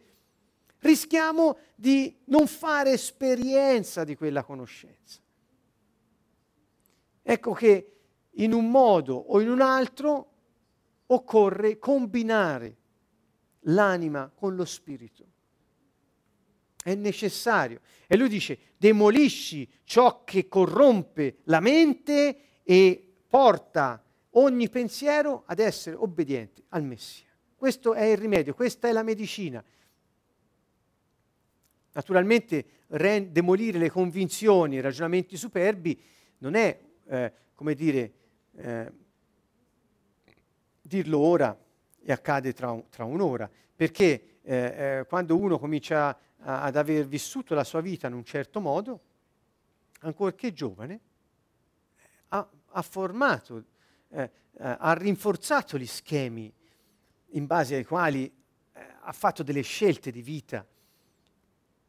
rischiamo 0.80 1.58
di 1.76 2.18
non 2.26 2.48
fare 2.48 2.94
esperienza 2.94 4.04
di 4.04 4.16
quella 4.16 4.44
conoscenza. 4.44 5.20
Ecco 7.22 7.54
che 7.54 7.99
in 8.42 8.54
un 8.54 8.70
modo 8.70 9.16
o 9.16 9.40
in 9.42 9.50
un 9.50 9.62
altro 9.62 10.28
occorre 11.08 11.78
combinare 11.78 12.78
l'anima 13.62 14.32
con 14.34 14.56
lo 14.56 14.66
spirito 14.66 15.30
è 16.84 16.96
necessario. 16.96 17.82
E 18.08 18.18
lui 18.18 18.30
dice, 18.30 18.58
demolisci 18.78 19.68
ciò 19.84 20.24
che 20.24 20.48
corrompe 20.48 21.38
la 21.44 21.60
mente 21.60 22.38
e 22.64 23.14
porta 23.28 24.04
ogni 24.32 24.70
pensiero 24.70 25.44
ad 25.46 25.60
essere 25.60 25.96
obbediente 25.96 26.64
al 26.70 26.84
Messia. 26.84 27.28
Questo 27.56 27.94
è 27.94 28.06
il 28.06 28.18
rimedio, 28.18 28.54
questa 28.54 28.88
è 28.88 28.92
la 28.92 29.04
medicina. 29.04 29.64
Naturalmente 31.92 32.66
re- 32.88 33.32
demolire 33.32 33.78
le 33.78 33.90
convinzioni, 33.90 34.76
i 34.76 34.82
ragionamenti 34.82 35.36
superbi 35.36 36.00
non 36.40 36.56
è, 36.56 36.80
eh, 37.08 37.34
come 37.54 37.74
dire, 37.74 38.14
eh, 38.60 38.92
dirlo 40.82 41.20
ora 41.20 41.58
e 42.02 42.12
accade 42.12 42.54
tra, 42.54 42.80
tra 42.90 43.04
un'ora, 43.06 43.50
perché 43.76 44.40
eh, 44.42 44.56
eh 45.00 45.06
quando 45.08 45.38
uno 45.38 45.60
comincia 45.60 46.18
ad 46.42 46.76
aver 46.76 47.06
vissuto 47.06 47.54
la 47.54 47.64
sua 47.64 47.82
vita 47.82 48.08
in 48.08 48.14
un 48.14 48.24
certo 48.24 48.62
modo, 48.62 49.02
ancorché 50.02 50.54
giovane, 50.54 51.00
ha, 52.30 52.50
ha 52.68 52.82
formato, 52.82 53.64
eh, 54.10 54.22
eh, 54.22 54.30
ha 54.54 54.94
rinforzato 54.94 55.78
gli 55.78 55.86
schemi 55.86 56.52
in 57.32 57.46
base 57.46 57.76
ai 57.76 57.84
quali 57.86 58.32
ha 59.02 59.12
fatto 59.12 59.44
delle 59.44 59.62
scelte 59.62 60.12
di 60.12 60.22
vita. 60.22 60.66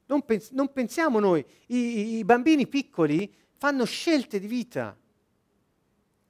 Non, 0.06 0.24
pens- 0.24 0.50
non 0.50 0.72
pensiamo 0.72 1.20
noi, 1.20 1.44
I, 1.66 2.16
i 2.16 2.24
bambini 2.24 2.66
piccoli 2.66 3.32
fanno 3.52 3.84
scelte 3.84 4.40
di 4.40 4.46
vita, 4.46 4.96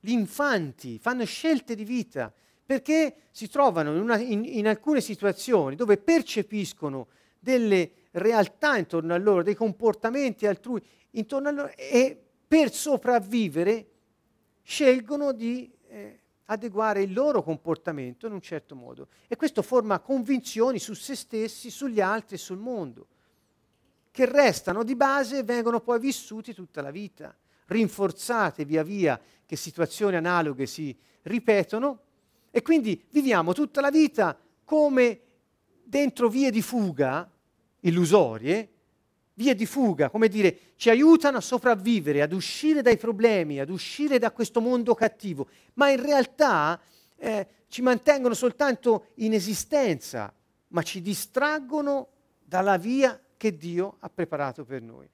gli 0.01 0.13
infanti 0.13 0.99
fanno 0.99 1.25
scelte 1.25 1.75
di 1.75 1.85
vita 1.85 2.33
perché 2.65 3.29
si 3.31 3.49
trovano 3.49 3.93
in, 3.95 4.01
una, 4.01 4.19
in, 4.19 4.45
in 4.45 4.67
alcune 4.67 5.01
situazioni 5.01 5.77
dove 5.77 5.99
percepiscono 5.99 7.09
delle 7.39 7.91
realtà 8.13 8.77
intorno 8.77 9.15
a 9.15 9.19
loro, 9.19 9.43
dei 9.43 9.55
comportamenti 9.55 10.47
altrui 10.47 10.83
intorno 11.11 11.49
a 11.49 11.53
loro 11.53 11.73
e 11.77 12.19
per 12.47 12.73
sopravvivere 12.73 13.87
scelgono 14.63 15.33
di 15.33 15.71
eh, 15.89 16.21
adeguare 16.47 17.03
il 17.03 17.13
loro 17.13 17.43
comportamento 17.43 18.27
in 18.27 18.33
un 18.33 18.41
certo 18.41 18.75
modo. 18.75 19.09
E 19.27 19.37
questo 19.37 19.63
forma 19.63 20.01
convinzioni 20.01 20.79
su 20.79 20.95
se 20.95 21.15
stessi, 21.15 21.71
sugli 21.71 22.01
altri 22.01 22.37
e 22.37 22.39
sul 22.39 22.59
mondo, 22.59 23.07
che 24.11 24.27
restano 24.27 24.83
di 24.83 24.97
base 24.97 25.39
e 25.39 25.43
vengono 25.43 25.81
poi 25.81 25.99
vissuti 25.99 26.53
tutta 26.53 26.83
la 26.83 26.91
vita, 26.91 27.37
rinforzate 27.71 28.65
via 28.65 28.83
via 28.83 29.21
che 29.47 29.57
situazioni 29.57 30.17
analoghe 30.17 30.67
si 30.67 30.97
ripetono 31.23 32.01
e 32.51 32.63
quindi 32.63 33.01
viviamo 33.11 33.53
tutta 33.53 33.81
la 33.81 33.91
vita 33.91 34.37
come 34.65 35.21
dentro 35.85 36.29
vie 36.29 36.51
di 36.51 36.63
fuga 36.63 37.31
illusorie, 37.81 38.69
vie 39.35 39.55
di 39.55 39.67
fuga, 39.67 40.11
come 40.11 40.29
dire, 40.29 40.59
ci 40.77 40.91
aiutano 40.91 41.39
a 41.39 41.41
sopravvivere, 41.41 42.23
ad 42.23 42.33
uscire 42.33 42.83
dai 42.83 42.97
problemi, 42.97 43.61
ad 43.61 43.71
uscire 43.71 44.19
da 44.19 44.33
questo 44.33 44.61
mondo 44.61 44.95
cattivo, 44.95 45.49
ma 45.75 45.91
in 45.91 46.03
realtà 46.03 46.81
eh, 47.17 47.47
ci 47.69 47.83
mantengono 47.83 48.35
soltanto 48.35 49.07
in 49.17 49.33
esistenza, 49.33 50.33
ma 50.69 50.83
ci 50.83 51.01
distraggono 51.01 52.09
dalla 52.45 52.77
via 52.77 53.19
che 53.37 53.57
Dio 53.57 53.97
ha 54.01 54.11
preparato 54.11 54.65
per 54.65 54.83
noi. 54.83 55.09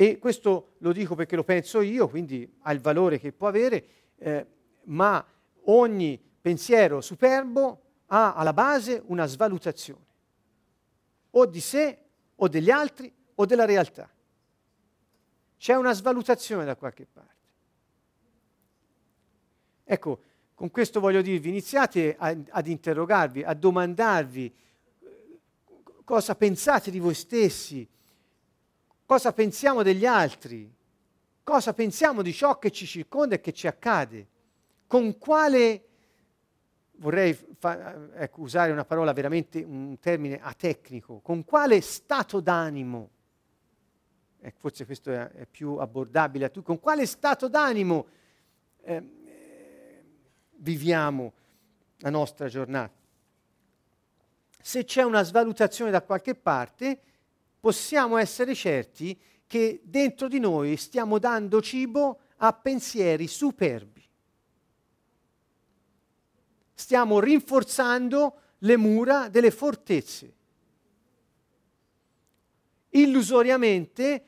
E 0.00 0.20
questo 0.20 0.74
lo 0.78 0.92
dico 0.92 1.16
perché 1.16 1.34
lo 1.34 1.42
penso 1.42 1.80
io, 1.80 2.08
quindi 2.08 2.48
ha 2.60 2.70
il 2.70 2.78
valore 2.78 3.18
che 3.18 3.32
può 3.32 3.48
avere, 3.48 3.84
eh, 4.18 4.46
ma 4.84 5.26
ogni 5.64 6.22
pensiero 6.40 7.00
superbo 7.00 7.82
ha 8.06 8.34
alla 8.34 8.52
base 8.52 9.02
una 9.06 9.26
svalutazione, 9.26 10.06
o 11.30 11.46
di 11.46 11.58
sé, 11.58 11.98
o 12.36 12.46
degli 12.46 12.70
altri, 12.70 13.12
o 13.34 13.44
della 13.44 13.64
realtà. 13.64 14.08
C'è 15.56 15.74
una 15.74 15.92
svalutazione 15.92 16.64
da 16.64 16.76
qualche 16.76 17.04
parte. 17.04 17.34
Ecco, 19.82 20.20
con 20.54 20.70
questo 20.70 21.00
voglio 21.00 21.22
dirvi, 21.22 21.48
iniziate 21.48 22.14
a, 22.16 22.36
ad 22.50 22.68
interrogarvi, 22.68 23.42
a 23.42 23.52
domandarvi 23.52 24.46
eh, 25.00 25.38
cosa 26.04 26.36
pensate 26.36 26.92
di 26.92 27.00
voi 27.00 27.14
stessi, 27.14 27.88
cosa 29.08 29.32
pensiamo 29.32 29.82
degli 29.82 30.04
altri, 30.04 30.70
cosa 31.42 31.72
pensiamo 31.72 32.20
di 32.20 32.30
ciò 32.30 32.58
che 32.58 32.70
ci 32.70 32.84
circonda 32.84 33.36
e 33.36 33.40
che 33.40 33.54
ci 33.54 33.66
accade, 33.66 34.26
con 34.86 35.16
quale, 35.16 35.84
vorrei 36.96 37.32
fa, 37.32 38.10
ecco, 38.16 38.42
usare 38.42 38.70
una 38.70 38.84
parola 38.84 39.14
veramente, 39.14 39.62
un 39.62 39.98
termine 39.98 40.38
atecnico, 40.42 41.20
con 41.20 41.42
quale 41.46 41.80
stato 41.80 42.40
d'animo, 42.40 43.08
eh, 44.40 44.52
forse 44.54 44.84
questo 44.84 45.10
è, 45.10 45.26
è, 45.26 45.46
più 45.46 45.76
abbordabile 45.76 46.44
a 46.44 46.48
tutti, 46.50 46.66
con 46.66 46.78
quale 46.78 47.06
stato 47.06 47.48
d'animo 47.48 48.06
eh, 48.82 49.02
viviamo 50.56 51.32
la 52.00 52.10
nostra 52.10 52.46
giornata. 52.48 52.92
Se 54.60 54.84
c'è 54.84 55.02
una 55.02 55.22
svalutazione 55.22 55.90
da 55.90 56.02
qualche 56.02 56.34
parte, 56.34 57.00
possiamo 57.60 58.16
essere 58.16 58.54
certi 58.54 59.18
che 59.46 59.80
dentro 59.82 60.28
di 60.28 60.38
noi 60.38 60.76
stiamo 60.76 61.18
dando 61.18 61.60
cibo 61.60 62.20
a 62.36 62.52
pensieri 62.52 63.26
superbi. 63.26 64.02
Stiamo 66.74 67.18
rinforzando 67.18 68.40
le 68.58 68.76
mura 68.76 69.28
delle 69.28 69.50
fortezze. 69.50 70.34
Illusoriamente 72.90 74.22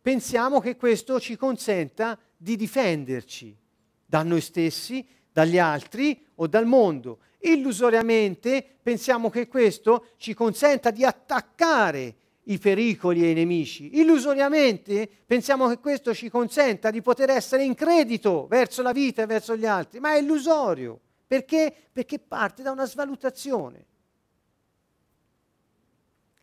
pensiamo 0.00 0.60
che 0.60 0.76
questo 0.76 1.18
ci 1.18 1.36
consenta 1.36 2.18
di 2.36 2.56
difenderci 2.56 3.56
da 4.04 4.22
noi 4.22 4.40
stessi, 4.40 5.06
dagli 5.32 5.58
altri 5.58 6.24
o 6.36 6.46
dal 6.46 6.66
mondo. 6.66 7.18
Illusoriamente 7.40 8.64
pensiamo 8.82 9.30
che 9.30 9.48
questo 9.48 10.08
ci 10.16 10.32
consenta 10.32 10.90
di 10.90 11.04
attaccare 11.04 12.14
i 12.48 12.58
pericoli 12.58 13.24
e 13.24 13.30
i 13.30 13.34
nemici. 13.34 13.98
Illusoriamente 13.98 15.08
pensiamo 15.26 15.68
che 15.68 15.78
questo 15.78 16.14
ci 16.14 16.28
consenta 16.28 16.90
di 16.90 17.02
poter 17.02 17.30
essere 17.30 17.64
in 17.64 17.74
credito 17.74 18.46
verso 18.46 18.82
la 18.82 18.92
vita 18.92 19.22
e 19.22 19.26
verso 19.26 19.56
gli 19.56 19.66
altri, 19.66 19.98
ma 19.98 20.12
è 20.12 20.18
illusorio. 20.18 21.00
Perché? 21.26 21.74
Perché 21.92 22.18
parte 22.18 22.62
da 22.62 22.70
una 22.70 22.86
svalutazione. 22.86 23.84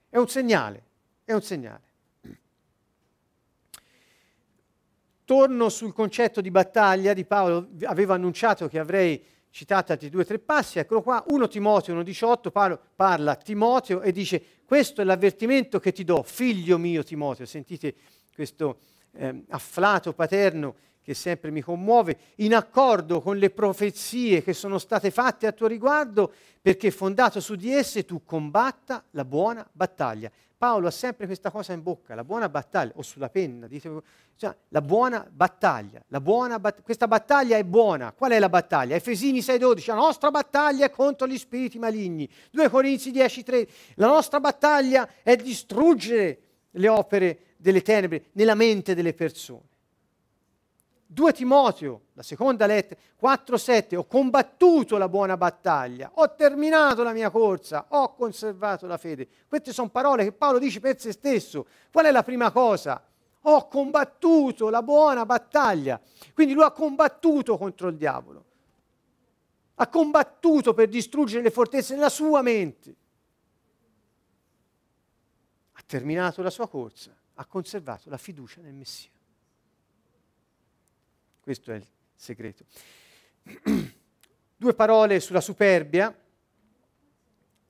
È 0.10 0.18
un 0.18 0.28
segnale, 0.28 0.84
è 1.24 1.34
un 1.34 1.42
segnale. 1.42 1.82
Torno 5.26 5.70
sul 5.70 5.94
concetto 5.94 6.42
di 6.42 6.52
battaglia 6.52 7.14
di 7.14 7.24
Paolo, 7.24 7.70
avevo 7.84 8.12
annunciato 8.12 8.68
che 8.68 8.78
avrei 8.78 9.24
citato 9.54 9.92
altri 9.92 10.10
due 10.10 10.24
o 10.24 10.26
tre 10.26 10.40
passi, 10.40 10.80
eccolo 10.80 11.04
qua, 11.04 11.24
1 11.28 11.48
Timoteo 11.48 11.96
1,18, 12.02 12.50
Paolo 12.50 12.80
parla 12.96 13.34
a 13.34 13.36
Timoteo 13.36 14.02
e 14.02 14.12
dice 14.12 14.44
questo 14.66 15.02
è 15.02 15.04
l'avvertimento 15.04 15.80
che 15.80 15.92
ti 15.92 16.04
do, 16.04 16.24
figlio 16.24 16.80
mio 16.80 17.04
Timoteo, 17.04 17.46
sentite 17.46 17.94
questo 18.34 18.80
eh, 19.12 19.44
afflato 19.50 20.12
paterno 20.14 20.76
che 21.04 21.14
sempre 21.14 21.52
mi 21.52 21.62
commuove, 21.62 22.18
in 22.38 22.56
accordo 22.56 23.22
con 23.22 23.38
le 23.38 23.52
profezie 23.52 24.42
che 24.42 24.54
sono 24.54 24.80
state 24.80 25.12
fatte 25.12 25.46
a 25.46 25.52
tuo 25.52 25.68
riguardo, 25.68 26.34
perché 26.60 26.90
fondato 26.90 27.40
su 27.40 27.54
di 27.54 27.72
esse 27.72 28.06
tu 28.06 28.24
combatta 28.24 29.04
la 29.12 29.26
buona 29.26 29.68
battaglia. 29.72 30.32
Paolo 30.64 30.88
ha 30.88 30.92
sempre 30.92 31.26
questa 31.26 31.52
cosa 31.52 31.74
in 31.74 31.84
bocca, 31.84 32.16
la 32.16 32.24
buona 32.24 32.48
battaglia, 32.48 32.94
o 32.96 33.02
sulla 33.02 33.28
penna, 33.28 33.68
dite, 33.68 34.02
cioè, 34.38 34.56
la 34.70 34.80
buona 34.80 35.28
battaglia, 35.30 36.02
la 36.08 36.22
buona 36.22 36.58
bat- 36.58 36.82
questa 36.84 37.06
battaglia 37.06 37.58
è 37.58 37.66
buona. 37.66 38.14
Qual 38.14 38.32
è 38.32 38.40
la 38.40 38.48
battaglia? 38.48 38.96
Efesini 38.96 39.42
6:12, 39.42 39.88
la 39.88 39.96
nostra 39.96 40.32
battaglia 40.32 40.86
è 40.86 40.90
contro 40.90 41.28
gli 41.28 41.38
spiriti 41.38 41.80
maligni. 41.80 42.30
2 42.50 42.70
Corinzi 42.70 43.12
10:3, 43.12 43.68
la 43.96 44.08
nostra 44.08 44.40
battaglia 44.40 45.06
è 45.22 45.36
distruggere 45.36 46.40
le 46.72 46.88
opere 46.88 47.40
delle 47.58 47.82
tenebre 47.82 48.28
nella 48.32 48.56
mente 48.56 48.96
delle 48.96 49.14
persone. 49.14 49.68
2 51.14 51.32
Timoteo, 51.32 52.06
la 52.14 52.24
seconda 52.24 52.66
lettera, 52.66 53.00
4-7, 53.22 53.96
ho 53.96 54.06
combattuto 54.06 54.98
la 54.98 55.08
buona 55.08 55.38
battaglia, 55.38 56.10
ho 56.16 56.34
terminato 56.34 57.04
la 57.04 57.14
mia 57.14 57.30
corsa, 57.30 57.86
ho 57.90 58.16
conservato 58.16 58.88
la 58.88 58.98
fede. 58.98 59.28
Queste 59.48 59.72
sono 59.72 59.90
parole 59.90 60.24
che 60.24 60.32
Paolo 60.32 60.58
dice 60.58 60.80
per 60.80 61.00
se 61.00 61.12
stesso. 61.12 61.68
Qual 61.92 62.06
è 62.06 62.12
la 62.12 62.24
prima 62.24 62.52
cosa? 62.52 63.00
Ho 63.42 63.68
combattuto 63.68 64.70
la 64.70 64.82
buona 64.82 65.24
battaglia. 65.24 66.02
Quindi 66.34 66.54
lui 66.54 66.64
ha 66.64 66.72
combattuto 66.72 67.58
contro 67.60 67.90
il 67.90 67.96
diavolo. 67.96 68.46
Ha 69.76 69.88
combattuto 69.88 70.74
per 70.74 70.88
distruggere 70.88 71.44
le 71.44 71.52
fortezze 71.52 71.94
nella 71.94 72.10
sua 72.10 72.42
mente. 72.42 72.96
Ha 75.74 75.82
terminato 75.86 76.42
la 76.42 76.50
sua 76.50 76.68
corsa, 76.68 77.16
ha 77.36 77.46
conservato 77.46 78.10
la 78.10 78.18
fiducia 78.18 78.62
nel 78.62 78.74
Messia. 78.74 79.12
Questo 81.44 81.74
è 81.74 81.76
il 81.76 81.86
segreto. 82.16 82.64
Due 84.56 84.74
parole 84.76 85.20
sulla 85.20 85.42
superbia. 85.42 86.08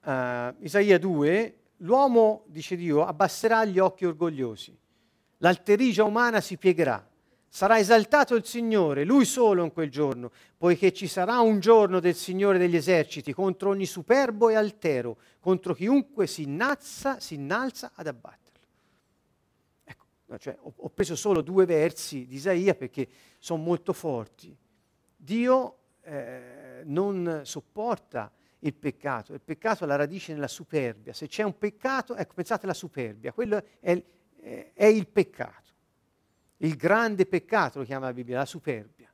Uh, 0.04 0.54
Isaia 0.60 1.00
2, 1.00 1.58
l'uomo, 1.78 2.44
dice 2.50 2.76
Dio, 2.76 3.04
abbasserà 3.04 3.66
gli 3.66 3.80
occhi 3.80 4.06
orgogliosi, 4.06 4.78
l'alterigia 5.38 6.04
umana 6.04 6.40
si 6.40 6.58
piegherà, 6.58 7.04
sarà 7.48 7.80
esaltato 7.80 8.36
il 8.36 8.46
Signore, 8.46 9.06
lui 9.06 9.26
solo 9.26 9.64
in 9.64 9.72
quel 9.72 9.90
giorno, 9.90 10.32
poiché 10.56 10.94
ci 10.94 11.08
sarà 11.08 11.40
un 11.40 11.60
giorno 11.60 12.00
del 12.00 12.16
Signore 12.16 12.60
degli 12.60 12.76
eserciti 12.76 13.34
contro 13.34 13.70
ogni 13.70 13.88
superbo 13.88 14.50
e 14.50 14.56
altero, 14.56 15.18
contro 15.40 15.74
chiunque 15.74 16.28
si 16.28 16.44
innalza, 16.44 17.20
si 17.20 17.34
innalza 17.34 17.94
ad 17.96 18.06
abbattere 18.06 18.43
cioè, 20.38 20.58
ho, 20.60 20.74
ho, 20.76 20.90
preso 20.90 21.16
solo 21.16 21.42
due 21.42 21.66
versi 21.66 22.26
di 22.26 22.36
Isaia 22.36 22.76
perché 22.76 23.08
sono 23.40 23.62
molto 23.62 23.94
forti. 23.94 24.56
Dio 25.16 25.78
eh, 26.02 26.82
non 26.86 27.42
sopporta 27.44 28.32
il 28.60 28.74
peccato, 28.74 29.34
il 29.34 29.42
peccato 29.42 29.84
ha 29.84 29.88
la 29.88 29.96
radice 29.96 30.34
nella 30.34 30.48
superbia. 30.48 31.14
Se 31.14 31.28
c'è 31.28 31.44
un 31.44 31.58
peccato, 31.58 32.16
ecco, 32.16 32.34
pensate 32.34 32.66
alla 32.66 32.74
superbia, 32.74 33.34
quello 33.34 33.62
è, 33.80 34.02
è, 34.40 34.72
è 34.74 34.86
il 34.86 35.08
peccato. 35.08 35.72
Il 36.58 36.76
grande 36.76 37.26
peccato 37.26 37.80
lo 37.80 37.86
chiama 37.86 38.06
la 38.06 38.14
Bibbia, 38.14 38.38
la 38.38 38.46
superbia. 38.46 39.12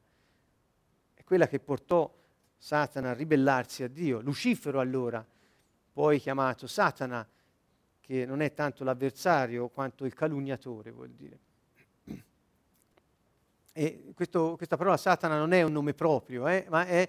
È 1.14 1.24
quella 1.24 1.48
che 1.48 1.60
portò 1.60 2.14
Satana 2.58 3.12
a 3.12 3.14
ribellarsi 3.14 3.84
a 3.84 3.88
Dio. 3.88 4.20
Lucifero 4.20 4.80
allora, 4.80 5.26
poi 5.92 6.20
chiamato 6.20 6.68
Satana, 6.68 7.28
che 8.10 8.26
non 8.26 8.42
è 8.42 8.56
tanto 8.56 8.84
l'avversario 8.84 9.68
quanto 9.68 10.04
il 10.04 10.16
calunniatore, 10.16 10.90
vuol 10.90 11.12
dire. 11.12 11.38
Questo, 14.16 14.56
questa 14.56 14.78
parola 14.78 14.98
Satana 14.98 15.38
non 15.38 15.52
è 15.52 15.62
un 15.62 15.72
nome 15.72 15.94
proprio, 15.94 16.48
eh, 16.48 16.66
ma 16.70 16.88
è, 16.88 17.08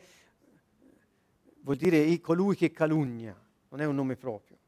vuol 1.63 1.77
dire 1.77 2.21
colui 2.21 2.55
che 2.55 2.71
calunnia, 2.71 3.35
non 3.71 3.81
è 3.81 3.87
un 3.87 3.95
nome 3.95 4.17
proprio. 4.17 4.59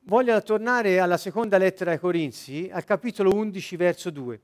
Voglio 0.00 0.42
tornare 0.42 0.98
alla 0.98 1.18
seconda 1.18 1.58
lettera 1.58 1.92
ai 1.92 2.00
Corinzi, 2.00 2.68
al 2.68 2.82
capitolo 2.82 3.32
11, 3.32 3.76
verso 3.76 4.10
2 4.10 4.40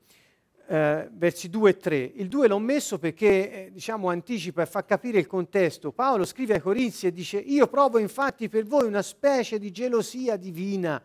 eh, 0.71 1.09
versi 1.13 1.49
2 1.49 1.69
e 1.71 1.77
3. 1.77 1.97
Il 1.97 2.27
2 2.27 2.47
l'ho 2.47 2.59
messo 2.59 2.99
perché 2.99 3.65
eh, 3.65 3.71
diciamo, 3.71 4.07
anticipa 4.09 4.61
e 4.61 4.67
fa 4.67 4.85
capire 4.85 5.17
il 5.17 5.25
contesto. 5.25 5.91
Paolo 5.91 6.25
scrive 6.25 6.53
ai 6.53 6.61
Corinzi 6.61 7.07
e 7.07 7.11
dice, 7.11 7.39
io 7.39 7.65
provo 7.65 7.97
infatti 7.97 8.47
per 8.49 8.65
voi 8.65 8.85
una 8.85 9.01
specie 9.01 9.57
di 9.57 9.71
gelosia 9.71 10.35
divina. 10.35 11.01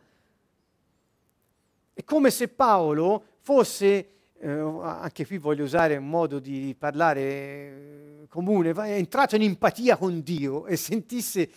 È 1.94 2.04
come 2.04 2.30
se 2.30 2.48
Paolo 2.48 3.24
fosse, 3.40 4.08
eh, 4.38 4.50
anche 4.50 5.26
qui 5.26 5.38
voglio 5.38 5.64
usare 5.64 5.96
un 5.96 6.10
modo 6.10 6.40
di 6.40 6.76
parlare 6.78 7.20
eh, 7.22 8.26
comune, 8.28 8.72
è 8.72 8.92
entrato 8.92 9.34
in 9.34 9.42
empatia 9.42 9.96
con 9.96 10.22
Dio 10.22 10.66
e 10.66 10.76
sentisse 10.76 11.48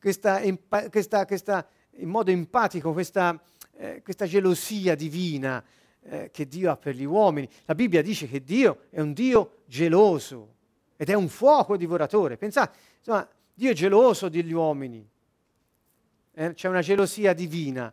questa, 0.00 0.40
questa, 0.90 1.26
questa 1.26 1.64
in 1.96 2.08
modo 2.08 2.32
empatico 2.32 2.92
questa, 2.92 3.40
eh, 3.76 4.02
questa 4.02 4.26
gelosia 4.26 4.96
divina 4.96 5.62
eh, 6.04 6.30
che 6.30 6.46
Dio 6.46 6.70
ha 6.70 6.76
per 6.76 6.94
gli 6.94 7.04
uomini. 7.04 7.48
La 7.64 7.74
Bibbia 7.74 8.02
dice 8.02 8.28
che 8.28 8.42
Dio 8.42 8.82
è 8.90 9.00
un 9.00 9.12
Dio 9.12 9.62
geloso 9.66 10.54
ed 10.96 11.08
è 11.08 11.14
un 11.14 11.28
fuoco 11.28 11.76
divoratore. 11.76 12.36
Pensate, 12.36 12.78
insomma, 12.98 13.28
Dio 13.54 13.70
è 13.70 13.74
geloso 13.74 14.28
degli 14.28 14.52
uomini, 14.52 15.06
eh, 16.34 16.54
c'è 16.54 16.68
una 16.68 16.82
gelosia 16.82 17.32
divina. 17.32 17.92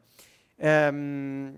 Ehm, 0.55 1.53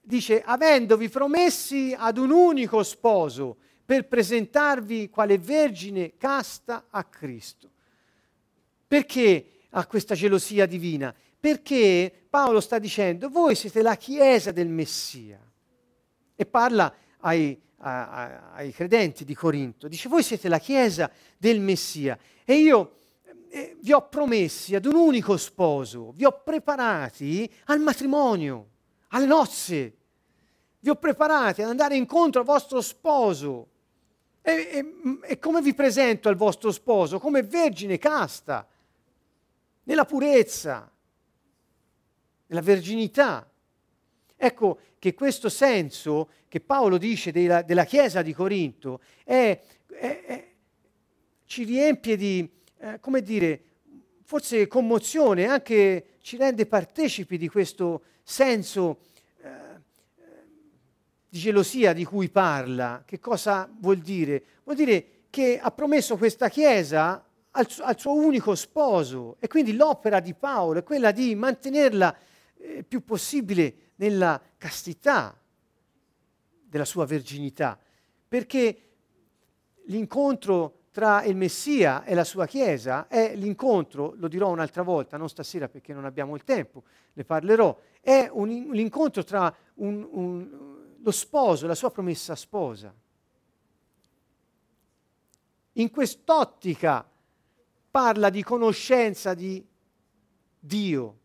dice, 0.00 0.42
avendovi 0.42 1.08
promessi 1.08 1.94
ad 1.96 2.18
un 2.18 2.30
unico 2.30 2.82
sposo 2.82 3.56
per 3.84 4.06
presentarvi 4.06 5.08
quale 5.08 5.38
vergine 5.38 6.16
casta 6.16 6.86
a 6.90 7.04
Cristo. 7.04 7.70
Perché 8.86 9.46
ha 9.70 9.86
questa 9.86 10.14
gelosia 10.14 10.66
divina? 10.66 11.14
Perché 11.40 12.12
Paolo 12.28 12.60
sta 12.60 12.78
dicendo, 12.78 13.30
voi 13.30 13.54
siete 13.54 13.80
la 13.80 13.96
Chiesa 13.96 14.52
del 14.52 14.68
Messia. 14.68 15.40
E 16.36 16.46
parla 16.46 16.94
ai, 17.20 17.58
a, 17.78 18.52
ai 18.52 18.72
credenti 18.72 19.24
di 19.24 19.34
Corinto. 19.34 19.88
Dice, 19.88 20.08
voi 20.10 20.22
siete 20.22 20.48
la 20.48 20.58
Chiesa 20.58 21.10
del 21.38 21.60
Messia. 21.60 22.18
E 22.44 22.54
io 22.54 22.98
eh, 23.48 23.76
vi 23.80 23.92
ho 23.92 24.06
promessi 24.08 24.74
ad 24.74 24.84
un 24.84 24.94
unico 24.94 25.36
sposo, 25.36 26.12
vi 26.12 26.24
ho 26.24 26.42
preparati 26.44 27.50
al 27.64 27.80
matrimonio, 27.80 28.68
alle 29.08 29.26
nozze, 29.26 29.96
vi 30.78 30.88
ho 30.88 30.94
preparati 30.94 31.62
ad 31.62 31.68
andare 31.68 31.96
incontro 31.96 32.40
al 32.40 32.46
vostro 32.46 32.80
sposo. 32.80 33.68
E, 34.42 34.52
e, 34.52 35.18
e 35.22 35.38
come 35.38 35.60
vi 35.62 35.74
presento 35.74 36.28
al 36.28 36.36
vostro 36.36 36.70
sposo? 36.70 37.18
Come 37.18 37.42
vergine 37.42 37.98
casta, 37.98 38.66
nella 39.82 40.04
purezza, 40.04 40.90
nella 42.50 42.62
verginità. 42.62 43.48
Ecco 44.36 44.78
che 44.98 45.14
questo 45.14 45.48
senso 45.48 46.30
che 46.48 46.60
Paolo 46.60 46.98
dice 46.98 47.32
della, 47.32 47.62
della 47.62 47.84
Chiesa 47.84 48.22
di 48.22 48.34
Corinto 48.34 49.00
è, 49.24 49.58
è, 49.86 50.24
è, 50.26 50.48
ci 51.46 51.64
riempie 51.64 52.16
di, 52.16 52.48
eh, 52.78 52.98
come 53.00 53.22
dire, 53.22 53.64
forse 54.24 54.66
commozione, 54.66 55.46
anche 55.46 56.16
ci 56.22 56.36
rende 56.36 56.66
partecipi 56.66 57.38
di 57.38 57.48
questo 57.48 58.02
senso 58.22 58.98
eh, 59.42 59.48
di 61.28 61.38
gelosia 61.38 61.92
di 61.92 62.04
cui 62.04 62.28
parla. 62.28 63.02
Che 63.06 63.20
cosa 63.20 63.70
vuol 63.78 63.98
dire? 63.98 64.44
Vuol 64.64 64.76
dire 64.76 65.06
che 65.30 65.58
ha 65.60 65.70
promesso 65.70 66.16
questa 66.16 66.48
Chiesa 66.48 67.24
al, 67.52 67.68
al 67.80 67.98
suo 67.98 68.14
unico 68.14 68.54
sposo 68.54 69.36
e 69.38 69.46
quindi 69.46 69.74
l'opera 69.74 70.18
di 70.18 70.34
Paolo 70.34 70.80
è 70.80 70.82
quella 70.82 71.12
di 71.12 71.34
mantenerla 71.34 72.16
eh, 72.60 72.82
più 72.82 73.04
possibile 73.04 73.92
nella 73.96 74.40
castità 74.56 75.36
della 76.62 76.84
sua 76.84 77.04
verginità, 77.04 77.78
perché 78.28 78.88
l'incontro 79.86 80.80
tra 80.90 81.22
il 81.24 81.36
Messia 81.36 82.04
e 82.04 82.14
la 82.14 82.24
sua 82.24 82.46
Chiesa 82.46 83.06
è 83.06 83.34
l'incontro, 83.36 84.14
lo 84.16 84.28
dirò 84.28 84.50
un'altra 84.50 84.82
volta, 84.82 85.16
non 85.16 85.28
stasera 85.28 85.68
perché 85.68 85.92
non 85.92 86.04
abbiamo 86.04 86.34
il 86.34 86.44
tempo, 86.44 86.82
ne 87.12 87.24
parlerò, 87.24 87.76
è 88.00 88.28
un, 88.30 88.48
l'incontro 88.72 89.22
tra 89.22 89.54
un, 89.74 90.06
un, 90.10 90.96
lo 91.00 91.10
sposo 91.10 91.64
e 91.64 91.68
la 91.68 91.74
sua 91.74 91.90
promessa 91.90 92.34
sposa. 92.34 92.92
In 95.74 95.90
quest'ottica 95.90 97.08
parla 97.90 98.28
di 98.28 98.42
conoscenza 98.42 99.34
di 99.34 99.64
Dio, 100.58 101.18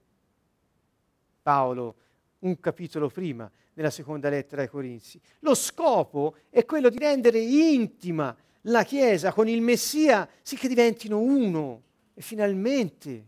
Paolo, 1.45 1.95
un 2.39 2.59
capitolo 2.59 3.07
prima, 3.07 3.49
nella 3.75 3.91
seconda 3.91 4.29
lettera 4.29 4.63
ai 4.63 4.67
Corinzi. 4.67 5.21
Lo 5.41 5.53
scopo 5.53 6.37
è 6.49 6.65
quello 6.65 6.89
di 6.89 6.97
rendere 6.97 7.37
intima 7.37 8.35
la 8.61 8.83
Chiesa 8.83 9.31
con 9.31 9.47
il 9.47 9.61
Messia, 9.61 10.27
sì 10.41 10.55
che 10.55 10.67
diventino 10.67 11.19
uno 11.19 11.83
e 12.15 12.21
finalmente 12.21 13.27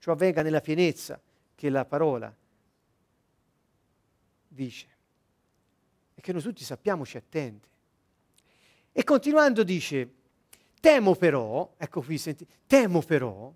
ciò 0.00 0.10
avvenga 0.10 0.42
nella 0.42 0.60
pienezza 0.60 1.20
che 1.54 1.70
la 1.70 1.84
parola 1.84 2.34
dice 4.48 4.88
e 6.14 6.20
che 6.20 6.32
noi 6.32 6.42
tutti 6.42 6.64
sappiamo 6.64 7.06
ci 7.06 7.16
attende. 7.16 7.68
E 8.90 9.04
continuando 9.04 9.62
dice, 9.62 10.14
temo 10.82 11.14
però, 11.14 11.74
ecco 11.76 12.02
qui, 12.02 12.18
senti, 12.18 12.44
temo 12.66 13.02
però 13.02 13.54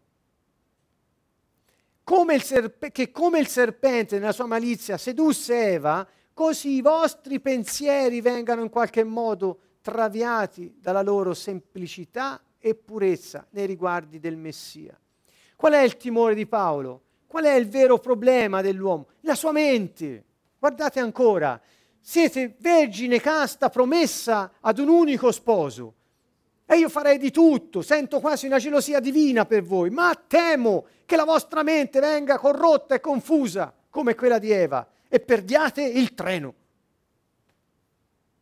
come 2.06 2.38
serpe- 2.38 2.92
che 2.92 3.10
come 3.10 3.40
il 3.40 3.48
serpente 3.48 4.20
nella 4.20 4.30
sua 4.30 4.46
malizia 4.46 4.96
sedusse 4.96 5.72
Eva, 5.72 6.06
così 6.32 6.76
i 6.76 6.80
vostri 6.80 7.40
pensieri 7.40 8.20
vengano 8.20 8.62
in 8.62 8.68
qualche 8.68 9.02
modo 9.02 9.58
traviati 9.80 10.76
dalla 10.80 11.02
loro 11.02 11.34
semplicità 11.34 12.40
e 12.60 12.76
purezza 12.76 13.44
nei 13.50 13.66
riguardi 13.66 14.20
del 14.20 14.36
Messia. 14.36 14.96
Qual 15.56 15.72
è 15.72 15.82
il 15.82 15.96
timore 15.96 16.36
di 16.36 16.46
Paolo? 16.46 17.02
Qual 17.26 17.42
è 17.42 17.54
il 17.54 17.68
vero 17.68 17.98
problema 17.98 18.62
dell'uomo? 18.62 19.08
La 19.22 19.34
sua 19.34 19.50
mente. 19.50 20.22
Guardate 20.60 21.00
ancora, 21.00 21.60
siete 21.98 22.54
vergine 22.60 23.20
casta 23.20 23.68
promessa 23.68 24.52
ad 24.60 24.78
un 24.78 24.86
unico 24.90 25.32
sposo. 25.32 25.94
E 26.68 26.76
io 26.76 26.88
farei 26.88 27.16
di 27.16 27.30
tutto, 27.30 27.80
sento 27.80 28.18
quasi 28.18 28.46
una 28.46 28.58
gelosia 28.58 28.98
divina 28.98 29.46
per 29.46 29.62
voi, 29.62 29.88
ma 29.90 30.12
temo 30.26 30.86
che 31.04 31.14
la 31.14 31.24
vostra 31.24 31.62
mente 31.62 32.00
venga 32.00 32.38
corrotta 32.38 32.96
e 32.96 33.00
confusa 33.00 33.72
come 33.88 34.16
quella 34.16 34.40
di 34.40 34.50
Eva 34.50 34.86
e 35.08 35.20
perdiate 35.20 35.82
il 35.82 36.12
treno. 36.14 36.54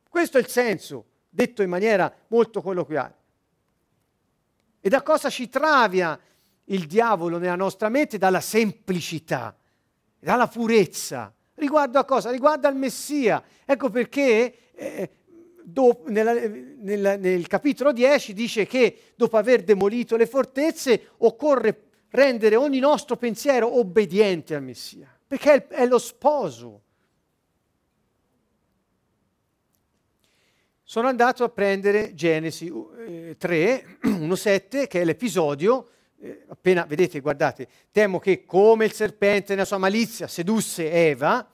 Questo 0.08 0.38
è 0.38 0.40
il 0.40 0.48
senso, 0.48 1.04
detto 1.28 1.62
in 1.62 1.68
maniera 1.68 2.12
molto 2.28 2.62
colloquiale. 2.62 3.14
E 4.80 4.88
da 4.88 5.02
cosa 5.02 5.28
ci 5.28 5.48
travia 5.48 6.18
il 6.64 6.86
diavolo 6.86 7.36
nella 7.36 7.56
nostra 7.56 7.90
mente? 7.90 8.16
Dalla 8.16 8.40
semplicità, 8.40 9.54
dalla 10.18 10.48
purezza. 10.48 11.32
Riguardo 11.56 11.98
a 11.98 12.04
cosa? 12.04 12.30
Riguardo 12.30 12.68
al 12.68 12.76
Messia. 12.76 13.42
Ecco 13.64 13.90
perché 13.90 14.72
eh, 14.72 15.10
dopo, 15.64 16.08
nella, 16.10 16.34
nella, 16.34 17.16
nel 17.16 17.46
capitolo 17.46 17.92
10 17.92 18.32
dice 18.32 18.66
che 18.66 19.12
dopo 19.16 19.36
aver 19.36 19.62
demolito 19.62 20.16
le 20.16 20.26
fortezze 20.26 21.08
occorre 21.18 21.82
rendere 22.10 22.56
ogni 22.56 22.78
nostro 22.78 23.16
pensiero 23.16 23.78
obbediente 23.78 24.54
al 24.54 24.62
Messia 24.62 25.14
perché 25.26 25.66
è, 25.66 25.86
lo 25.86 25.98
sposo. 25.98 26.82
Sono 30.82 31.08
andato 31.08 31.42
a 31.42 31.48
prendere 31.48 32.14
Genesi 32.14 32.72
eh, 32.98 33.36
3, 33.36 33.98
1.7, 34.04 34.86
che 34.86 35.00
è 35.00 35.04
l'episodio, 35.04 35.88
eh, 36.20 36.44
appena 36.46 36.84
vedete, 36.84 37.20
guardate, 37.20 37.66
temo 37.90 38.18
che 38.20 38.44
come 38.44 38.84
il 38.84 38.92
serpente 38.92 39.54
nella 39.54 39.64
sua 39.64 39.78
malizia 39.78 40.28
sedusse 40.28 40.90
Eva, 40.90 41.50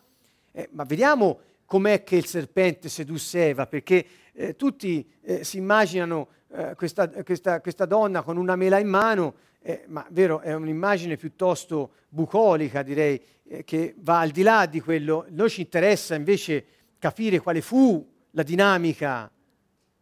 eh, 0.53 0.69
ma 0.73 0.85
vediamo 0.85 1.41
com'è 1.71 2.03
che 2.03 2.17
il 2.17 2.27
serpente 2.27 2.89
sedusse 2.89 3.51
Eva, 3.51 3.69
perché 3.69 4.05
eh, 4.33 4.57
tutti 4.57 5.09
eh, 5.23 5.45
si 5.45 5.59
immaginano 5.59 6.27
eh, 6.49 6.75
questa, 6.75 7.09
questa, 7.09 7.61
questa 7.61 7.87
donna 7.87 8.23
con 8.23 8.39
una 8.39 8.57
mela 8.57 8.81
in 8.81 8.89
mano, 8.89 9.35
eh, 9.63 9.85
ma 9.87 10.05
vero, 10.11 10.41
è 10.41 10.53
un'immagine 10.53 11.17
piuttosto 11.17 11.93
bucolica, 12.09 12.83
direi, 12.83 13.23
eh, 13.45 13.63
che 13.63 13.95
va 13.99 14.19
al 14.19 14.31
di 14.31 14.43
là 14.43 14.67
di 14.67 14.81
quello. 14.81 15.27
Noi 15.29 15.49
ci 15.49 15.61
interessa 15.61 16.17
invece 16.17 16.65
capire 16.99 17.39
quale 17.39 17.61
fu 17.61 18.05
la 18.33 18.43
dinamica 18.43 19.31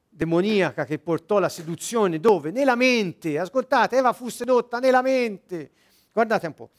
demoniaca 0.09 0.87
che 0.87 0.99
portò 0.99 1.39
la 1.39 1.51
seduzione 1.51 2.19
dove? 2.19 2.51
Nella 2.51 2.77
mente. 2.77 3.39
Ascoltate, 3.39 3.99
Eva 3.99 4.15
fu 4.15 4.31
sedotta 4.31 4.79
nella 4.79 5.03
mente. 5.03 5.73
Guardate 6.15 6.47
un 6.47 6.55
po'. 6.55 6.71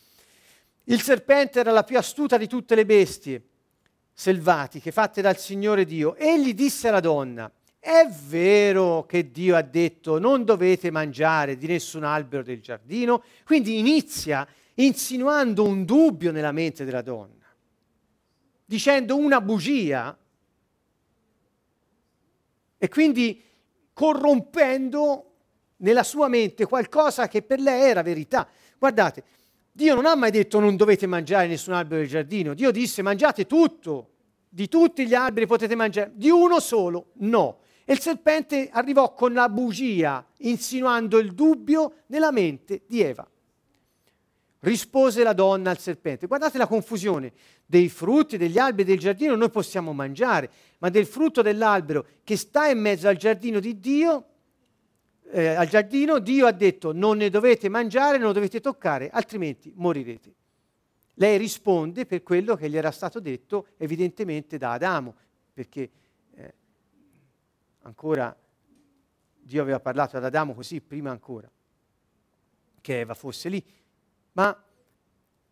Il 0.86 1.00
serpente 1.00 1.60
era 1.60 1.72
la 1.72 1.84
più 1.84 2.00
astuta 2.00 2.38
di 2.38 2.48
tutte 2.48 2.74
le 2.74 2.88
bestie 2.88 3.49
selvatiche 4.20 4.92
fatte 4.92 5.22
dal 5.22 5.38
Signore 5.38 5.86
Dio. 5.86 6.14
Egli 6.18 6.54
disse 6.54 6.90
alla 6.90 7.00
donna, 7.00 7.50
è 7.80 8.06
vero 8.28 9.06
che 9.06 9.32
Dio 9.32 9.56
ha 9.56 9.62
detto 9.62 10.20
non 10.20 10.44
dovete 10.44 10.92
mangiare 10.92 11.56
di 11.56 11.68
nessun 11.68 12.04
albero 12.04 12.44
del 12.44 12.60
giardino? 12.60 13.24
Quindi 13.46 13.80
inizia 13.80 14.46
insinuando 14.74 15.64
un 15.64 15.86
dubbio 15.86 16.34
nella 16.34 16.52
mente 16.52 16.84
della 16.84 17.02
donna, 17.02 17.46
dicendo 18.66 19.16
una 19.16 19.40
bugia 19.40 20.18
e 22.78 22.88
quindi 22.90 23.42
corrompendo 23.94 25.32
nella 25.78 26.04
sua 26.04 26.28
mente 26.28 26.66
qualcosa 26.66 27.30
che 27.30 27.42
per 27.42 27.62
lei 27.62 27.90
era 27.90 28.02
verità. 28.02 28.46
Guardate, 28.78 29.24
Dio 29.72 29.96
non 29.96 30.06
ha 30.06 30.16
mai 30.16 30.32
detto 30.32 30.60
non 30.60 30.76
dovete 30.76 31.08
mangiare 31.08 31.48
nessun 31.48 31.74
albero 31.74 32.02
del 32.02 32.10
giardino, 32.10 32.54
Dio 32.54 32.72
disse 32.72 33.02
mangiate 33.02 33.46
tutto, 33.46 34.10
di 34.50 34.68
tutti 34.68 35.06
gli 35.06 35.14
alberi 35.14 35.46
potete 35.46 35.76
mangiare, 35.76 36.12
di 36.16 36.30
uno 36.30 36.60
solo 36.60 37.12
no. 37.18 37.60
E 37.86 37.94
il 37.94 38.00
serpente 38.00 38.70
arrivò 38.72 39.14
con 39.14 39.34
la 39.34 39.50
bugia, 39.50 40.26
insinuando 40.40 41.18
il 41.18 41.34
dubbio 41.34 42.04
nella 42.08 42.32
mente 42.32 42.84
di 42.88 43.02
Eva. 43.02 43.28
Rispose 44.62 45.24
la 45.24 45.34
donna 45.34 45.72
al 45.72 45.80
serpente. 45.80 46.28
Guardate 46.28 46.58
la 46.58 46.68
confusione. 46.68 47.32
Dei 47.66 47.90
frutti 47.90 48.38
degli 48.38 48.58
alberi 48.58 48.90
del 48.90 49.00
giardino 49.00 49.36
noi 49.36 49.50
possiamo 49.50 49.94
mangiare, 49.94 50.52
ma 50.80 50.90
del 50.90 51.06
frutto 51.06 51.42
dell'albero 51.42 52.06
che 52.24 52.36
sta 52.36 52.68
in 52.68 52.80
mezzo 52.80 53.08
al 53.08 53.16
giardino 53.16 53.60
di 53.60 53.80
Dio, 53.80 54.26
eh, 55.32 55.48
al 55.48 55.68
giardino, 55.68 56.20
Dio 56.20 56.46
ha 56.48 56.52
detto 56.52 56.92
non 56.92 57.18
ne 57.18 57.30
dovete 57.30 57.70
mangiare, 57.70 58.18
non 58.18 58.28
lo 58.28 58.34
dovete 58.34 58.60
toccare, 58.60 59.10
altrimenti 59.10 59.72
morirete. 59.76 60.34
Lei 61.16 61.38
risponde 61.38 62.06
per 62.06 62.24
quello 62.24 62.56
che 62.56 62.70
gli 62.70 62.78
era 62.78 62.92
stato 62.92 63.20
detto 63.20 63.68
evidentemente 63.78 64.58
da 64.58 64.72
Adamo, 64.72 65.16
perché 65.54 65.90
ancora 67.82 68.36
Dio 69.42 69.62
aveva 69.62 69.80
parlato 69.80 70.18
ad 70.18 70.24
Adamo 70.24 70.54
così 70.54 70.80
prima 70.80 71.10
ancora 71.12 71.50
che 72.82 73.00
Eva 73.00 73.14
fosse 73.14 73.50
lì. 73.50 73.64
Ma 74.34 74.64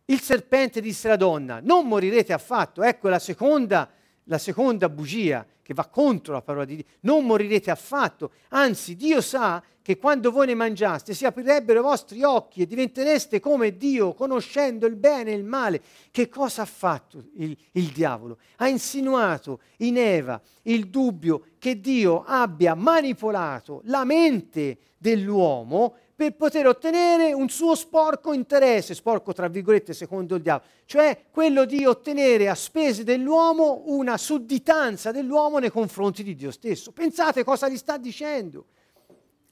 il 0.06 0.20
serpente 0.20 0.80
disse 0.80 1.08
alla 1.08 1.16
donna, 1.16 1.60
non 1.60 1.86
morirete 1.86 2.32
affatto. 2.32 2.82
Ecco 2.82 3.08
la 3.08 3.18
seconda, 3.18 3.90
la 4.28 4.38
seconda 4.38 4.88
bugia 4.88 5.44
che 5.62 5.74
va 5.74 5.86
contro 5.86 6.32
la 6.32 6.40
parola 6.40 6.64
di 6.64 6.76
Dio. 6.76 6.84
Non 7.00 7.26
morirete 7.26 7.70
affatto, 7.70 8.30
anzi 8.48 8.96
Dio 8.96 9.20
sa 9.20 9.62
che 9.82 9.98
quando 9.98 10.30
voi 10.30 10.46
ne 10.46 10.54
mangiaste 10.54 11.14
si 11.14 11.26
aprirebbero 11.26 11.80
i 11.80 11.82
vostri 11.82 12.22
occhi 12.22 12.62
e 12.62 12.66
diventereste 12.66 13.40
come 13.40 13.76
Dio, 13.76 14.14
conoscendo 14.14 14.86
il 14.86 14.96
bene 14.96 15.32
e 15.32 15.34
il 15.34 15.44
male. 15.44 15.82
Che 16.10 16.28
cosa 16.28 16.62
ha 16.62 16.66
fatto 16.66 17.22
il, 17.36 17.56
il 17.72 17.86
diavolo? 17.88 18.38
Ha 18.56 18.68
insinuato 18.68 19.60
in 19.78 19.98
Eva 19.98 20.40
il 20.62 20.88
dubbio 20.88 21.44
che 21.58 21.80
Dio 21.80 22.22
abbia 22.26 22.74
manipolato 22.74 23.82
la 23.84 24.04
mente 24.04 24.78
dell'uomo 24.98 25.96
per 26.18 26.34
poter 26.34 26.66
ottenere 26.66 27.32
un 27.32 27.48
suo 27.48 27.76
sporco 27.76 28.32
interesse, 28.32 28.92
sporco 28.92 29.32
tra 29.32 29.46
virgolette 29.46 29.92
secondo 29.92 30.34
il 30.34 30.42
diavolo, 30.42 30.68
cioè 30.84 31.26
quello 31.30 31.64
di 31.64 31.84
ottenere 31.84 32.48
a 32.48 32.56
spese 32.56 33.04
dell'uomo 33.04 33.84
una 33.86 34.18
sudditanza 34.18 35.12
dell'uomo 35.12 35.58
nei 35.58 35.70
confronti 35.70 36.24
di 36.24 36.34
Dio 36.34 36.50
stesso. 36.50 36.90
Pensate 36.90 37.44
cosa 37.44 37.68
gli 37.68 37.76
sta 37.76 37.98
dicendo. 37.98 38.64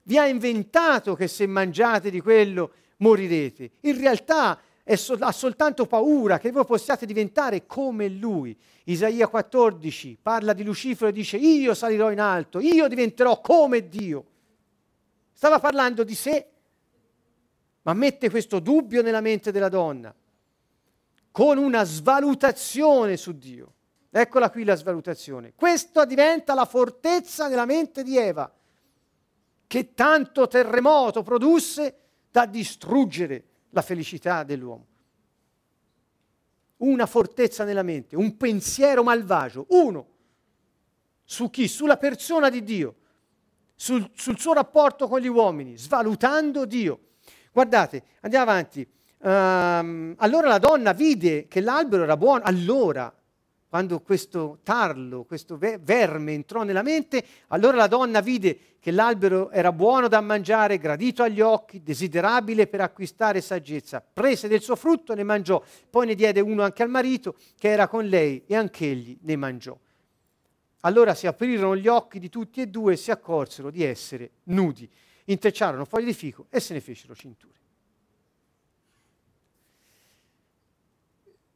Vi 0.02 0.18
ha 0.18 0.26
inventato 0.26 1.14
che 1.14 1.28
se 1.28 1.46
mangiate 1.46 2.10
di 2.10 2.20
quello 2.20 2.72
morirete. 2.96 3.70
In 3.82 4.00
realtà 4.00 4.60
so- 4.96 5.16
ha 5.20 5.30
soltanto 5.30 5.86
paura 5.86 6.40
che 6.40 6.50
voi 6.50 6.64
possiate 6.64 7.06
diventare 7.06 7.64
come 7.66 8.08
lui. 8.08 8.58
Isaia 8.86 9.28
14 9.28 10.18
parla 10.20 10.52
di 10.52 10.64
Lucifero 10.64 11.10
e 11.10 11.12
dice 11.12 11.36
io 11.36 11.74
salirò 11.74 12.10
in 12.10 12.18
alto, 12.18 12.58
io 12.58 12.88
diventerò 12.88 13.40
come 13.40 13.88
Dio. 13.88 14.24
Stava 15.32 15.60
parlando 15.60 16.02
di 16.02 16.14
sé 16.16 16.46
ma 17.86 17.94
mette 17.94 18.30
questo 18.30 18.58
dubbio 18.58 19.00
nella 19.00 19.20
mente 19.20 19.52
della 19.52 19.68
donna, 19.68 20.12
con 21.30 21.56
una 21.56 21.84
svalutazione 21.84 23.16
su 23.16 23.38
Dio. 23.38 23.74
Eccola 24.10 24.50
qui 24.50 24.64
la 24.64 24.74
svalutazione. 24.74 25.52
Questo 25.54 26.04
diventa 26.04 26.54
la 26.54 26.64
fortezza 26.64 27.46
nella 27.46 27.64
mente 27.64 28.02
di 28.02 28.16
Eva, 28.16 28.52
che 29.68 29.94
tanto 29.94 30.48
terremoto 30.48 31.22
produsse 31.22 31.98
da 32.28 32.44
distruggere 32.44 33.44
la 33.70 33.82
felicità 33.82 34.42
dell'uomo. 34.42 34.86
Una 36.78 37.06
fortezza 37.06 37.62
nella 37.62 37.84
mente, 37.84 38.16
un 38.16 38.36
pensiero 38.36 39.04
malvagio, 39.04 39.66
uno, 39.70 40.08
su 41.22 41.50
chi? 41.50 41.68
Sulla 41.68 41.98
persona 41.98 42.48
di 42.50 42.64
Dio, 42.64 42.96
sul, 43.76 44.10
sul 44.12 44.38
suo 44.40 44.54
rapporto 44.54 45.06
con 45.06 45.20
gli 45.20 45.28
uomini, 45.28 45.76
svalutando 45.76 46.64
Dio. 46.64 47.00
Guardate, 47.56 48.02
andiamo 48.20 48.50
avanti. 48.50 48.86
Um, 49.20 50.12
allora 50.18 50.46
la 50.46 50.58
donna 50.58 50.92
vide 50.92 51.48
che 51.48 51.62
l'albero 51.62 52.02
era 52.02 52.14
buono. 52.14 52.42
Allora, 52.44 53.10
quando 53.66 54.00
questo 54.02 54.58
tarlo, 54.62 55.24
questo 55.24 55.56
verme 55.56 56.34
entrò 56.34 56.64
nella 56.64 56.82
mente, 56.82 57.24
allora 57.48 57.78
la 57.78 57.86
donna 57.86 58.20
vide 58.20 58.58
che 58.78 58.90
l'albero 58.90 59.48
era 59.52 59.72
buono 59.72 60.06
da 60.06 60.20
mangiare, 60.20 60.76
gradito 60.76 61.22
agli 61.22 61.40
occhi, 61.40 61.82
desiderabile 61.82 62.66
per 62.66 62.82
acquistare 62.82 63.40
saggezza. 63.40 64.04
Prese 64.12 64.48
del 64.48 64.60
suo 64.60 64.76
frutto, 64.76 65.14
ne 65.14 65.22
mangiò, 65.22 65.62
poi 65.88 66.08
ne 66.08 66.14
diede 66.14 66.40
uno 66.40 66.62
anche 66.62 66.82
al 66.82 66.90
marito 66.90 67.36
che 67.58 67.70
era 67.70 67.88
con 67.88 68.04
lei 68.04 68.42
e 68.46 68.54
anch'egli 68.54 69.16
ne 69.22 69.36
mangiò. 69.36 69.74
Allora 70.80 71.14
si 71.14 71.26
aprirono 71.26 71.74
gli 71.74 71.88
occhi 71.88 72.18
di 72.18 72.28
tutti 72.28 72.60
e 72.60 72.66
due 72.66 72.92
e 72.92 72.96
si 72.96 73.10
accorsero 73.10 73.70
di 73.70 73.82
essere 73.82 74.32
nudi 74.42 74.86
intrecciarono 75.26 75.84
foglie 75.84 76.06
di 76.06 76.14
fico 76.14 76.46
e 76.50 76.60
se 76.60 76.74
ne 76.74 76.80
fecero 76.80 77.14
cinture. 77.14 77.54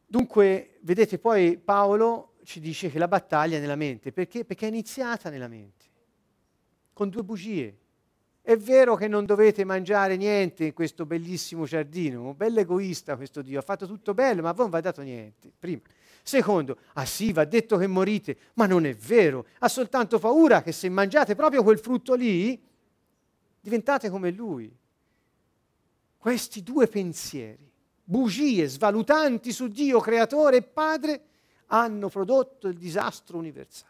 Dunque, 0.06 0.78
vedete, 0.80 1.18
poi 1.18 1.56
Paolo 1.56 2.34
ci 2.44 2.58
dice 2.58 2.90
che 2.90 2.98
la 2.98 3.06
battaglia 3.06 3.58
è 3.58 3.60
nella 3.60 3.76
mente, 3.76 4.10
perché? 4.10 4.44
Perché 4.44 4.66
è 4.66 4.68
iniziata 4.68 5.30
nella 5.30 5.46
mente, 5.46 5.84
con 6.92 7.08
due 7.08 7.22
bugie. 7.22 7.76
È 8.42 8.56
vero 8.56 8.96
che 8.96 9.06
non 9.06 9.24
dovete 9.24 9.64
mangiare 9.64 10.16
niente 10.16 10.64
in 10.64 10.72
questo 10.72 11.06
bellissimo 11.06 11.64
giardino, 11.64 12.34
bello 12.34 12.58
egoista 12.58 13.14
questo 13.14 13.42
Dio, 13.42 13.60
ha 13.60 13.62
fatto 13.62 13.86
tutto 13.86 14.12
bello, 14.12 14.42
ma 14.42 14.48
a 14.48 14.52
voi 14.52 14.62
non 14.62 14.70
vi 14.70 14.76
ha 14.78 14.80
dato 14.80 15.02
niente. 15.02 15.52
Prima. 15.56 15.82
Secondo, 16.22 16.78
ah 16.94 17.04
sì, 17.04 17.32
va 17.32 17.44
detto 17.44 17.76
che 17.76 17.86
morite, 17.86 18.36
ma 18.54 18.66
non 18.66 18.86
è 18.86 18.94
vero, 18.94 19.46
ha 19.60 19.68
soltanto 19.68 20.18
paura 20.18 20.62
che 20.62 20.72
se 20.72 20.88
mangiate 20.88 21.36
proprio 21.36 21.62
quel 21.62 21.78
frutto 21.78 22.14
lì, 22.14 22.60
diventate 23.60 24.10
come 24.10 24.30
lui. 24.30 24.74
Questi 26.16 26.62
due 26.62 26.86
pensieri, 26.86 27.70
bugie 28.02 28.66
svalutanti 28.66 29.52
su 29.52 29.68
Dio, 29.68 30.00
creatore 30.00 30.58
e 30.58 30.62
padre, 30.62 31.24
hanno 31.66 32.08
prodotto 32.08 32.68
il 32.68 32.76
disastro 32.76 33.38
universale. 33.38 33.88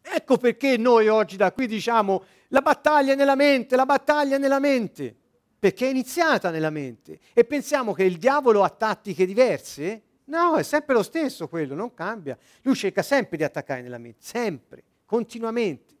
Ecco 0.00 0.36
perché 0.36 0.76
noi 0.76 1.08
oggi 1.08 1.36
da 1.36 1.50
qui 1.52 1.66
diciamo 1.66 2.24
la 2.48 2.60
battaglia 2.60 3.14
è 3.14 3.16
nella 3.16 3.34
mente, 3.34 3.74
la 3.74 3.86
battaglia 3.86 4.36
è 4.36 4.38
nella 4.38 4.60
mente, 4.60 5.16
perché 5.58 5.86
è 5.86 5.90
iniziata 5.90 6.50
nella 6.50 6.70
mente 6.70 7.18
e 7.32 7.44
pensiamo 7.44 7.94
che 7.94 8.04
il 8.04 8.18
diavolo 8.18 8.62
ha 8.62 8.68
tattiche 8.68 9.24
diverse. 9.24 10.02
No, 10.26 10.56
è 10.56 10.62
sempre 10.62 10.94
lo 10.94 11.02
stesso 11.02 11.48
quello, 11.48 11.74
non 11.74 11.94
cambia. 11.94 12.38
Lui 12.62 12.74
cerca 12.74 13.02
sempre 13.02 13.36
di 13.38 13.44
attaccare 13.44 13.82
nella 13.82 13.98
mente, 13.98 14.18
sempre, 14.20 14.84
continuamente. 15.06 15.93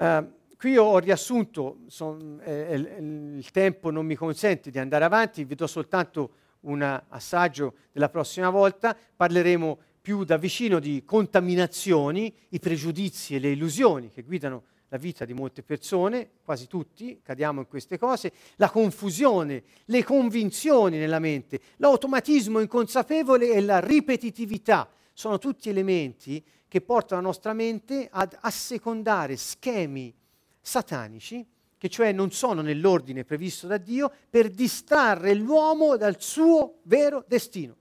Uh, 0.00 0.26
qui 0.56 0.78
ho 0.78 0.96
riassunto, 0.98 1.80
son, 1.88 2.40
eh, 2.42 2.74
il 2.74 3.50
tempo 3.50 3.90
non 3.90 4.06
mi 4.06 4.14
consente 4.14 4.70
di 4.70 4.78
andare 4.78 5.04
avanti, 5.04 5.44
vi 5.44 5.54
do 5.54 5.66
soltanto 5.66 6.30
un 6.60 6.80
assaggio 7.08 7.74
della 7.92 8.08
prossima 8.08 8.48
volta, 8.48 8.96
parleremo 9.14 9.78
più 10.00 10.24
da 10.24 10.38
vicino 10.38 10.78
di 10.78 11.02
contaminazioni, 11.04 12.34
i 12.48 12.58
pregiudizi 12.58 13.34
e 13.34 13.40
le 13.40 13.50
illusioni 13.50 14.08
che 14.08 14.22
guidano 14.22 14.62
la 14.88 14.96
vita 14.96 15.26
di 15.26 15.34
molte 15.34 15.62
persone, 15.62 16.30
quasi 16.42 16.66
tutti 16.66 17.20
cadiamo 17.22 17.60
in 17.60 17.68
queste 17.68 17.98
cose, 17.98 18.32
la 18.56 18.70
confusione, 18.70 19.64
le 19.84 20.02
convinzioni 20.02 20.96
nella 20.96 21.18
mente, 21.18 21.60
l'automatismo 21.76 22.58
inconsapevole 22.58 23.52
e 23.52 23.60
la 23.60 23.80
ripetitività. 23.80 24.90
Sono 25.12 25.36
tutti 25.36 25.68
elementi 25.68 26.42
che 26.70 26.80
portano 26.80 27.20
la 27.20 27.26
nostra 27.26 27.52
mente 27.52 28.08
ad 28.08 28.38
assecondare 28.42 29.36
schemi 29.36 30.14
satanici, 30.60 31.44
che 31.76 31.88
cioè 31.88 32.12
non 32.12 32.30
sono 32.30 32.60
nell'ordine 32.60 33.24
previsto 33.24 33.66
da 33.66 33.76
Dio, 33.76 34.08
per 34.30 34.50
distrarre 34.50 35.34
l'uomo 35.34 35.96
dal 35.96 36.20
suo 36.20 36.78
vero 36.82 37.24
destino. 37.26 37.74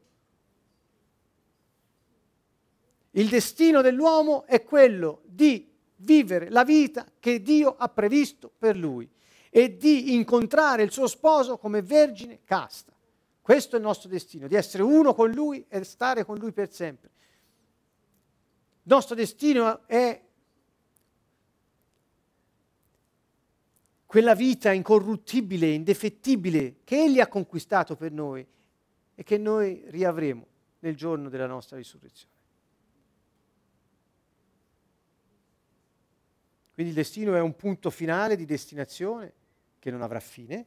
Il 3.12 3.30
destino 3.30 3.82
dell'uomo 3.82 4.46
è 4.46 4.64
quello 4.64 5.22
di 5.24 5.72
vivere 5.98 6.50
la 6.50 6.64
vita 6.64 7.06
che 7.20 7.44
Dio 7.44 7.76
ha 7.78 7.90
previsto 7.90 8.52
per 8.58 8.76
lui 8.76 9.08
e 9.52 9.78
di 9.78 10.16
incontrare 10.16 10.82
il 10.82 10.92
suo 10.92 11.06
sposo 11.06 11.60
come 11.60 11.84
vergine 11.84 12.40
casta. 12.44 12.92
Questo 13.40 13.76
è 13.76 13.78
il 13.78 13.86
nostro 13.86 14.10
destino, 14.10 14.48
di 14.48 14.56
essere 14.56 14.82
uno 14.82 15.14
con 15.14 15.30
lui 15.30 15.64
e 15.70 15.84
stare 15.84 16.26
con 16.26 16.40
lui 16.40 16.52
per 16.52 16.74
sempre. 16.74 17.12
Nostro 18.90 19.14
destino 19.14 19.86
è 19.88 20.20
quella 24.08 24.34
vita 24.34 24.72
incorruttibile, 24.72 25.68
indefettibile 25.68 26.78
che 26.84 27.04
Egli 27.04 27.20
ha 27.20 27.28
conquistato 27.28 27.96
per 27.96 28.12
noi 28.12 28.44
e 29.14 29.24
che 29.24 29.38
noi 29.38 29.84
riavremo 29.90 30.44
nel 30.80 30.96
giorno 30.96 31.30
della 31.30 31.46
nostra 31.46 31.78
risurrezione. 31.78 32.34
Quindi 36.74 36.92
il 36.92 36.98
destino 36.98 37.36
è 37.36 37.42
un 37.42 37.56
punto 37.56 37.92
finale 37.92 38.36
di 38.36 38.46
destinazione 38.46 39.34
che 39.78 39.92
non 39.92 40.02
avrà 40.02 40.20
fine, 40.20 40.66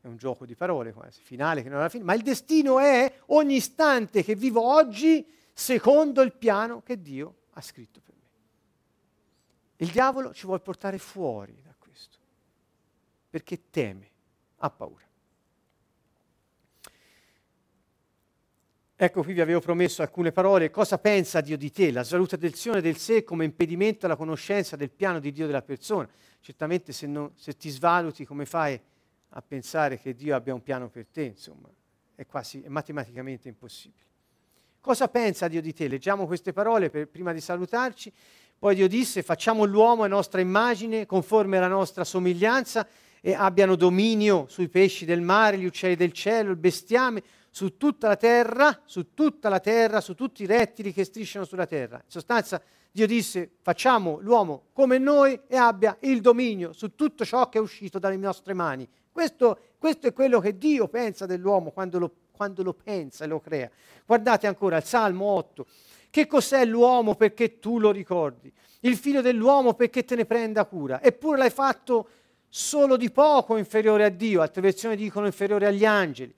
è 0.00 0.06
un 0.06 0.16
gioco 0.16 0.46
di 0.46 0.54
parole 0.54 0.92
quasi, 0.92 1.20
finale 1.20 1.64
che 1.64 1.68
non 1.68 1.78
avrà 1.78 1.88
fine, 1.88 2.04
ma 2.04 2.14
il 2.14 2.22
destino 2.22 2.78
è 2.78 3.12
ogni 3.26 3.56
istante 3.56 4.22
che 4.22 4.36
vivo 4.36 4.62
oggi 4.62 5.40
secondo 5.52 6.22
il 6.22 6.32
piano 6.32 6.82
che 6.82 7.00
Dio 7.00 7.36
ha 7.50 7.60
scritto 7.60 8.00
per 8.00 8.14
me. 8.14 8.20
Il 9.76 9.90
diavolo 9.90 10.32
ci 10.32 10.46
vuole 10.46 10.60
portare 10.60 10.98
fuori 10.98 11.60
da 11.62 11.74
questo, 11.78 12.18
perché 13.28 13.70
teme, 13.70 14.10
ha 14.56 14.70
paura. 14.70 15.10
Ecco 18.94 19.24
qui 19.24 19.32
vi 19.32 19.40
avevo 19.40 19.58
promesso 19.58 20.02
alcune 20.02 20.30
parole. 20.30 20.70
Cosa 20.70 20.96
pensa 20.96 21.40
Dio 21.40 21.56
di 21.56 21.72
te? 21.72 21.90
La 21.90 22.04
svalutazione 22.04 22.80
del 22.80 22.96
sé 22.96 23.24
come 23.24 23.44
impedimento 23.44 24.06
alla 24.06 24.14
conoscenza 24.14 24.76
del 24.76 24.90
piano 24.90 25.18
di 25.18 25.32
Dio 25.32 25.46
della 25.46 25.62
persona. 25.62 26.08
Certamente 26.38 26.92
se, 26.92 27.08
non, 27.08 27.32
se 27.34 27.56
ti 27.56 27.68
svaluti 27.68 28.24
come 28.24 28.46
fai 28.46 28.80
a 29.30 29.42
pensare 29.42 29.98
che 29.98 30.14
Dio 30.14 30.36
abbia 30.36 30.54
un 30.54 30.62
piano 30.62 30.88
per 30.88 31.08
te? 31.08 31.22
Insomma, 31.22 31.68
è 32.14 32.24
quasi 32.26 32.62
è 32.62 32.68
matematicamente 32.68 33.48
impossibile. 33.48 34.10
Cosa 34.82 35.06
pensa 35.06 35.46
Dio 35.46 35.62
di 35.62 35.72
te? 35.72 35.86
Leggiamo 35.86 36.26
queste 36.26 36.52
parole 36.52 36.90
per, 36.90 37.06
prima 37.06 37.32
di 37.32 37.40
salutarci. 37.40 38.12
Poi 38.58 38.74
Dio 38.74 38.88
disse, 38.88 39.22
facciamo 39.22 39.62
l'uomo 39.62 40.02
a 40.02 40.08
nostra 40.08 40.40
immagine, 40.40 41.06
conforme 41.06 41.56
alla 41.58 41.68
nostra 41.68 42.02
somiglianza, 42.02 42.88
e 43.20 43.32
abbiano 43.32 43.76
dominio 43.76 44.46
sui 44.48 44.68
pesci 44.68 45.04
del 45.04 45.20
mare, 45.20 45.56
gli 45.56 45.66
uccelli 45.66 45.94
del 45.94 46.10
cielo, 46.10 46.50
il 46.50 46.56
bestiame, 46.56 47.22
su 47.48 47.76
tutta 47.76 48.08
la 48.08 48.16
terra, 48.16 48.82
su 48.84 49.14
tutta 49.14 49.48
la 49.48 49.60
terra, 49.60 50.00
su 50.00 50.16
tutti 50.16 50.42
i 50.42 50.46
rettili 50.46 50.92
che 50.92 51.04
strisciano 51.04 51.44
sulla 51.44 51.66
terra. 51.66 51.98
In 51.98 52.10
sostanza 52.10 52.60
Dio 52.90 53.06
disse 53.06 53.52
facciamo 53.62 54.18
l'uomo 54.20 54.64
come 54.72 54.98
noi 54.98 55.38
e 55.46 55.56
abbia 55.56 55.96
il 56.00 56.20
dominio 56.20 56.72
su 56.72 56.96
tutto 56.96 57.24
ciò 57.24 57.48
che 57.48 57.58
è 57.58 57.60
uscito 57.60 58.00
dalle 58.00 58.16
nostre 58.16 58.52
mani. 58.52 58.88
Questo, 59.12 59.58
questo 59.78 60.08
è 60.08 60.12
quello 60.12 60.40
che 60.40 60.58
Dio 60.58 60.88
pensa 60.88 61.24
dell'uomo 61.26 61.70
quando 61.70 61.98
lo, 62.00 62.14
quando 62.32 62.62
lo 62.62 62.72
pensa 62.72 63.24
e 63.24 63.28
lo 63.28 63.40
crea. 63.40 63.70
Guardate 64.04 64.46
ancora 64.46 64.78
il 64.78 64.84
Salmo 64.84 65.26
8. 65.26 65.66
Che 66.10 66.26
cos'è 66.26 66.64
l'uomo 66.64 67.14
perché 67.14 67.58
tu 67.58 67.78
lo 67.78 67.90
ricordi? 67.90 68.52
Il 68.80 68.96
figlio 68.96 69.20
dell'uomo 69.20 69.74
perché 69.74 70.04
te 70.04 70.16
ne 70.16 70.24
prenda 70.24 70.64
cura? 70.64 71.00
Eppure 71.00 71.38
l'hai 71.38 71.50
fatto 71.50 72.08
solo 72.48 72.98
di 72.98 73.10
poco 73.10 73.56
inferiore 73.56 74.04
a 74.04 74.08
Dio, 74.10 74.42
altre 74.42 74.60
versioni 74.60 74.94
dicono 74.94 75.24
inferiore 75.24 75.66
agli 75.66 75.86
angeli, 75.86 76.34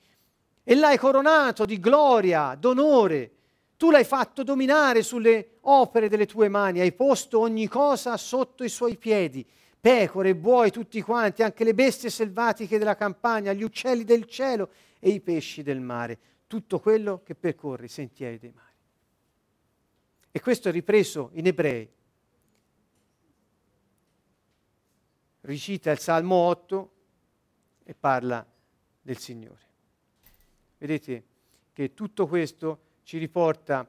e 0.62 0.74
l'hai 0.76 0.96
coronato 0.96 1.64
di 1.64 1.80
gloria, 1.80 2.56
d'onore. 2.56 3.32
Tu 3.76 3.90
l'hai 3.90 4.04
fatto 4.04 4.44
dominare 4.44 5.02
sulle 5.02 5.56
opere 5.62 6.08
delle 6.08 6.26
tue 6.26 6.48
mani, 6.48 6.78
hai 6.78 6.92
posto 6.92 7.40
ogni 7.40 7.66
cosa 7.66 8.16
sotto 8.16 8.62
i 8.62 8.68
suoi 8.68 8.96
piedi, 8.96 9.44
pecore, 9.80 10.36
buoi, 10.36 10.70
tutti 10.70 11.00
quanti, 11.02 11.42
anche 11.42 11.64
le 11.64 11.74
bestie 11.74 12.10
selvatiche 12.10 12.78
della 12.78 12.94
campagna, 12.94 13.52
gli 13.52 13.64
uccelli 13.64 14.04
del 14.04 14.26
cielo 14.26 14.68
e 15.04 15.10
i 15.10 15.20
pesci 15.20 15.62
del 15.62 15.80
mare, 15.80 16.18
tutto 16.46 16.80
quello 16.80 17.22
che 17.22 17.34
percorre 17.34 17.84
i 17.84 17.88
sentieri 17.88 18.38
dei 18.38 18.52
mari. 18.54 18.72
E 20.30 20.40
questo 20.40 20.70
è 20.70 20.72
ripreso 20.72 21.28
in 21.34 21.46
Ebrei 21.46 21.86
ricita 25.42 25.90
il 25.90 25.98
Salmo 25.98 26.36
8 26.36 26.92
e 27.84 27.94
parla 27.94 28.50
del 29.02 29.18
Signore. 29.18 29.60
Vedete 30.78 31.24
che 31.74 31.92
tutto 31.92 32.26
questo 32.26 32.80
ci 33.02 33.18
riporta, 33.18 33.86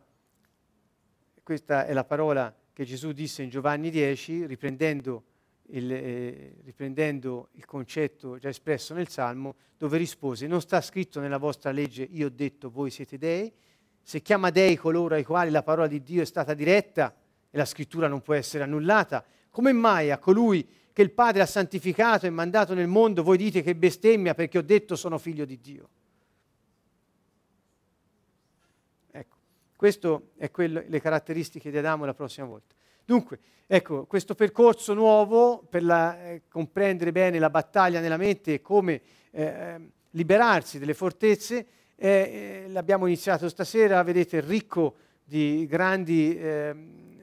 questa 1.44 1.86
è 1.86 1.94
la 1.94 2.04
parola 2.04 2.54
che 2.74 2.84
Gesù 2.84 3.14
disse 3.14 3.42
in 3.42 3.50
Giovanni 3.50 3.90
10, 3.90 4.48
riprendendo 4.48 5.24
il, 5.68 5.92
eh, 5.92 6.56
riprendendo 6.64 7.50
il 7.54 7.66
concetto 7.66 8.38
già 8.38 8.50
espresso 8.50 8.94
nel 8.94 9.08
Salmo, 9.08 9.56
dove 9.78 9.98
rispose, 9.98 10.48
non 10.48 10.62
sta 10.62 10.82
scritto 10.82 11.20
nella 11.20 11.38
vostra 11.38 11.72
legge, 11.72 12.08
io 12.10 12.28
ho 12.28 12.32
detto 12.32 12.70
voi 12.70 12.90
siete 12.90 13.18
dei, 13.18 13.52
se 14.02 14.22
chiama 14.22 14.52
dei 14.52 14.76
coloro 14.76 15.16
ai 15.16 15.24
quali 15.24 15.50
la 15.50 15.64
parola 15.64 15.88
di 15.88 16.04
Dio 16.04 16.22
è 16.22 16.26
stata 16.26 16.54
diretta 16.54 17.16
e 17.50 17.58
la 17.58 17.66
scrittura 17.66 18.08
non 18.08 18.22
può 18.22 18.36
essere 18.36 18.64
annullata, 18.64 19.26
come 19.50 19.72
mai 19.72 20.12
a 20.12 20.20
colui 20.20 20.68
che 20.94 21.02
il 21.02 21.12
Padre 21.12 21.42
ha 21.42 21.46
santificato 21.46 22.26
e 22.26 22.30
mandato 22.30 22.74
nel 22.74 22.88
mondo, 22.88 23.24
voi 23.24 23.38
dite 23.38 23.62
che 23.62 23.76
bestemmia 23.76 24.34
perché 24.34 24.58
ho 24.58 24.62
detto 24.62 24.96
sono 24.96 25.18
figlio 25.18 25.44
di 25.44 25.60
Dio. 25.60 25.90
Ecco, 29.12 29.36
queste 29.76 30.08
sono 30.08 30.24
le 30.38 31.02
caratteristiche 31.02 31.72
di 31.72 31.78
Adamo 31.78 32.06
la 32.06 32.14
prossima 32.14 32.46
volta. 32.46 32.76
Dunque, 33.06 33.38
ecco, 33.68 34.06
questo 34.06 34.34
percorso 34.34 34.96
nuovo 34.96 35.64
per 35.70 35.84
la, 35.84 36.28
eh, 36.28 36.42
comprendere 36.50 37.12
bene 37.12 37.38
la 37.38 37.52
battaglia 37.52 38.00
nella 38.00 38.18
mente 38.18 38.56
e 38.56 38.62
come 38.62 39.00
eh, 39.30 39.80
liberarsi 40.10 40.80
delle 40.80 40.96
fortezze, 40.96 41.68
eh, 41.96 42.08
eh, 42.66 42.70
l'abbiamo 42.70 43.06
iniziato 43.06 43.48
stasera, 43.48 44.02
vedete, 44.02 44.42
ricco 44.42 44.96
di 45.24 45.68
grandi 45.68 46.36
ehm, 46.36 47.20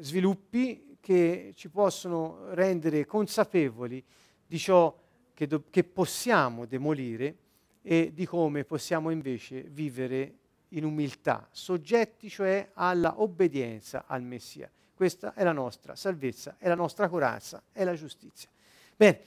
sviluppi 0.00 0.96
che 1.00 1.52
ci 1.54 1.68
possono 1.68 2.52
rendere 2.54 3.06
consapevoli 3.06 4.02
di 4.44 4.58
ciò 4.58 4.92
che, 5.32 5.46
do- 5.46 5.66
che 5.70 5.84
possiamo 5.84 6.66
demolire 6.66 7.36
e 7.80 8.10
di 8.12 8.26
come 8.26 8.64
possiamo 8.64 9.10
invece 9.10 9.62
vivere 9.62 10.34
in 10.70 10.84
umiltà, 10.84 11.46
soggetti 11.52 12.28
cioè 12.28 12.70
alla 12.74 13.20
obbedienza 13.20 14.04
al 14.08 14.22
Messia. 14.22 14.68
Questa 14.96 15.34
è 15.34 15.44
la 15.44 15.52
nostra 15.52 15.94
salvezza, 15.94 16.56
è 16.58 16.68
la 16.68 16.74
nostra 16.74 17.06
corazza, 17.10 17.62
è 17.70 17.84
la 17.84 17.92
giustizia. 17.92 18.48
Bene, 18.96 19.20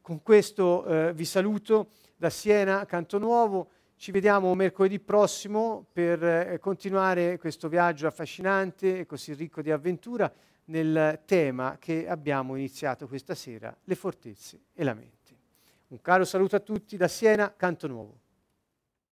con 0.00 0.22
questo 0.22 0.86
eh, 0.86 1.12
vi 1.12 1.26
saluto 1.26 1.90
da 2.16 2.30
Siena, 2.30 2.86
Canto 2.86 3.18
Nuovo. 3.18 3.68
Ci 3.96 4.12
vediamo 4.12 4.54
mercoledì 4.54 4.98
prossimo 4.98 5.84
per 5.92 6.24
eh, 6.24 6.58
continuare 6.58 7.36
questo 7.36 7.68
viaggio 7.68 8.06
affascinante 8.06 9.00
e 9.00 9.04
così 9.04 9.34
ricco 9.34 9.60
di 9.60 9.70
avventura 9.70 10.32
nel 10.64 11.20
tema 11.26 11.76
che 11.78 12.08
abbiamo 12.08 12.56
iniziato 12.56 13.06
questa 13.06 13.34
sera, 13.34 13.76
le 13.84 13.94
fortezze 13.96 14.60
e 14.72 14.84
la 14.84 14.94
mente. 14.94 15.36
Un 15.88 16.00
caro 16.00 16.24
saluto 16.24 16.56
a 16.56 16.60
tutti 16.60 16.96
da 16.96 17.08
Siena, 17.08 17.52
Canto 17.54 17.86
Nuovo. 17.86 18.20